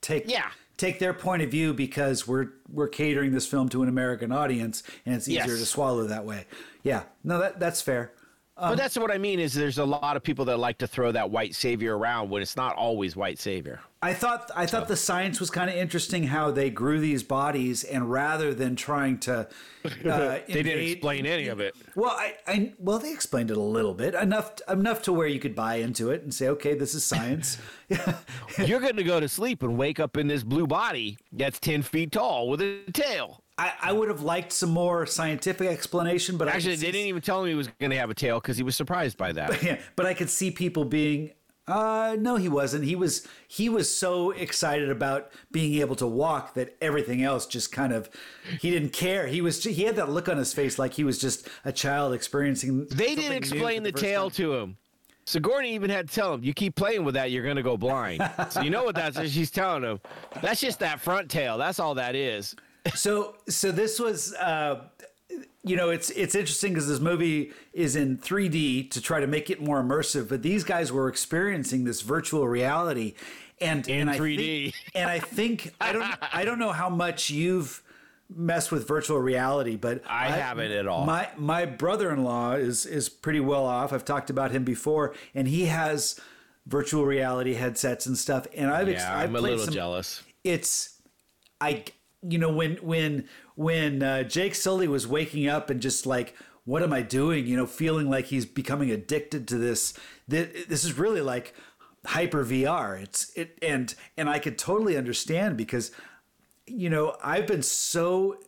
[0.00, 0.24] take.
[0.28, 0.50] Yeah.
[0.76, 4.82] Take their point of view because we're we're catering this film to an American audience,
[5.06, 5.58] and it's easier Yes.
[5.60, 6.46] to swallow that way.
[6.82, 8.12] Yeah, no, that that's fair.
[8.56, 11.10] But that's what I mean is there's a lot of people that like to throw
[11.12, 13.80] that white savior around when it's not always white savior.
[14.00, 17.84] I thought I thought the science was kind of interesting how they grew these bodies,
[17.84, 19.48] and rather than trying to,
[19.84, 19.88] uh,
[20.46, 21.74] They didn't explain any of it.
[21.94, 25.40] Well, I, I well they explained it a little bit enough enough to where you
[25.40, 27.58] could buy into it and say, okay, this is science.
[28.58, 31.82] You're going to go to sleep and wake up in this blue body that's 10
[31.82, 33.43] feet tall with a tail.
[33.56, 37.22] I, I would have liked some more scientific explanation, but I Actually, they didn't even
[37.22, 39.62] tell him he was going to have a tail because he was surprised by that.
[39.64, 41.30] Yeah, but I could see people being.
[41.66, 42.84] Uh, no, he wasn't.
[42.84, 47.72] He was he was so excited about being able to walk that everything else just
[47.72, 48.10] kind of
[48.60, 49.26] he didn't care.
[49.26, 52.12] He was he had that look on his face like he was just a child
[52.12, 52.86] experiencing.
[52.88, 54.36] They didn't explain for the, tail time.
[54.36, 54.76] to him.
[55.24, 57.78] Sigourney even had to tell him, "You keep playing with that, you're going to go
[57.78, 59.18] blind." so you know what that's?
[59.30, 60.00] She's telling him.
[60.42, 61.56] That's just that front tail.
[61.56, 62.54] That's all that is.
[62.94, 64.84] So so this was uh
[65.62, 69.50] you know it's it's interesting because this movie is in 3D to try to make
[69.50, 73.14] it more immersive but these guys were experiencing this virtual reality
[73.60, 74.36] and In and 3D.
[74.72, 77.82] think, and I think I don't I don't know how much you've
[78.34, 81.04] messed with virtual reality but I haven't at all.
[81.06, 85.66] my my brother-in-law is is pretty well off I've talked about him before and he
[85.66, 86.20] has
[86.66, 90.22] virtual reality headsets and stuff and I've ex- Yeah, I've I'm a little some, jealous.
[90.42, 91.00] it's
[91.60, 91.84] I
[92.28, 96.34] you know when when when uh, Jake Sully was waking up and just like
[96.64, 97.46] what am I doing?
[97.46, 99.94] You know feeling like he's becoming addicted to this
[100.26, 101.54] this, this is really like
[102.06, 105.90] hyper VR it's it and and I could totally understand because
[106.66, 108.38] you know I've been so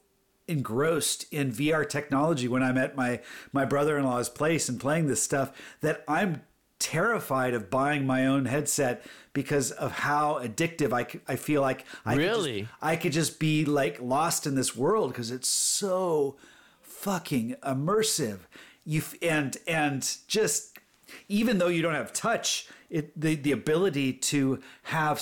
[0.49, 3.21] engrossed in VR technology when I'm at my
[3.53, 6.43] my brother-in-law's place and playing this stuff that I'm
[6.79, 12.15] terrified of buying my own headset because of how addictive I, I feel like I
[12.15, 12.69] could just- Really?
[12.83, 16.37] I could just be like lost in this world because it's so
[16.83, 18.41] fucking immersive.
[18.85, 20.79] You and and just
[21.29, 25.17] even though you don't have touch, it the the ability to have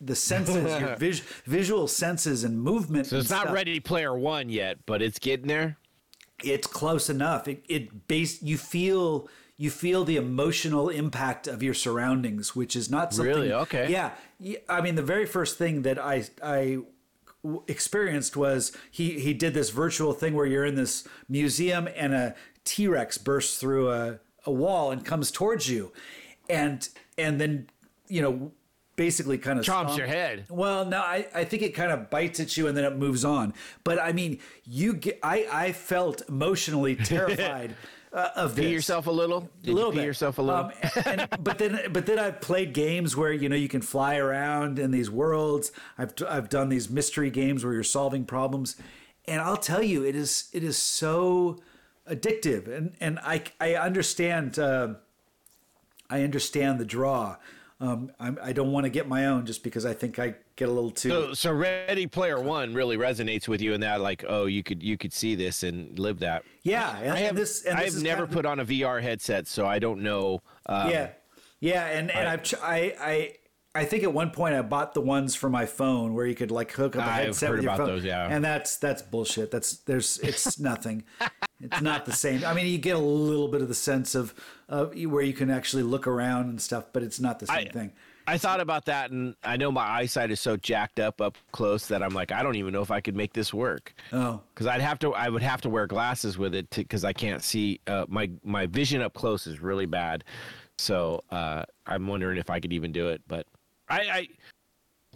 [0.00, 3.06] the senses, your vis, visual senses and movement.
[3.06, 5.76] So it's not Ready Player One yet, but it's getting there.
[6.42, 7.46] It's close enough.
[7.46, 12.90] It it base you feel you feel the emotional impact of your surroundings, which is
[12.90, 13.34] not something.
[13.34, 13.52] Really?
[13.52, 13.88] Okay.
[13.90, 14.10] Yeah.
[14.68, 16.78] I mean, the very first thing that I I
[17.68, 22.34] experienced was he he did this virtual thing where you're in this museum and a
[22.64, 25.92] T-Rex bursts through a, a wall and comes towards you
[26.48, 27.68] and and then
[28.08, 28.52] you know
[28.96, 30.46] basically kind of Chomps your head.
[30.48, 33.24] well no I, I think it kind of bites at you and then it moves
[33.24, 33.52] on
[33.82, 37.74] but i mean you get i i felt emotionally terrified
[38.14, 39.48] uh, of this yourself a little.
[39.62, 40.06] Did a little you pee bit.
[40.06, 40.64] yourself a little?
[40.66, 40.72] Um,
[41.04, 44.78] and, but then, but then I've played games where you know you can fly around
[44.78, 45.72] in these worlds.
[45.98, 48.76] I've I've done these mystery games where you're solving problems,
[49.26, 51.58] and I'll tell you, it is it is so
[52.08, 54.94] addictive, and and I I understand uh,
[56.08, 57.36] I understand the draw.
[57.80, 60.68] Um, I'm, I don't want to get my own just because I think I get
[60.68, 61.08] a little too.
[61.08, 64.82] so, so Ready Player One really resonates with you in that, like, oh, you could
[64.82, 66.44] you could see this and live that.
[66.62, 67.64] yeah, and, I and have this.
[67.64, 70.40] And I've is never put on a VR headset, so I don't know.
[70.66, 71.10] Um, yeah,
[71.60, 73.36] yeah, and and I've I I
[73.76, 76.52] I think at one point I bought the ones for my phone where you could
[76.52, 77.96] like hook up a I've headset heard with your about phone.
[77.96, 78.28] those, yeah.
[78.30, 79.50] and that's that's bullshit.
[79.50, 81.04] That's there's it's nothing.
[81.60, 82.44] It's not the same.
[82.44, 84.34] I mean, you get a little bit of the sense of
[84.68, 87.72] of where you can actually look around and stuff, but it's not the same I-
[87.72, 87.92] thing.
[88.26, 91.88] I thought about that, and I know my eyesight is so jacked up up close
[91.88, 93.94] that I'm like, I don't even know if I could make this work.
[94.12, 97.12] Oh, Because I'd have to, I would have to wear glasses with it because I
[97.12, 97.80] can't see.
[97.86, 100.24] Uh, my my vision up close is really bad,
[100.78, 103.20] so uh, I'm wondering if I could even do it.
[103.28, 103.46] But
[103.88, 104.26] I,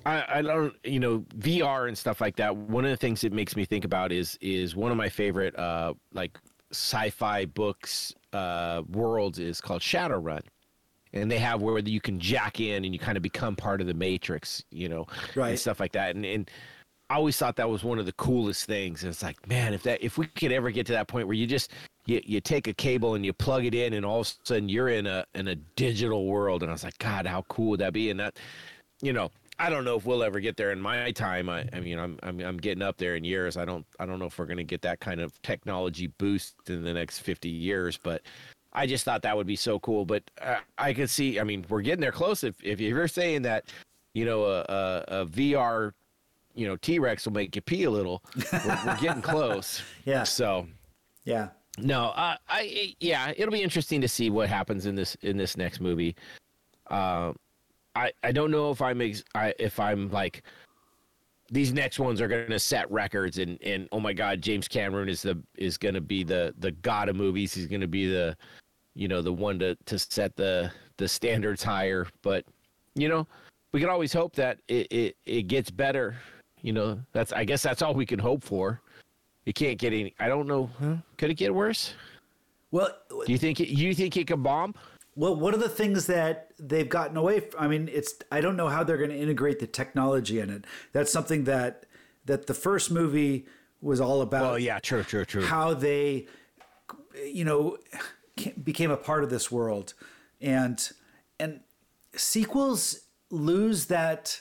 [0.04, 2.54] I, I, I don't, you know, VR and stuff like that.
[2.54, 5.58] One of the things it makes me think about is is one of my favorite
[5.58, 6.36] uh, like
[6.72, 10.42] sci-fi books uh, worlds is called Shadowrun,
[11.12, 13.86] and they have where you can jack in and you kind of become part of
[13.86, 15.50] the matrix, you know, Right.
[15.50, 16.14] and stuff like that.
[16.16, 16.50] And and
[17.10, 19.02] I always thought that was one of the coolest things.
[19.02, 21.36] And it's like, man, if that if we could ever get to that point where
[21.36, 21.72] you just
[22.06, 24.68] you, you take a cable and you plug it in and all of a sudden
[24.68, 27.80] you're in a in a digital world and I was like, God, how cool would
[27.80, 28.10] that be?
[28.10, 28.38] And that
[29.00, 29.30] you know,
[29.60, 31.48] I don't know if we'll ever get there in my time.
[31.48, 33.56] I, I mean, I'm, I'm, I'm getting up there in years.
[33.56, 36.54] I don't, I don't know if we're going to get that kind of technology boost
[36.68, 38.22] in the next 50 years, but
[38.78, 40.04] I just thought that would be so cool.
[40.04, 42.44] But uh, I could see, I mean, we're getting there close.
[42.44, 43.64] If, if you're saying that,
[44.14, 45.92] you know, a, a, a VR,
[46.54, 48.22] you know, T-Rex will make you pee a little,
[48.52, 49.82] we're, we're getting close.
[50.04, 50.22] Yeah.
[50.22, 50.66] So
[51.24, 51.48] Yeah.
[51.78, 55.56] no, uh, I yeah, it'll be interesting to see what happens in this in this
[55.56, 56.16] next movie.
[56.88, 57.32] Uh,
[57.94, 60.42] I I don't know if I'm ex- I, if I'm like
[61.50, 65.08] these next ones are going to set records and and oh my god, James Cameron
[65.08, 67.52] is the is going to be the the god of movies.
[67.54, 68.36] He's going to be the
[68.98, 72.08] you know the one to to set the the standards higher.
[72.22, 72.44] But
[72.94, 73.26] you know,
[73.72, 76.16] we can always hope that it it, it gets better.
[76.60, 78.82] You know, that's I guess that's all we can hope for.
[79.46, 80.14] It can't get any.
[80.18, 80.68] I don't know.
[80.80, 80.96] Huh?
[81.16, 81.94] Could it get worse?
[82.70, 82.90] Well,
[83.24, 84.74] Do you think it, you think it could bomb?
[85.14, 88.56] Well, one of the things that they've gotten away from, I mean, it's I don't
[88.56, 90.64] know how they're going to integrate the technology in it.
[90.92, 91.86] That's something that
[92.26, 93.46] that the first movie
[93.80, 94.54] was all about.
[94.54, 95.44] Oh yeah, true, true, true.
[95.44, 96.26] How they,
[97.24, 97.78] you know,
[98.62, 99.94] became a part of this world,
[100.40, 100.90] and
[101.40, 101.60] and
[102.14, 103.00] sequels
[103.30, 104.40] lose that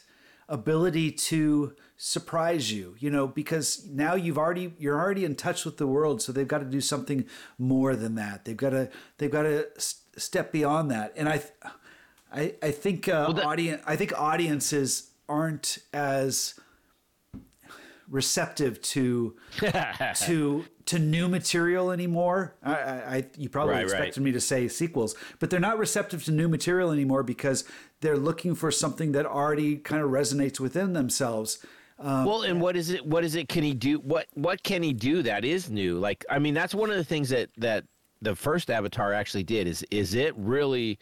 [0.49, 5.76] ability to surprise you you know because now you've already you're already in touch with
[5.78, 7.26] the world so they've got to do something
[7.57, 8.45] more than that.
[8.45, 9.68] They've got to they've got to
[10.15, 11.14] step beyond that.
[11.18, 11.41] And i
[12.32, 16.53] i i think uh, that- audience i think audiences aren't as
[18.10, 19.36] receptive to
[20.22, 22.56] to to new material anymore.
[22.64, 23.92] I, I, you probably Right, right.
[23.92, 27.64] expected me to say sequels, but they're not receptive to new material anymore because
[28.02, 31.66] they're looking for something that already kind of resonates within themselves.
[32.00, 33.06] Um, well, and what is it?
[33.06, 33.50] What is it?
[33.50, 34.00] Can he do?
[34.00, 35.98] What What can he do that is new?
[35.98, 37.86] Like, I mean, that's one of the things that that
[38.22, 39.68] the first Avatar actually did.
[39.68, 41.00] Is is it really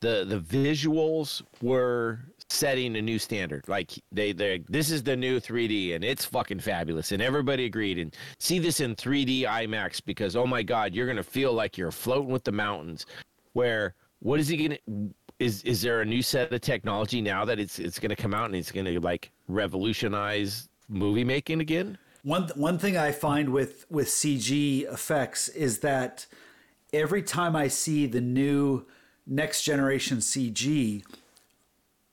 [0.00, 3.66] the the visuals were setting a new standard.
[3.68, 7.98] Like they they this is the new 3D and it's fucking fabulous and everybody agreed
[7.98, 11.76] and see this in 3D IMAX because oh my god, you're going to feel like
[11.76, 13.06] you're floating with the mountains.
[13.52, 17.44] Where what is he going to is is there a new set of technology now
[17.44, 21.60] that it's it's going to come out and it's going to like revolutionize movie making
[21.60, 21.98] again?
[22.22, 26.26] One one thing I find with with CG effects is that
[26.92, 28.86] every time I see the new
[29.26, 31.04] next generation CG,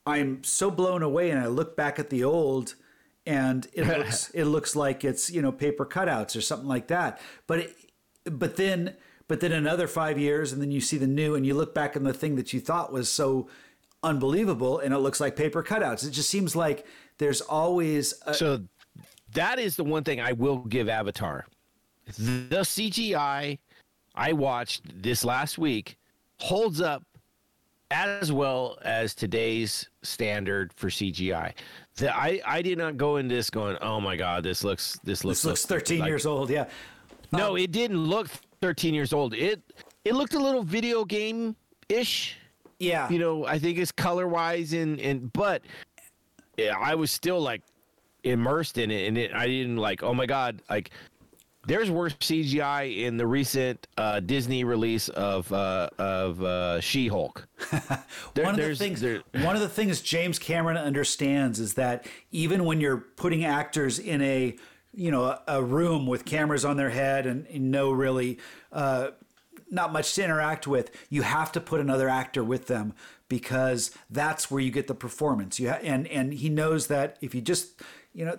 [0.06, 2.74] I'm so blown away, and I look back at the old,
[3.26, 7.20] and it looks it looks like it's you know paper cutouts or something like that.
[7.46, 7.76] But it,
[8.24, 11.54] but then but then another five years, and then you see the new, and you
[11.54, 13.48] look back on the thing that you thought was so
[14.02, 16.06] unbelievable, and it looks like paper cutouts.
[16.06, 16.86] It just seems like
[17.18, 18.60] there's always a, So
[19.32, 21.46] that is the one thing I will give Avatar.
[22.18, 23.58] The CGI
[24.14, 25.98] I watched this last week
[26.38, 27.02] holds up
[27.94, 31.52] as well as today's standard for CGI.
[31.96, 35.24] The, I I did not go in this going, oh my god, this looks this
[35.24, 36.50] looks this looks 13 like- years old.
[36.50, 36.66] Yeah.
[37.32, 38.28] No, um, it didn't look
[38.60, 39.34] 13 years old.
[39.34, 39.62] It
[40.04, 41.56] it looked a little video game
[41.88, 42.36] ish.
[42.78, 43.08] Yeah.
[43.08, 45.62] You know, I think it's color wise and and but
[46.56, 47.62] yeah, I was still like
[48.24, 50.90] immersed in it and it, I didn't like oh my god like
[51.66, 57.46] there's worse CGI in the recent uh, Disney release of uh, of uh, She-Hulk.
[58.34, 62.06] There- one of the things there- one of the things James Cameron understands is that
[62.32, 64.56] even when you're putting actors in a
[64.92, 68.38] you know a, a room with cameras on their head and, and no really
[68.72, 69.08] uh,
[69.70, 72.92] not much to interact with, you have to put another actor with them
[73.28, 75.58] because that's where you get the performance.
[75.58, 77.80] You ha- and and he knows that if you just
[78.12, 78.38] you know.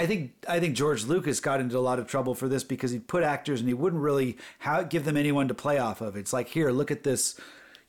[0.00, 2.90] I think I think George Lucas got into a lot of trouble for this because
[2.90, 6.16] he put actors and he wouldn't really how, give them anyone to play off of.
[6.16, 7.38] It's like here, look at this,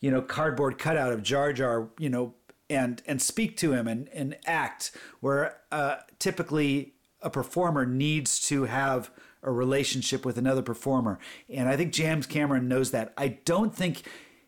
[0.02, 2.34] you know, cardboard cutout of Jar Jar, you know,
[2.70, 4.92] and and speak to him and and act.
[5.22, 9.10] Where uh, typically a performer needs to have
[9.42, 11.18] a relationship with another performer,
[11.48, 13.14] and I think James Cameron knows that.
[13.18, 14.02] I don't think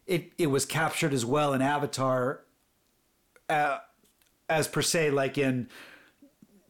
[0.05, 2.41] it it was captured as well in Avatar
[3.47, 3.77] uh,
[4.49, 5.69] as per se like in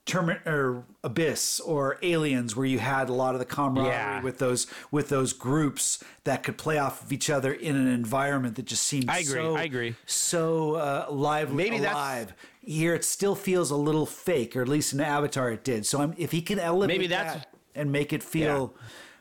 [0.05, 4.21] Termin or Abyss or Aliens, where you had a lot of the camaraderie Yeah.
[4.21, 8.55] with those with those groups that could play off of each other in an environment
[8.55, 9.95] that just seemed I agree, so, I agree.
[10.05, 12.27] so uh, lively, Maybe that's-
[12.61, 15.85] Here, it still feels a little fake, or at least in Avatar, it did.
[15.85, 18.73] So, I'm, if he can elevate Maybe that's- that and make it feel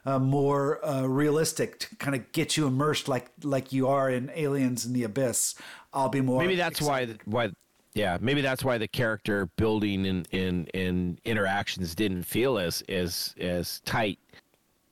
[0.05, 4.31] uh, more uh, realistic to kind of get you immersed like like you are in
[4.35, 5.55] Aliens in the Abyss,
[5.93, 6.41] I'll be more.
[6.41, 7.21] Maybe that's excited.
[7.25, 7.53] why why
[7.95, 13.35] yeah maybe that's why the character building and in, in interactions didn't feel as as
[13.41, 14.19] as tight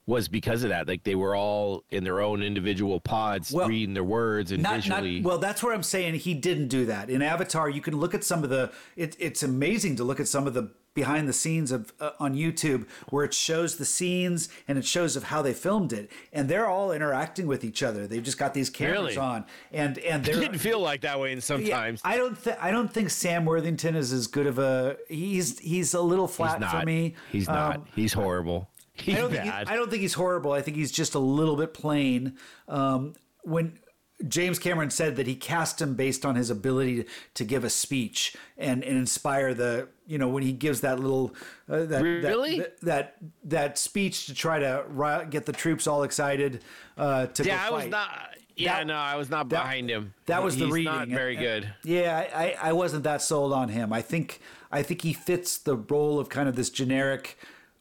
[0.06, 0.88] was because of that.
[0.88, 4.76] Like they were all in their own individual pods Well, reading their words and not,
[4.76, 5.20] visually.
[5.20, 7.08] not well that's where i'm saying he didn't do that.
[7.10, 10.26] In avatar you can look at some of the it, it's amazing to look at
[10.26, 14.48] some of the behind the scenes of uh, on youtube where it shows the scenes
[14.66, 18.06] and it shows of how they filmed it and they're all interacting with each other
[18.06, 19.16] they've just got these cameras Really?
[19.16, 22.56] on and and they're didn't feel like that way in yeah, sometimes I don't think
[22.60, 26.60] I don't think Sam Worthington is as good of a he's he's a little flat
[26.60, 27.14] not for me.
[27.30, 30.14] he's not Um, he's horrible he's I don't think he, bad I don't think he's
[30.14, 30.52] horrible.
[30.52, 32.36] I think he's just a little bit plain.
[32.68, 33.14] Um,
[33.44, 33.78] when
[34.28, 37.70] James Cameron said that he cast him based on his ability to, to give a
[37.70, 41.34] speech and, and inspire the you know when he gives that little
[41.68, 42.58] uh, that, Really?
[42.58, 46.62] that, that that speech to try to ri- get the troops all excited
[46.98, 48.08] uh, to yeah i was not
[48.56, 50.92] yeah That- no i was not that- behind him That was the He's reading.
[50.92, 53.92] not very And- good Yeah, I, I, I wasn't that sold on him.
[53.92, 54.40] I think
[54.72, 57.36] I think he fits the role of kind of this generic.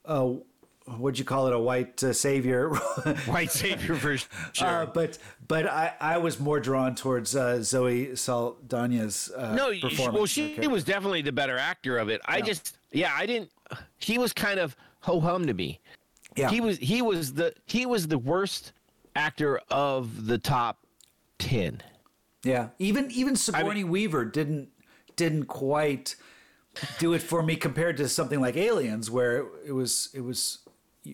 [0.06, 0.34] Uh,
[0.98, 1.54] what'd you call it?
[1.54, 2.70] A white uh, savior.
[3.26, 4.18] white savior for
[4.54, 5.18] sure uh, but
[5.48, 9.74] but I, I was more drawn towards uh, Zoe Saldana's uh, No,
[10.12, 10.68] well, she Okay.
[10.68, 12.22] was definitely the better actor of it.
[12.26, 13.52] I just, yeah, I didn't.
[13.98, 15.80] He was kind of ho hum to me.
[16.36, 16.50] Yeah.
[16.50, 18.74] He was, he was the, he was the worst
[19.16, 20.78] actor of the top
[21.40, 21.82] ten.
[22.44, 24.70] Yeah, even even Sigourney Weaver didn't
[25.16, 26.16] didn't quite
[26.98, 30.60] do it for me compared to something like Aliens, where it was it was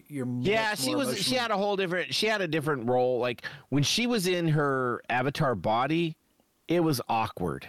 [0.08, 1.18] you're Yeah, she was.
[1.22, 2.14] She had a whole different.
[2.14, 3.20] She had a different role.
[3.20, 6.16] Like when she was in her avatar body,
[6.68, 7.68] it was awkward.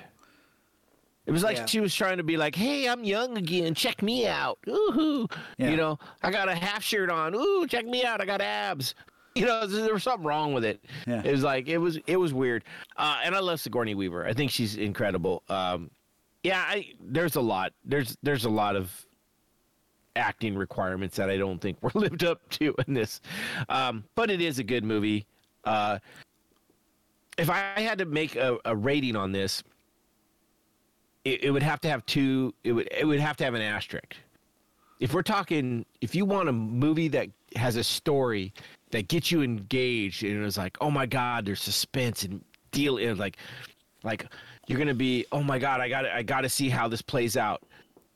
[1.27, 1.67] It was like Yeah.
[1.67, 3.75] she was trying to be like, "Hey, I'm young again.
[3.75, 4.59] Check me out.
[4.69, 5.27] Ooh,
[5.59, 5.71] Yeah.
[5.71, 7.35] you know, I got a half shirt on.
[7.35, 8.21] Ooh, check me out.
[8.21, 8.95] I got abs."
[9.35, 10.83] You know, there was something wrong with it.
[11.07, 11.21] Yeah.
[11.23, 12.65] It was like it was it was weird.
[12.97, 14.25] Uh, and I love Sigourney Weaver.
[14.25, 15.43] I think she's incredible.
[15.51, 15.91] Um,
[16.43, 17.73] yeah, I there's a lot.
[17.85, 18.91] There's there's a lot of
[20.17, 23.21] acting requirements that I don't think were lived up to in this.
[23.69, 25.27] Um, but it is a good movie.
[25.65, 25.99] Uh,
[27.39, 29.63] if I had to make a, a rating on this,
[31.25, 32.55] it, it would have to have two.
[32.65, 34.17] It would it would have to have an asterisk.
[34.99, 38.55] If we're talking, if you want a movie that has a story
[38.93, 43.19] that gets you engaged and it's like, oh my god, there's suspense and deal and
[43.19, 43.37] like,
[44.05, 44.27] like
[44.69, 47.37] you're gonna be, oh my god, I got I got to see how this plays
[47.37, 47.63] out.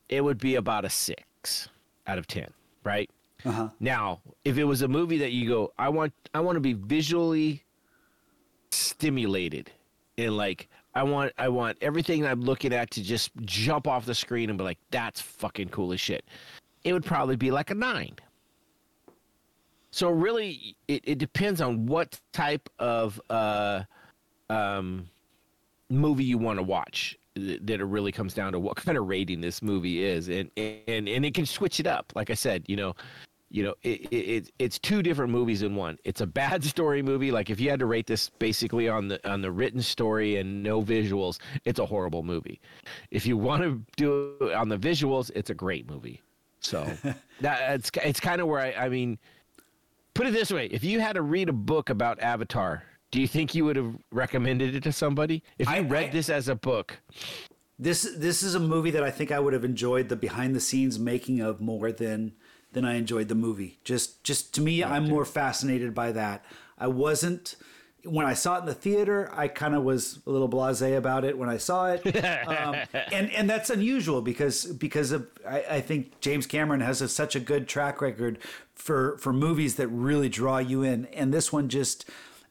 [0.09, 1.69] It would be about a six
[2.07, 2.53] out of ten,
[2.85, 3.11] right?
[3.45, 3.69] Uh-huh.
[3.81, 6.75] Now, if it was a movie that you go, I want I want to be
[6.75, 7.65] visually
[8.71, 9.71] stimulated
[10.19, 14.15] and like I want I want everything I'm looking at to just jump off the
[14.15, 16.25] screen and be like, that's fucking cool as shit.
[16.85, 18.17] It would probably be like a nine.
[19.91, 23.83] So really it, it depends on what type of uh
[24.49, 25.09] um
[25.89, 29.41] movie you want to watch that it really comes down to what kind of rating
[29.41, 30.29] this movie is.
[30.29, 32.13] And and and it can switch it up.
[32.15, 32.95] Like i said you know
[33.51, 35.99] you know it, it, it it's two different movies in one.
[36.05, 37.31] It's a bad story movie.
[37.31, 40.63] Like if you had to rate this basically on the on the written story and
[40.63, 42.61] no visuals it's a horrible movie.
[43.11, 46.23] If you want to do it on the visuals it's a great movie.
[46.61, 46.91] So
[47.41, 49.19] that it's it's kind of where i i mean
[50.15, 50.67] put it this way.
[50.67, 53.95] If you had to read a book about avatar do you think you would have
[54.13, 57.01] recommended it to somebody if you I- read I- this as a book
[57.79, 60.61] This this is a movie that I think I would have enjoyed the behind the
[60.61, 62.33] scenes making of more than
[62.73, 63.79] than I enjoyed the movie.
[63.85, 66.45] Just just to me, I'm more fascinated by that.
[66.79, 67.57] I wasn't
[68.05, 69.31] when I saw it in the theater.
[69.35, 72.03] I kind of was a little blasé about it when I saw it,
[72.47, 72.77] um,
[73.13, 77.35] and and that's unusual because because of I, I think James Cameron has a, such
[77.35, 78.39] a good track record
[78.75, 82.05] for for movies that really draw you in, and this one just.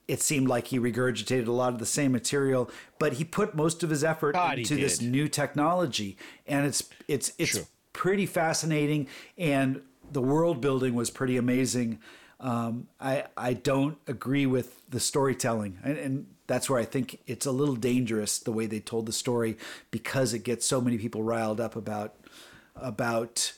[0.10, 3.84] It seemed like he regurgitated a lot of the same material, but he put most
[3.84, 6.18] of his effort God, into this new technology,
[6.48, 7.60] and it's it's it's
[7.94, 9.08] pretty fascinating,
[9.38, 9.82] and
[10.12, 12.00] the world building was pretty amazing.
[12.40, 17.46] Um, I I don't agree with the storytelling, and, and that's where I think it's
[17.46, 19.58] a little dangerous the way they told the story
[19.92, 22.16] because it gets so many people riled up about
[22.76, 23.54] about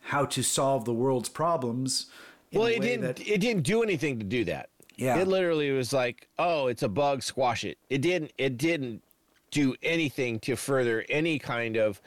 [0.00, 2.06] how to solve the world's problems.
[2.52, 5.18] well it didn't that- it didn't do anything to do that Yeah.
[5.18, 9.02] it literally was like oh it's a bug squash it it didn't it didn't
[9.50, 12.00] do anything to further any kind of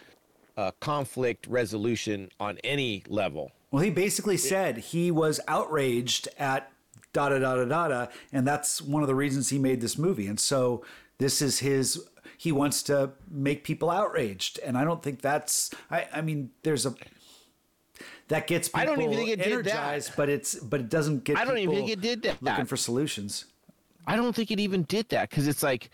[0.57, 6.71] uh, conflict resolution on any level Well, he basically said he was outraged at
[7.13, 9.97] da da da da da da, and that's one of the reasons he made this
[9.97, 10.27] movie.
[10.27, 10.83] And so
[11.17, 12.05] this is his.
[12.37, 15.71] He wants to make people outraged, and I don't think that's.
[15.89, 16.93] I, I mean, there's a
[18.31, 19.75] that gets people I don't even think it did that.
[19.75, 21.37] energized, but it's but it doesn't get.
[21.37, 22.41] I don't even think it did that.
[22.41, 23.45] Looking for solutions.
[24.07, 25.89] I don't think it even did that because it's like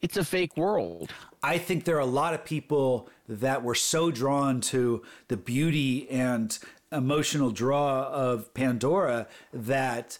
[0.00, 1.10] it's a fake world.
[1.42, 6.08] I think there are a lot of people that were so drawn to the beauty
[6.08, 6.56] and
[6.92, 10.18] emotional draw of Pandora that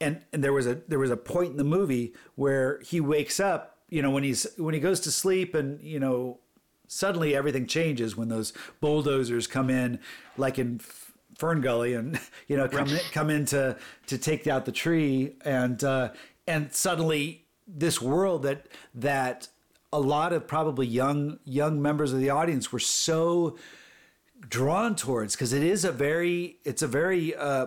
[0.00, 3.38] and and there was a there was a point in the movie where he wakes
[3.38, 6.40] up, you know, when he's when he goes to sleep and, you know,
[6.88, 9.98] suddenly everything changes when those bulldozers come in
[10.36, 10.78] like in
[11.42, 15.34] Fern Gully and you know come in, come in to to take out the tree.
[15.44, 16.10] And uh
[16.46, 19.48] and suddenly this world that that
[19.92, 23.58] a lot of probably young young members of the audience were so
[24.48, 27.66] drawn towards because it is a very it's a very uh,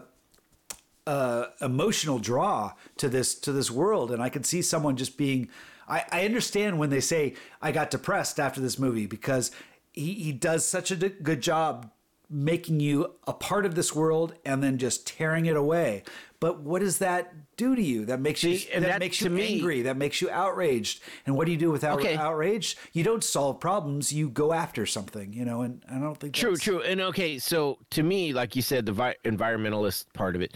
[1.06, 4.10] uh, emotional draw to this to this world.
[4.10, 5.50] And i could see someone just being
[5.86, 9.52] I, I understand when they say i got depressed after this movie because
[9.92, 11.92] he, he does such a good job
[12.30, 16.04] making you a part of this world and then just tearing it away.
[16.40, 18.06] But what does that do to you?
[18.06, 19.82] That makes you See, that, that, makes you me- angry.
[19.84, 21.02] That makes you outraged.
[21.26, 22.16] And what do you do without Okay.
[22.16, 22.78] outrage?
[22.94, 24.12] You don't solve problems.
[24.14, 26.82] You go after something you know and i don't think True, that's- true.
[26.82, 30.54] And okay, so to me, like you said, the vi- environmentalist part of it.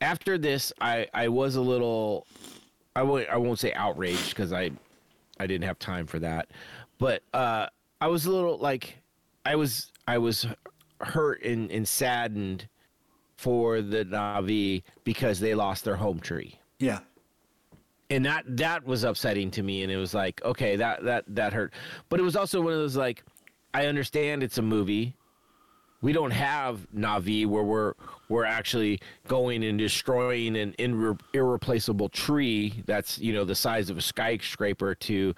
[0.00, 2.26] After this, I I was a little,
[2.94, 4.70] I won't I won't say outraged because I,
[5.40, 6.48] I didn't have time for that,
[6.98, 7.66] but uh,
[8.00, 8.96] I was a little like,
[9.46, 10.46] I was I was
[11.00, 12.68] hurt and, and saddened
[13.36, 16.58] for the Na'vi because they lost their home tree.
[16.78, 17.00] Yeah.
[18.10, 21.52] And that that was upsetting to me and it was like okay that that that
[21.52, 21.72] hurt.
[22.08, 23.22] But it was also one of those like
[23.74, 25.14] i understand it's a movie.
[26.00, 27.94] We don't have Na'vi where we're
[28.28, 33.98] we're actually going and destroying an irre- irreplaceable tree that's you know the size of
[33.98, 35.34] a skyscraper to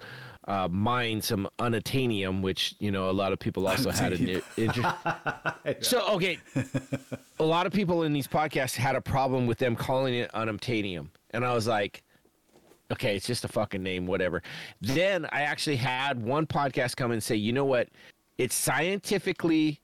[0.47, 4.95] uh, mine some unobtainium, which you know a lot of people also had an interest.
[5.81, 6.39] so okay,
[7.39, 11.09] a lot of people in these podcasts had a problem with them calling it unobtainium,
[11.31, 12.03] and I was like,
[12.91, 14.41] okay, it's just a fucking name, whatever.
[14.81, 17.89] Then I actually had one podcast come and say, you know what?
[18.37, 19.79] It's scientifically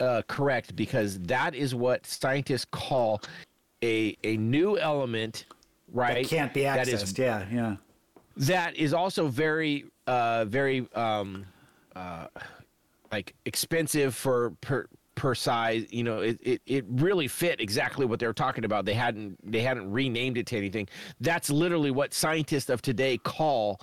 [0.00, 3.22] uh, correct because that is what scientists call
[3.82, 5.46] a a new element,
[5.92, 6.24] right?
[6.24, 7.02] That can't be accessed.
[7.02, 7.76] is yeah, yeah.
[8.38, 11.44] That is also very uh very um
[11.96, 12.26] uh
[13.12, 18.20] like expensive for per per size you know it, it it really fit exactly what
[18.20, 18.84] they were talking about.
[18.84, 20.88] They hadn't they hadn't renamed it to anything.
[21.20, 23.80] That's literally what scientists of today call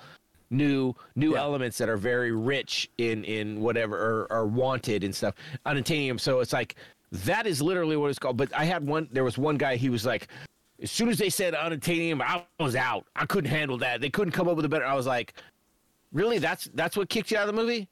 [0.49, 1.41] new new Yeah.
[1.41, 5.35] elements that are very rich in in whatever or are wanted and stuff.
[5.65, 6.75] Unobtainium so it's like
[7.11, 8.37] that is literally what it's called.
[8.37, 10.29] But i had one there was one guy he was like
[10.81, 14.31] as soon as they said unobtainium i was out i couldn't handle that they couldn't
[14.31, 15.33] come up with a better i was like
[16.11, 17.87] really that's that's what kicked you out of the movie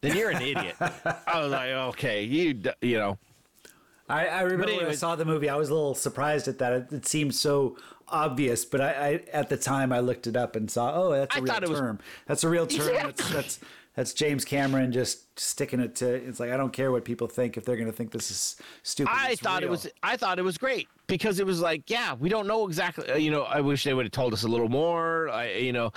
[0.00, 3.18] then you're an idiot i was like okay you you know
[4.08, 6.72] I, I remember when I saw the movie, I was a little surprised at that.
[6.72, 7.78] It, it seemed so
[8.08, 11.34] obvious, but I, I at the time I looked it up and saw, oh, that's
[11.34, 11.98] a I real it was- term.
[12.26, 12.88] That's a real term.
[12.88, 13.12] Exactly.
[13.12, 13.60] that's that's
[14.14, 16.14] James Cameron just sticking it to.
[16.14, 18.56] It's like I don't care what people think if they're going to think this is
[18.82, 19.12] stupid.
[19.14, 22.28] I thought it was I thought it was great because it was like, yeah, we
[22.28, 23.10] don't know exactly.
[23.10, 25.28] uh, You know, I wish they would have told us a little more.
[25.28, 25.92] I, you know,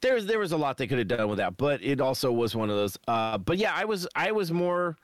[0.00, 2.56] there's there was a lot they could have done with that, but it also was
[2.56, 2.98] one of those.
[3.06, 4.96] Uh, but yeah, I was I was more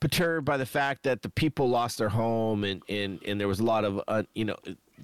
[0.00, 3.60] perturbed by the fact that the people lost their home and and and there was
[3.60, 4.56] a lot of uh, you know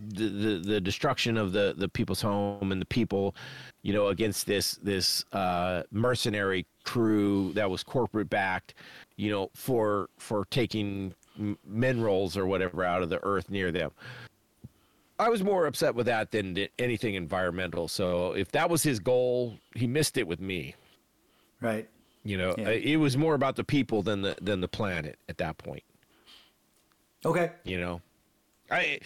[0.08, 3.34] the, the the destruction of the the people's home and the people
[3.82, 8.74] you know against this this uh mercenary crew that was corporate backed
[9.16, 11.14] you know for for taking
[11.66, 13.90] minerals or whatever out of the earth near them
[15.18, 17.88] I was more upset with that than anything environmental.
[17.88, 20.74] So if that was his goal, he missed it with me.
[21.60, 21.88] right.
[22.22, 22.70] You know, Yeah.
[22.70, 25.84] It was more about the people than the than the planet at that point.
[27.24, 27.52] Okay.
[27.64, 28.02] You know,
[28.68, 28.98] I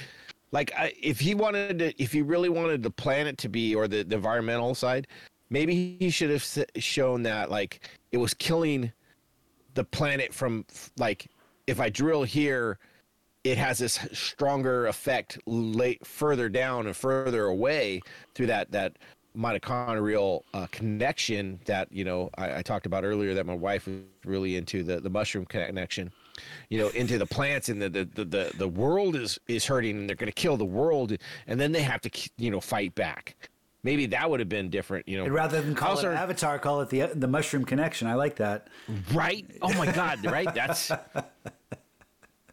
[0.52, 4.02] like if he wanted to, if he really wanted the planet to be or the,
[4.02, 5.06] the environmental side,
[5.48, 8.92] maybe he should have shown that like it was killing
[9.74, 10.64] the planet from
[10.98, 11.28] like
[11.66, 12.78] if I drill here,
[13.44, 18.00] it has this stronger effect late further down and further away
[18.34, 18.96] through that that
[19.36, 24.00] mitochondrial uh, connection that you know I, I talked about earlier that my wife was
[24.24, 26.12] really into the the mushroom connection
[26.68, 29.96] you know into the plants and the the the, the, the world is is hurting
[29.98, 31.12] and they're going to kill the world
[31.46, 33.36] and then they have to you know fight back
[33.82, 36.58] maybe that would have been different you know And rather than call Also- it Avatar,
[36.58, 38.06] call it the the Mushroom Connection.
[38.08, 38.68] I like that.
[39.12, 40.90] right oh my god right that's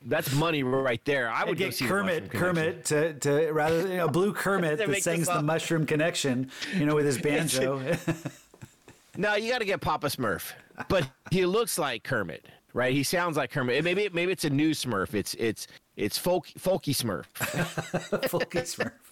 [0.06, 4.32] that's money right there i would Get Kermit, Kermit to, to rather you know, blue
[4.32, 5.42] Kermit that sings the.
[5.42, 7.82] Mushroom Connection, you know, with his banjo.
[9.20, 10.52] No, you got to get Papa Smurf,
[10.90, 12.46] but he looks like Kermit,
[12.78, 12.94] right?
[12.94, 13.84] He sounds like Kermit.
[13.84, 15.16] Maybe maybe it's a new Smurf.
[15.16, 17.26] It's it's it's folk folky Smurf.
[18.30, 18.92] Folky Smurf.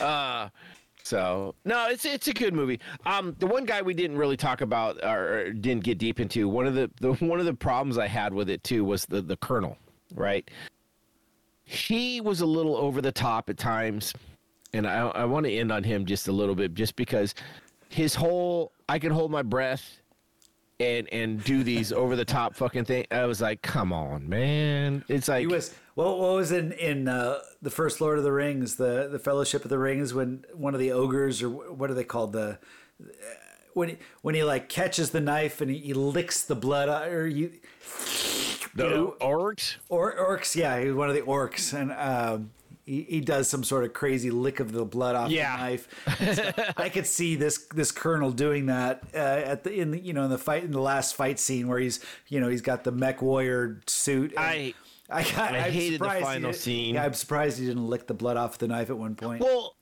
[0.00, 0.48] Uh,
[1.02, 2.80] so no, it's it's a good movie.
[3.04, 6.48] Um, the one guy we didn't really talk about or, didn't get deep into.
[6.48, 9.20] One of the, the one of the problems I had with it too was the
[9.20, 9.76] the Colonel,
[10.14, 10.48] right?
[11.64, 14.14] He was a little over the top at times,
[14.72, 17.34] and I I want to end on him just a little bit, just because
[17.90, 20.01] his whole I can hold my breath
[20.82, 23.06] and and do these over the top fucking thing.
[23.10, 25.04] I was like, come on, man.
[25.08, 28.32] It's like He was what, what was in in uh, the first Lord of the
[28.32, 31.94] Rings, the the Fellowship of the Rings, when one of the ogres or what are
[31.94, 32.58] they called the
[33.74, 37.08] when he, when he like catches the knife and he, he licks the blood out-
[37.08, 37.52] or you
[38.74, 39.76] the you know- orcs.
[39.88, 42.50] or orcs yeah he's one of the orcs and um,
[42.84, 45.56] he, he does some sort of crazy lick of the blood off Yeah.
[45.56, 46.34] the knife.
[46.36, 50.12] So I could see this this colonel doing that uh, at the in the you
[50.12, 52.84] know in the fight in the last fight scene where he's you know he's got
[52.84, 54.34] the mech warrior suit.
[54.36, 54.74] I-
[55.10, 56.94] I, got, I hated the final scene.
[56.94, 59.42] Yeah, I'm surprised he didn't lick the blood off the knife at one point.
[59.42, 59.76] Well,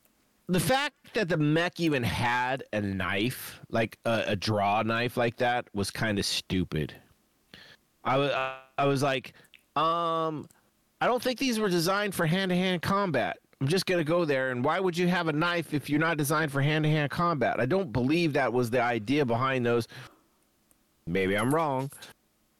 [0.49, 5.37] the fact that the mech even had a knife, like a, a draw knife like
[5.37, 6.95] that, was kind of stupid.
[8.03, 8.33] I was
[8.77, 9.35] I was like,
[9.77, 10.49] um,
[11.01, 13.39] I don't think these were designed for hand to hand combat.
[13.61, 16.17] I'm just gonna go there, and why would you have a knife if you're not
[16.17, 17.61] designed for hand to hand combat?
[17.61, 19.87] I don't believe that was the idea behind those.
[21.07, 21.91] Maybe I'm wrong.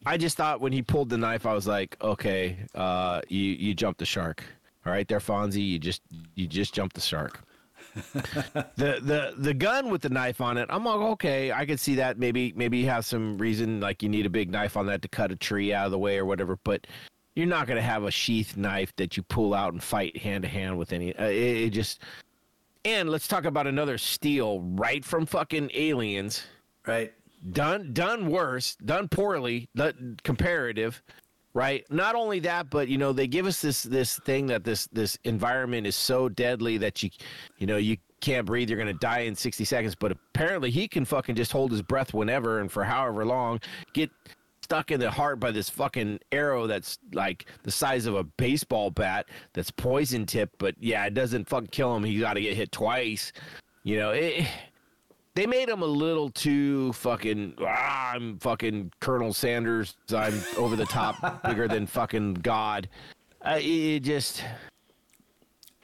[0.07, 3.75] I just thought when he pulled the knife, I was like, okay, uh, you you
[3.75, 4.43] jumped the shark.
[4.87, 6.03] All right, there, Fonzie, you just
[6.35, 7.41] you just jumped the shark.
[7.95, 11.97] the the the gun with the knife on it, I'm like, okay, I could see
[11.97, 12.19] that.
[12.19, 15.09] Maybe maybe you have some reason, like you need a big knife on that to
[15.09, 16.59] cut a tree out of the way or whatever.
[16.65, 16.87] But
[17.35, 20.49] you're not gonna have a sheath knife that you pull out and fight hand to
[20.49, 21.15] hand with any.
[21.17, 22.01] Uh, it, it just.
[22.85, 26.45] And let's talk about another steal right from fucking aliens
[26.87, 27.13] right.
[27.53, 29.69] done done worse, done poorly,
[30.23, 31.03] comparative,
[31.53, 31.85] right?
[31.91, 35.19] Not only that, but you know they give us this this thing that this this
[35.25, 37.11] environment is so deadly that you
[37.59, 39.95] you know you can't breathe, you're gonna die in 60 seconds.
[39.95, 43.61] But apparently he can fucking just hold his breath whenever and for however long,
[43.93, 44.11] get
[44.71, 48.89] stuck in the heart by this fucking arrow that's like the size of a baseball
[48.89, 52.57] bat that's poison tip but yeah it doesn't fucking kill him He's got to get
[52.57, 53.33] hit twice
[53.83, 54.47] you know it,
[55.35, 57.55] they made him a little too fucking.
[57.61, 59.97] Ah, I'm fucking Colonel Sanders.
[60.15, 62.89] I'm over the top, bigger than fucking God.
[63.41, 64.45] Uh, it, just.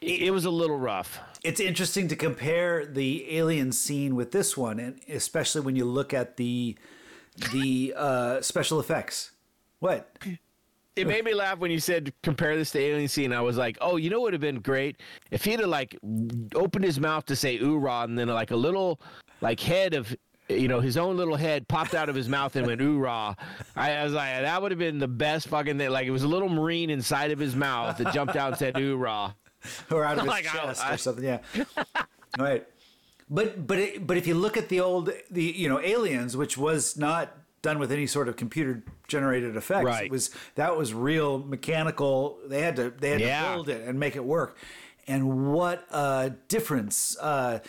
[0.00, 1.20] It, it was a little rough.
[1.44, 6.12] It's interesting to compare the alien scene with this one, and especially when you look
[6.12, 6.76] at the
[7.52, 9.32] the uh, special effects.
[9.80, 10.10] What?
[10.96, 13.32] It made me laugh when you said compare this to Alien Scene.
[13.32, 14.96] I was like, oh, you know what would have been great
[15.30, 15.94] if he'd have like
[16.54, 18.98] opened his mouth to say "oorah" and then like a little
[19.42, 20.16] like head of
[20.48, 23.36] you know his own little head popped out of his mouth and went "oorah."
[23.76, 25.90] I, I was like, that would have been the best fucking thing.
[25.90, 28.74] Like it was a little marine inside of his mouth that jumped out and said
[28.76, 29.34] "oorah."
[29.90, 31.24] or out of his Like, chest I- or something.
[31.24, 31.38] Yeah,
[32.38, 32.66] right.
[33.28, 36.56] But but it, but if you look at the old the you know aliens, which
[36.56, 40.04] was not done with any sort of computer generated effects, Right.
[40.06, 42.38] it was that was real mechanical.
[42.46, 43.42] They had to they had Yeah.
[43.48, 44.56] to build it and make it work.
[45.08, 47.60] And what a difference uh,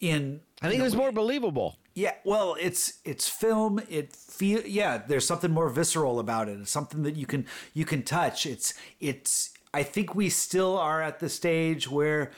[0.00, 1.78] in I think it was more believable.
[1.94, 3.80] yeah, well, it's it's film.
[3.88, 4.98] It feel yeah.
[4.98, 6.60] There's something more visceral about it.
[6.60, 7.44] It's something that you can
[7.74, 8.46] you can touch.
[8.46, 9.50] It's it's.
[9.74, 12.30] I think we still are at the stage where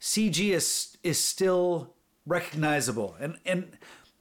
[0.00, 1.94] CG is is still
[2.26, 3.76] recognizable, and and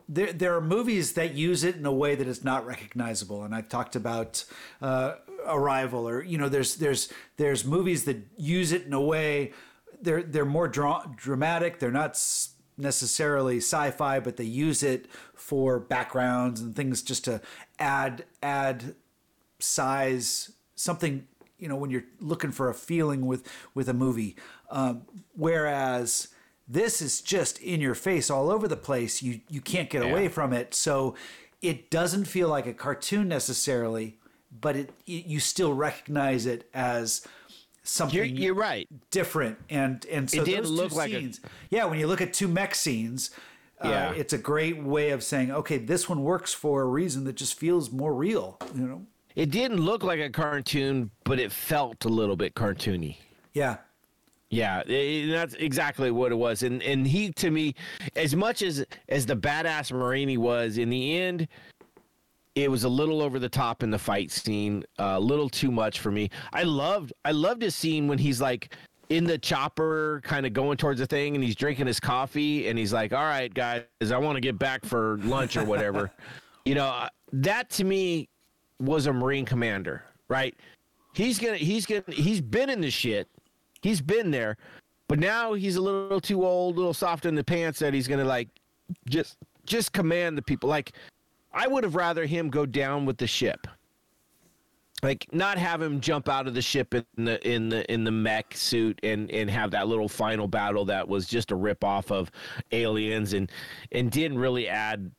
[0.08, 3.44] there there are movies that use it in a way that is not recognizable.
[3.44, 4.44] And I've talked about
[4.82, 5.16] uh,
[5.46, 9.54] Arrival, or you know, there's there's there's movies that use it in a way
[10.02, 11.80] they're they're more dra- dramatic.
[11.80, 12.22] They're not
[12.78, 17.42] necessarily sci-fi, but they use it for backgrounds and things just to
[17.80, 18.96] add add
[19.60, 21.26] size something
[21.58, 24.36] you know when you're looking for a feeling with with a movie
[24.70, 25.04] um,
[25.36, 26.30] whereas
[26.68, 30.28] this is just in your face all over the place you you can't get away
[30.28, 31.16] from it so
[31.62, 34.18] it doesn't feel like a cartoon necessarily
[34.62, 37.26] but it, it you still recognize it as
[37.84, 38.88] something You're, you're right.
[39.12, 41.40] different and and so It didn't look two like a- scenes
[41.70, 43.30] yeah when you look at two mech scenes
[43.84, 44.12] uh, Yeah.
[44.14, 47.60] it's a great way of saying okay this one works for a reason that just
[47.60, 49.06] feels more real you know
[49.36, 53.18] It didn't look like a cartoon, but it felt a little bit cartoony.
[53.54, 53.78] yeah
[54.56, 54.84] Yeah,
[55.34, 56.64] that's exactly what it was.
[56.64, 57.76] And and he to me,
[58.16, 61.50] as much as as the badass marine he was, in the end,
[62.56, 66.00] it was a little over the top in the fight scene, a little too much
[66.00, 66.30] for me.
[66.54, 68.74] I loved I loved his scene when he's like
[69.10, 72.80] in the chopper, kind of going towards the thing, and he's drinking his coffee, and
[72.80, 76.12] he's like, "All right, guys, I want to get back for lunch or whatever."
[76.66, 78.30] you know, that to me
[78.80, 80.56] was a Marine commander, right?
[81.14, 83.28] He's gonna he's gonna he's been in the shit.
[83.86, 84.58] He's been there,
[85.08, 88.08] but now he's a little too old, a little soft in the pants that he's
[88.08, 88.48] gonna like
[89.08, 90.68] just just command the people.
[90.68, 90.94] Like
[91.54, 93.68] I would have rather him go down with the ship.
[95.04, 98.12] Like not have him jump out of the ship in the in the in the
[98.12, 102.12] mech suit and and have that little final battle that was just a rip off
[102.12, 102.32] of
[102.72, 103.52] aliens and
[103.92, 105.12] and didn't really add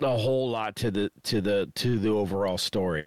[0.00, 3.06] a whole lot to the to the to the overall story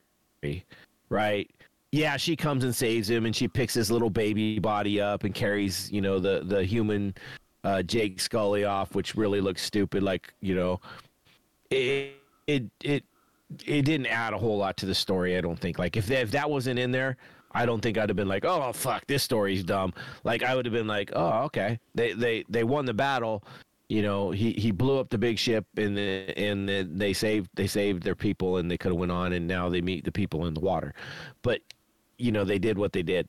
[1.09, 1.51] right
[1.95, 5.33] yeah she comes and saves him and she picks his little baby body up and
[5.33, 7.13] carries you know the the human
[7.63, 10.79] uh, jake scully off which really looks stupid like you know
[11.71, 12.13] it
[12.47, 13.03] it it
[13.65, 15.79] it didn't add a whole lot to the story i don't think.
[15.79, 17.17] Like if, if that wasn't in there
[17.53, 19.93] i don't think i'd have been like oh fuck this story's dumb.
[20.23, 21.79] Like i would have been like oh okay.
[21.95, 23.43] They they they won the battle
[23.87, 27.49] you know he he blew up the big ship and the, and the, they saved
[27.53, 30.11] they saved their people and they could have went on and now they meet the
[30.11, 30.93] people in the water.
[31.43, 31.61] But
[32.17, 33.27] you know they did what they did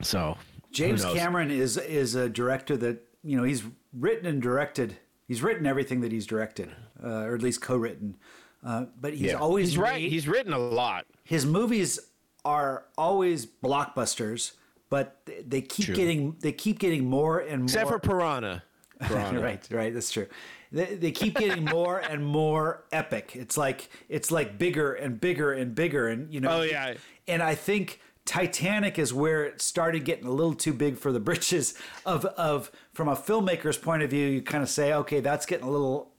[0.00, 0.36] so
[0.72, 3.62] James Cameron is is a director that you know he's
[3.92, 4.96] written and directed.
[5.28, 6.70] He's written everything that he's directed,
[7.02, 8.16] uh, or at least co-written.
[8.64, 9.34] Uh, but he's yeah.
[9.34, 10.10] always he's right.
[10.10, 11.06] He's written a lot.
[11.24, 11.98] His movies
[12.44, 14.52] are always blockbusters,
[14.88, 15.94] but they keep True.
[15.94, 17.64] getting they keep getting more and more.
[17.64, 18.62] Except for Piranha.
[19.00, 19.40] Piranha.
[19.42, 19.92] right, right.
[19.92, 20.26] That's true.
[20.70, 23.32] They, they keep getting more and more epic.
[23.34, 26.60] It's like it's like bigger and bigger and bigger, and you know.
[26.60, 26.94] Oh yeah.
[27.28, 31.20] And I think Titanic is where it started getting a little too big for the
[31.28, 31.74] britches.
[32.06, 35.66] Of of from a filmmaker's point of view, you kind of say, okay, that's getting
[35.66, 36.12] a little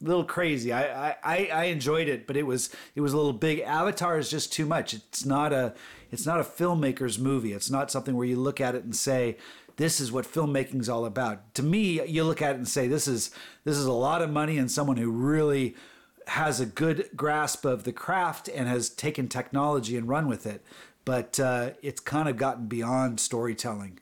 [0.00, 0.72] little crazy.
[0.72, 3.60] I, I I enjoyed it, but it was it was a little big.
[3.60, 4.94] Avatar is just too much.
[4.94, 5.74] It's not a
[6.10, 7.52] it's not a filmmaker's movie.
[7.52, 9.36] It's not something where you look at it and say
[9.76, 11.54] this is what filmmaking's all about.
[11.54, 13.30] To me, you look at it and say this is
[13.64, 15.76] this is a lot of money and someone who really
[16.28, 20.62] has a good grasp of the craft and has taken technology and run with it
[21.08, 23.98] but uh, it's kind of gotten beyond storytelling.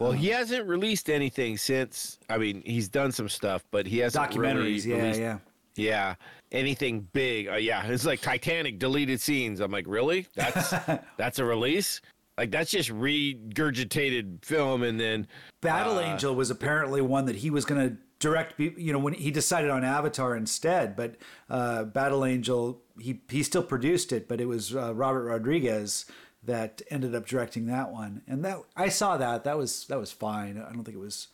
[0.00, 2.18] Well, he hasn't released anything since.
[2.28, 4.84] I mean, he's done some stuff, but he hasn't documentaries.
[4.84, 5.38] Really yeah, released, yeah,
[5.76, 6.14] yeah.
[6.50, 7.46] Anything big?
[7.46, 9.60] Uh, yeah, it's like Titanic deleted scenes.
[9.60, 10.26] I'm like, really?
[10.34, 10.70] That's
[11.18, 12.00] that's a release?
[12.36, 15.28] Like that's just regurgitated film, and then
[15.60, 19.12] Battle uh, Angel was apparently one that he was going to direct you know when
[19.12, 21.16] he decided on avatar instead but
[21.50, 26.06] uh, battle angel he he still produced it but it was uh, robert rodriguez
[26.44, 28.22] that ended up directing that one.
[28.26, 29.44] And that i saw that.
[29.44, 30.58] That was that was fine.
[30.58, 31.28] I don't think it was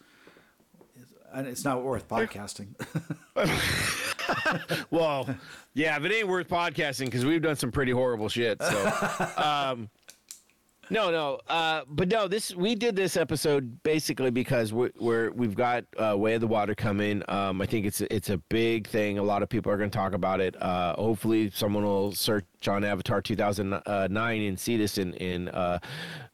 [1.35, 2.69] it's not worth podcasting.
[4.91, 5.35] Well
[5.73, 9.89] yeah if it ain't worth podcasting because we've done some pretty horrible shit so um
[10.91, 12.29] no, no, uh, but no.
[12.29, 16.47] This we did this episode basically because we're, we're we've got uh, Way of the
[16.47, 17.23] Water coming.
[17.29, 19.19] Um, I think it's it's a big thing.
[19.19, 20.61] A lot of people are going to talk about it.
[20.63, 25.79] Uh, hopefully, someone will search on Avatar 2009 and see this and, and uh,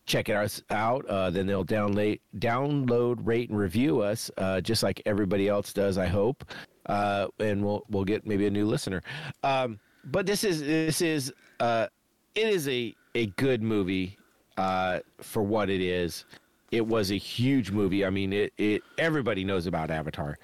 [0.07, 1.05] check it out.
[1.07, 5.99] Uh, then they'll download, download, rate, and review us, uh, just like everybody else does.
[5.99, 6.45] I hope,
[6.87, 9.03] uh, and we'll we'll get maybe a new listener.
[9.43, 11.89] Um, but this is this is uh,
[12.35, 14.19] it is a a good movie
[14.57, 16.25] uh, for what it is.
[16.71, 18.05] It was a huge movie.
[18.05, 20.39] I mean, it, it everybody knows about Avatar.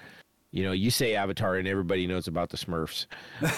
[0.51, 3.05] You know, you say Avatar and everybody knows about the Smurfs.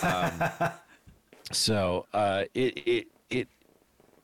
[0.04, 0.72] Um,
[1.52, 3.48] so uh, it it it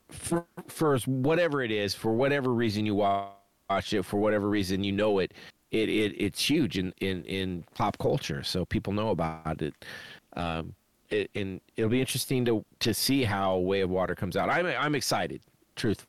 [0.10, 4.92] for, for whatever it is, for whatever reason you watch it, for whatever reason you
[4.92, 5.34] know it,
[5.72, 8.44] it, it it's huge in, in, in pop culture.
[8.44, 9.74] So people know about it.
[10.34, 10.74] Um,
[11.10, 14.50] it, and it'll be interesting to to see how Way of Water comes out.
[14.50, 15.42] I'm I'm excited,
[15.76, 16.06] truth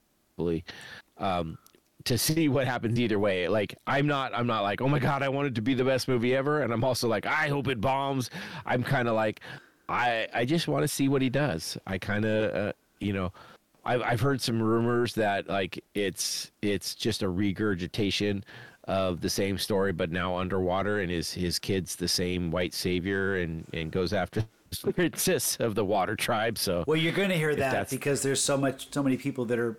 [1.18, 1.58] um,
[2.04, 3.48] to see what happens either way.
[3.48, 5.84] Like I'm not I'm not like, "Oh my god, I want it to be the
[5.84, 8.30] best movie ever." And I'm also like, "I hope it bombs."
[8.66, 9.40] I'm kind of like
[9.88, 11.76] I I just want to see what he does.
[11.86, 13.32] I kind of uh, you know,
[13.84, 18.44] I've I've heard some rumors that like it's it's just a regurgitation
[18.84, 23.36] of the same story but now underwater and his his kid's the same white savior
[23.36, 24.44] and and goes after
[24.94, 26.58] princess of the water tribe.
[26.58, 29.58] So well, you're going to hear that because there's so much, so many people that
[29.58, 29.78] are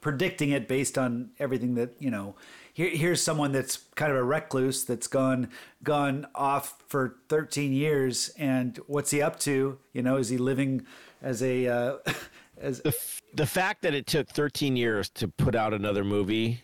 [0.00, 2.34] predicting it based on everything that you know.
[2.74, 5.50] Here, here's someone that's kind of a recluse that's gone
[5.82, 9.78] gone off for 13 years, and what's he up to?
[9.92, 10.86] You know, is he living
[11.20, 11.96] as a uh,
[12.58, 12.96] as the
[13.34, 16.62] the fact that it took 13 years to put out another movie?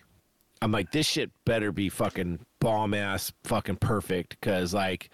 [0.61, 5.11] I'm like, this shit better be fucking bomb ass, fucking perfect, because like,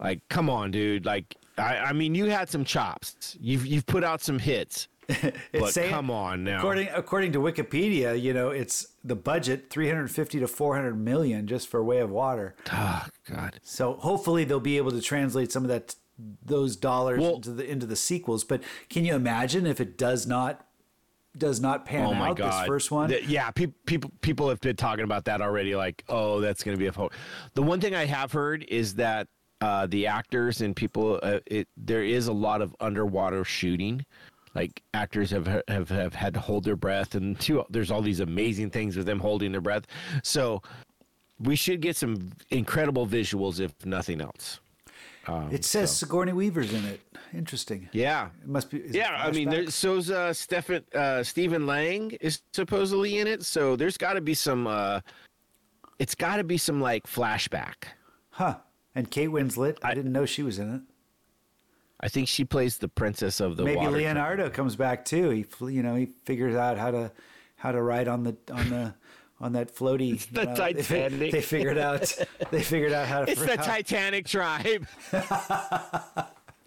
[0.00, 3.36] like, come on, dude, like I, I mean, you had some chops.
[3.40, 4.88] You've you've put out some hits.
[5.52, 6.58] but saying, come on now.
[6.58, 11.82] According according to Wikipedia, you know, it's the budget 350 to 400 million just for
[11.82, 12.54] Way of Water.
[12.72, 13.58] Oh god.
[13.62, 15.96] So hopefully they'll be able to translate some of that
[16.44, 18.44] those dollars Well- into the into the sequels.
[18.44, 20.66] But can you imagine if it does not
[21.36, 22.62] does not pan Oh out god!
[22.62, 23.10] this first one?
[23.10, 25.74] The- yeah, people people people have been talking about that already.
[25.74, 26.92] Like, oh, that's going to be a.
[26.92, 27.10] Ho-.
[27.54, 29.28] The one thing I have heard is that
[29.62, 34.04] uh, the actors and people, uh, it there is a lot of underwater shooting.
[34.54, 37.36] Like actors have have have had to hold their breath, and
[37.70, 39.86] there's all these amazing things with them holding their breath.
[40.24, 40.62] So
[41.38, 44.60] we should get some incredible visuals, if nothing else.
[45.28, 47.00] Um, it says Sigourney Weaver's in it.
[47.32, 47.88] Interesting.
[47.92, 48.82] Yeah, It must be.
[48.90, 53.76] Yeah, I mean, there's, so's uh, Stephen uh, Stephen Lang is supposedly in it, so
[53.76, 54.66] there's got to be some.
[54.66, 55.00] Uh,
[56.00, 57.74] it's got to be some like flashback.
[58.30, 58.56] huh?
[58.94, 59.78] And Kate Winslet.
[59.82, 60.82] I, didn't know she was in it.
[62.00, 63.86] I think she plays the princess of the Maybe.
[63.86, 65.30] Leonardo comes back too.
[65.30, 67.12] He, you know, he figures out how to
[67.56, 68.94] how to ride on the on the
[69.40, 70.18] on that floaty.
[70.32, 71.32] the know, they Titanic.
[71.32, 72.12] They, figured out.
[72.50, 73.30] They figured out how to.
[73.30, 74.86] It's the Titanic tribe.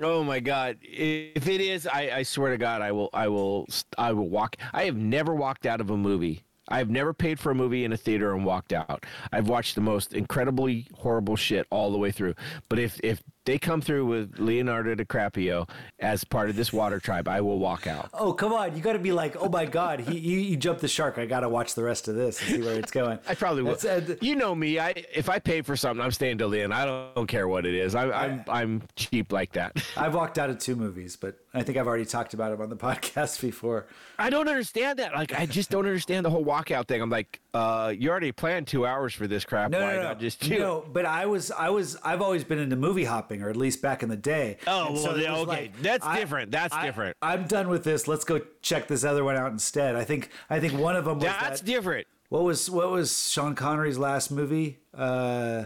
[0.01, 0.77] oh my god!
[0.81, 4.55] If it is, I, I swear to God, I will, I will, I will walk.
[4.73, 6.43] I have never walked out of a movie.
[6.67, 9.05] I have never paid for a movie in a theater and walked out.
[9.31, 12.35] I've watched the most incredibly horrible shit all the way through.
[12.69, 15.69] But if if they come through with Leonardo DiCaprio
[15.99, 18.09] as part of this water tribe, I will walk out.
[18.13, 18.75] Oh come on!
[18.75, 21.17] You got to be like, oh my god, he you, you jumped the shark.
[21.17, 23.19] I got to watch the rest of this and see where it's going.
[23.27, 23.77] I probably will.
[23.87, 24.79] Uh, you know me.
[24.79, 26.73] I if I pay for something, I'm staying till the end.
[26.73, 27.95] I don't, don't care what it is.
[27.95, 29.83] I, I'm I'm cheap like that.
[29.97, 32.69] I've walked out of two movies, but I think I've already talked about them on
[32.69, 33.87] the podcast before.
[34.19, 35.13] I don't understand that.
[35.13, 37.01] Like, I just don't understand the whole walkout thing.
[37.01, 39.71] I'm like, uh, you already planned two hours for this crap.
[39.71, 40.59] No, Why no, no, not just two?
[40.59, 40.85] no.
[40.91, 44.03] But I was, I was, I've always been into movie hopping, or at least back
[44.03, 44.57] in the day.
[44.67, 45.71] Oh, And well, it yeah, was okay.
[45.81, 46.51] That's different.
[46.51, 47.17] That's different.
[47.21, 48.07] I'm done with this.
[48.07, 49.95] Let's go check this other one out instead.
[49.95, 52.07] I think, I think one of them was That's that, different.
[52.29, 54.79] What was what was Sean Connery's last movie?
[54.93, 55.65] Uh,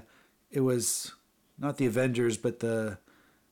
[0.52, 1.14] it was
[1.58, 2.98] not the Avengers, but the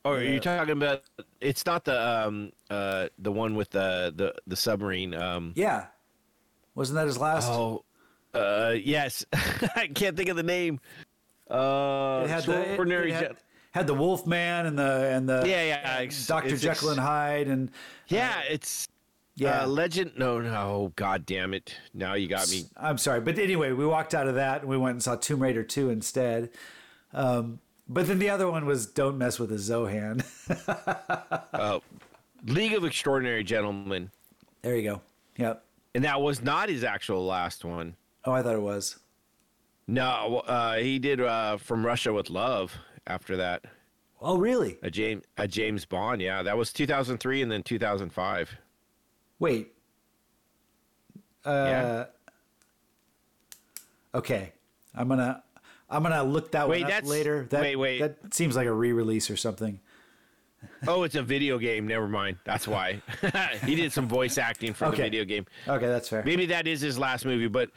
[0.03, 1.03] Or are you talking about?
[1.39, 5.13] It's not the um uh the one with the the the submarine.
[5.13, 5.53] Um.
[5.55, 5.85] yeah,
[6.75, 7.49] wasn't that his last?
[7.49, 7.85] Oh.
[8.33, 8.75] Uh.
[8.77, 9.25] Yes.
[9.33, 10.81] I can't think of the name.
[11.49, 12.23] Uh.
[12.25, 13.11] it had the it- extraordinary.
[13.11, 13.35] it had, Gen-
[13.77, 16.27] had the Wolfman and the and the Yeah, yeah, it's
[16.61, 17.71] Jekyll and Hyde and
[18.07, 18.87] yeah, it's.
[19.35, 19.63] yeah.
[19.63, 20.13] Uh, legend.
[20.17, 20.91] No, no.
[20.95, 21.75] God damn it!
[21.93, 22.65] Now you got me.
[22.75, 25.41] I'm sorry, but anyway, we walked out of that and we went and saw Tomb
[25.41, 26.49] Raider 2 instead.
[27.13, 30.23] Um, but then the other one was Don't Mess with a Zohan.
[31.53, 31.79] Uh,
[32.45, 34.11] League of Extraordinary Gentlemen,
[34.61, 35.01] there you go.
[35.37, 35.63] Yep.
[35.95, 37.95] and that was not his actual last one.
[38.25, 38.97] Oh, I thought it was.
[39.87, 42.75] No, uh, he did uh, From Russia with Love
[43.07, 43.63] after that.
[44.21, 44.77] Oh, really?
[44.81, 46.43] A James a James Bond, yeah.
[46.43, 48.57] That was 2003 and then 2005.
[49.39, 49.73] Wait.
[51.45, 52.05] Uh, Yeah.
[54.15, 54.53] Okay.
[54.95, 55.43] I'm gonna
[55.89, 57.47] I'm gonna look that Wait, one up later.
[57.51, 57.99] That, wait, wait.
[57.99, 59.79] That seems like a re-release or something.
[60.87, 61.87] Oh, it's a video game.
[61.87, 62.37] Never mind.
[62.43, 63.01] That's why.
[63.65, 65.45] he did some voice acting for the video game.
[65.67, 66.23] Okay, that's fair.
[66.23, 67.69] Maybe that is his last movie, but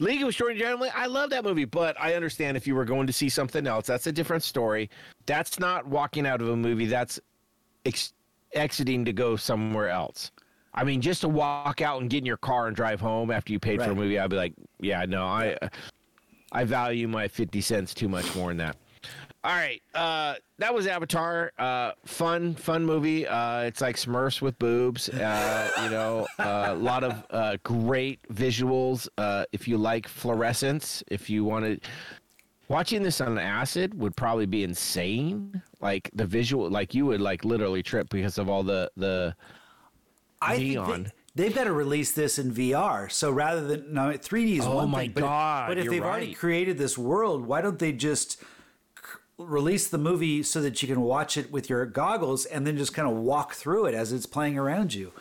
[0.00, 3.06] League of Extraordinary Gentlemen, I love that movie, but I understand if you were going
[3.06, 4.90] to see something else, that's a different story.
[5.26, 7.20] That's not walking out of a movie, that's
[7.84, 8.12] ex-
[8.52, 10.30] exiting to go somewhere else.
[10.74, 13.52] I mean, just to walk out and get in your car and drive home after
[13.52, 15.56] you paid for a movie, I'd be like, yeah, no, I
[16.52, 18.76] I value my 50 cents too much more than that.
[19.44, 21.52] All right, uh, that was Avatar.
[21.56, 23.24] Uh, fun, fun movie.
[23.24, 25.08] Uh, it's like Smurfs with boobs.
[25.08, 29.08] Uh, you know, a lot of uh, great visuals.
[29.16, 31.88] Uh, if you like fluorescence, if you want to,
[32.66, 35.62] watching this on acid would probably be insane.
[35.80, 39.36] Like the visual, like you would like literally trip because of all the the.
[40.42, 40.86] I Neon.
[40.86, 41.06] think
[41.36, 43.10] they, they've got to release this in VR.
[43.10, 45.12] So rather than no, 3D is Oh one my thing.
[45.12, 48.42] But, God, but if they've already created this world, why don't they just
[49.38, 52.92] release the movie so that you can watch it with your goggles and then just
[52.92, 55.12] kind of walk through it as it's playing around you?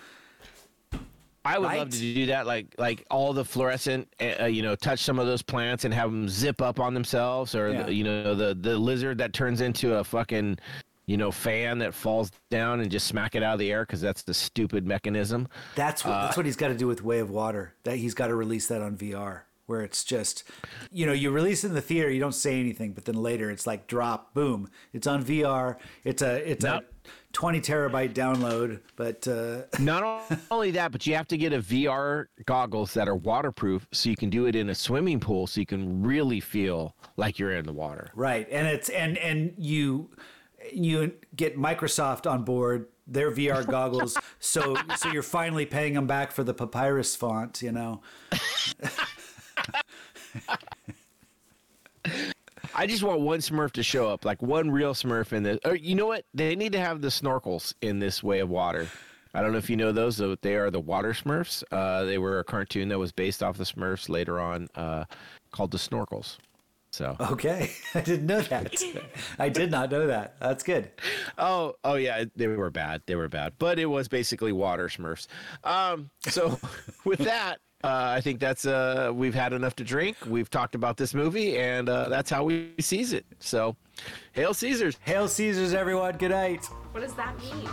[1.45, 1.77] I would Right?
[1.77, 5.27] love to do that, like like all the fluorescent, uh, you know, touch some of
[5.27, 7.83] those plants and have them zip up on themselves, or Yeah.
[7.83, 10.57] the, you know, the the lizard that turns into a fucking,
[11.05, 14.01] you know, fan that falls down and just smack it out of the air because
[14.01, 15.47] that's the stupid mechanism.
[15.75, 17.75] That's what Uh, that's what he's got to do with Way of Water.
[17.85, 20.43] That he's got to release that on VR, where it's just,
[20.91, 23.51] you know, you release it in the theater, you don't say anything, but then later
[23.51, 25.75] it's like drop, boom, it's on VR.
[26.03, 26.81] It's a it's a
[27.33, 32.25] twenty terabyte download, but uh, Not only that, but you have to get a VR
[32.45, 35.65] goggles that are waterproof, so you can do it in a swimming pool, so you
[35.67, 38.09] can really feel like you're in the water.
[38.15, 40.09] right, and it's and and you
[40.73, 46.31] you get Microsoft on board their VR goggles, so so you're finally paying them back
[46.31, 48.01] for the papyrus font, you know.
[52.75, 55.59] I just want one Smurf to show up, like one real Smurf in this.
[55.65, 56.25] Or you know what?
[56.33, 58.87] They need to have the snorkels in this way of water.
[59.33, 60.17] I don't know if you know those.
[60.17, 60.35] Though.
[60.35, 61.63] They are the Water Smurfs.
[61.71, 65.05] Uh, they were a cartoon that was based off the Smurfs later on, uh,
[65.51, 66.37] called the Snorkels.
[66.91, 68.73] So okay, I didn't know that.
[69.39, 70.39] I did not know that.
[70.39, 70.89] That's good.
[71.37, 73.01] Oh, oh yeah, they were bad.
[73.05, 75.27] They were bad, but it was basically Water Smurfs.
[75.63, 76.59] Um, so
[77.05, 80.17] with that, uh, I think that's uh, we've had enough to drink.
[80.25, 83.23] We've talked about this movie, and uh, that's how we seize it.
[83.39, 83.75] So,
[84.33, 84.97] hail Caesars!
[85.03, 86.17] Hail Caesars, everyone!
[86.17, 86.65] Good night.
[86.91, 87.67] What does that mean?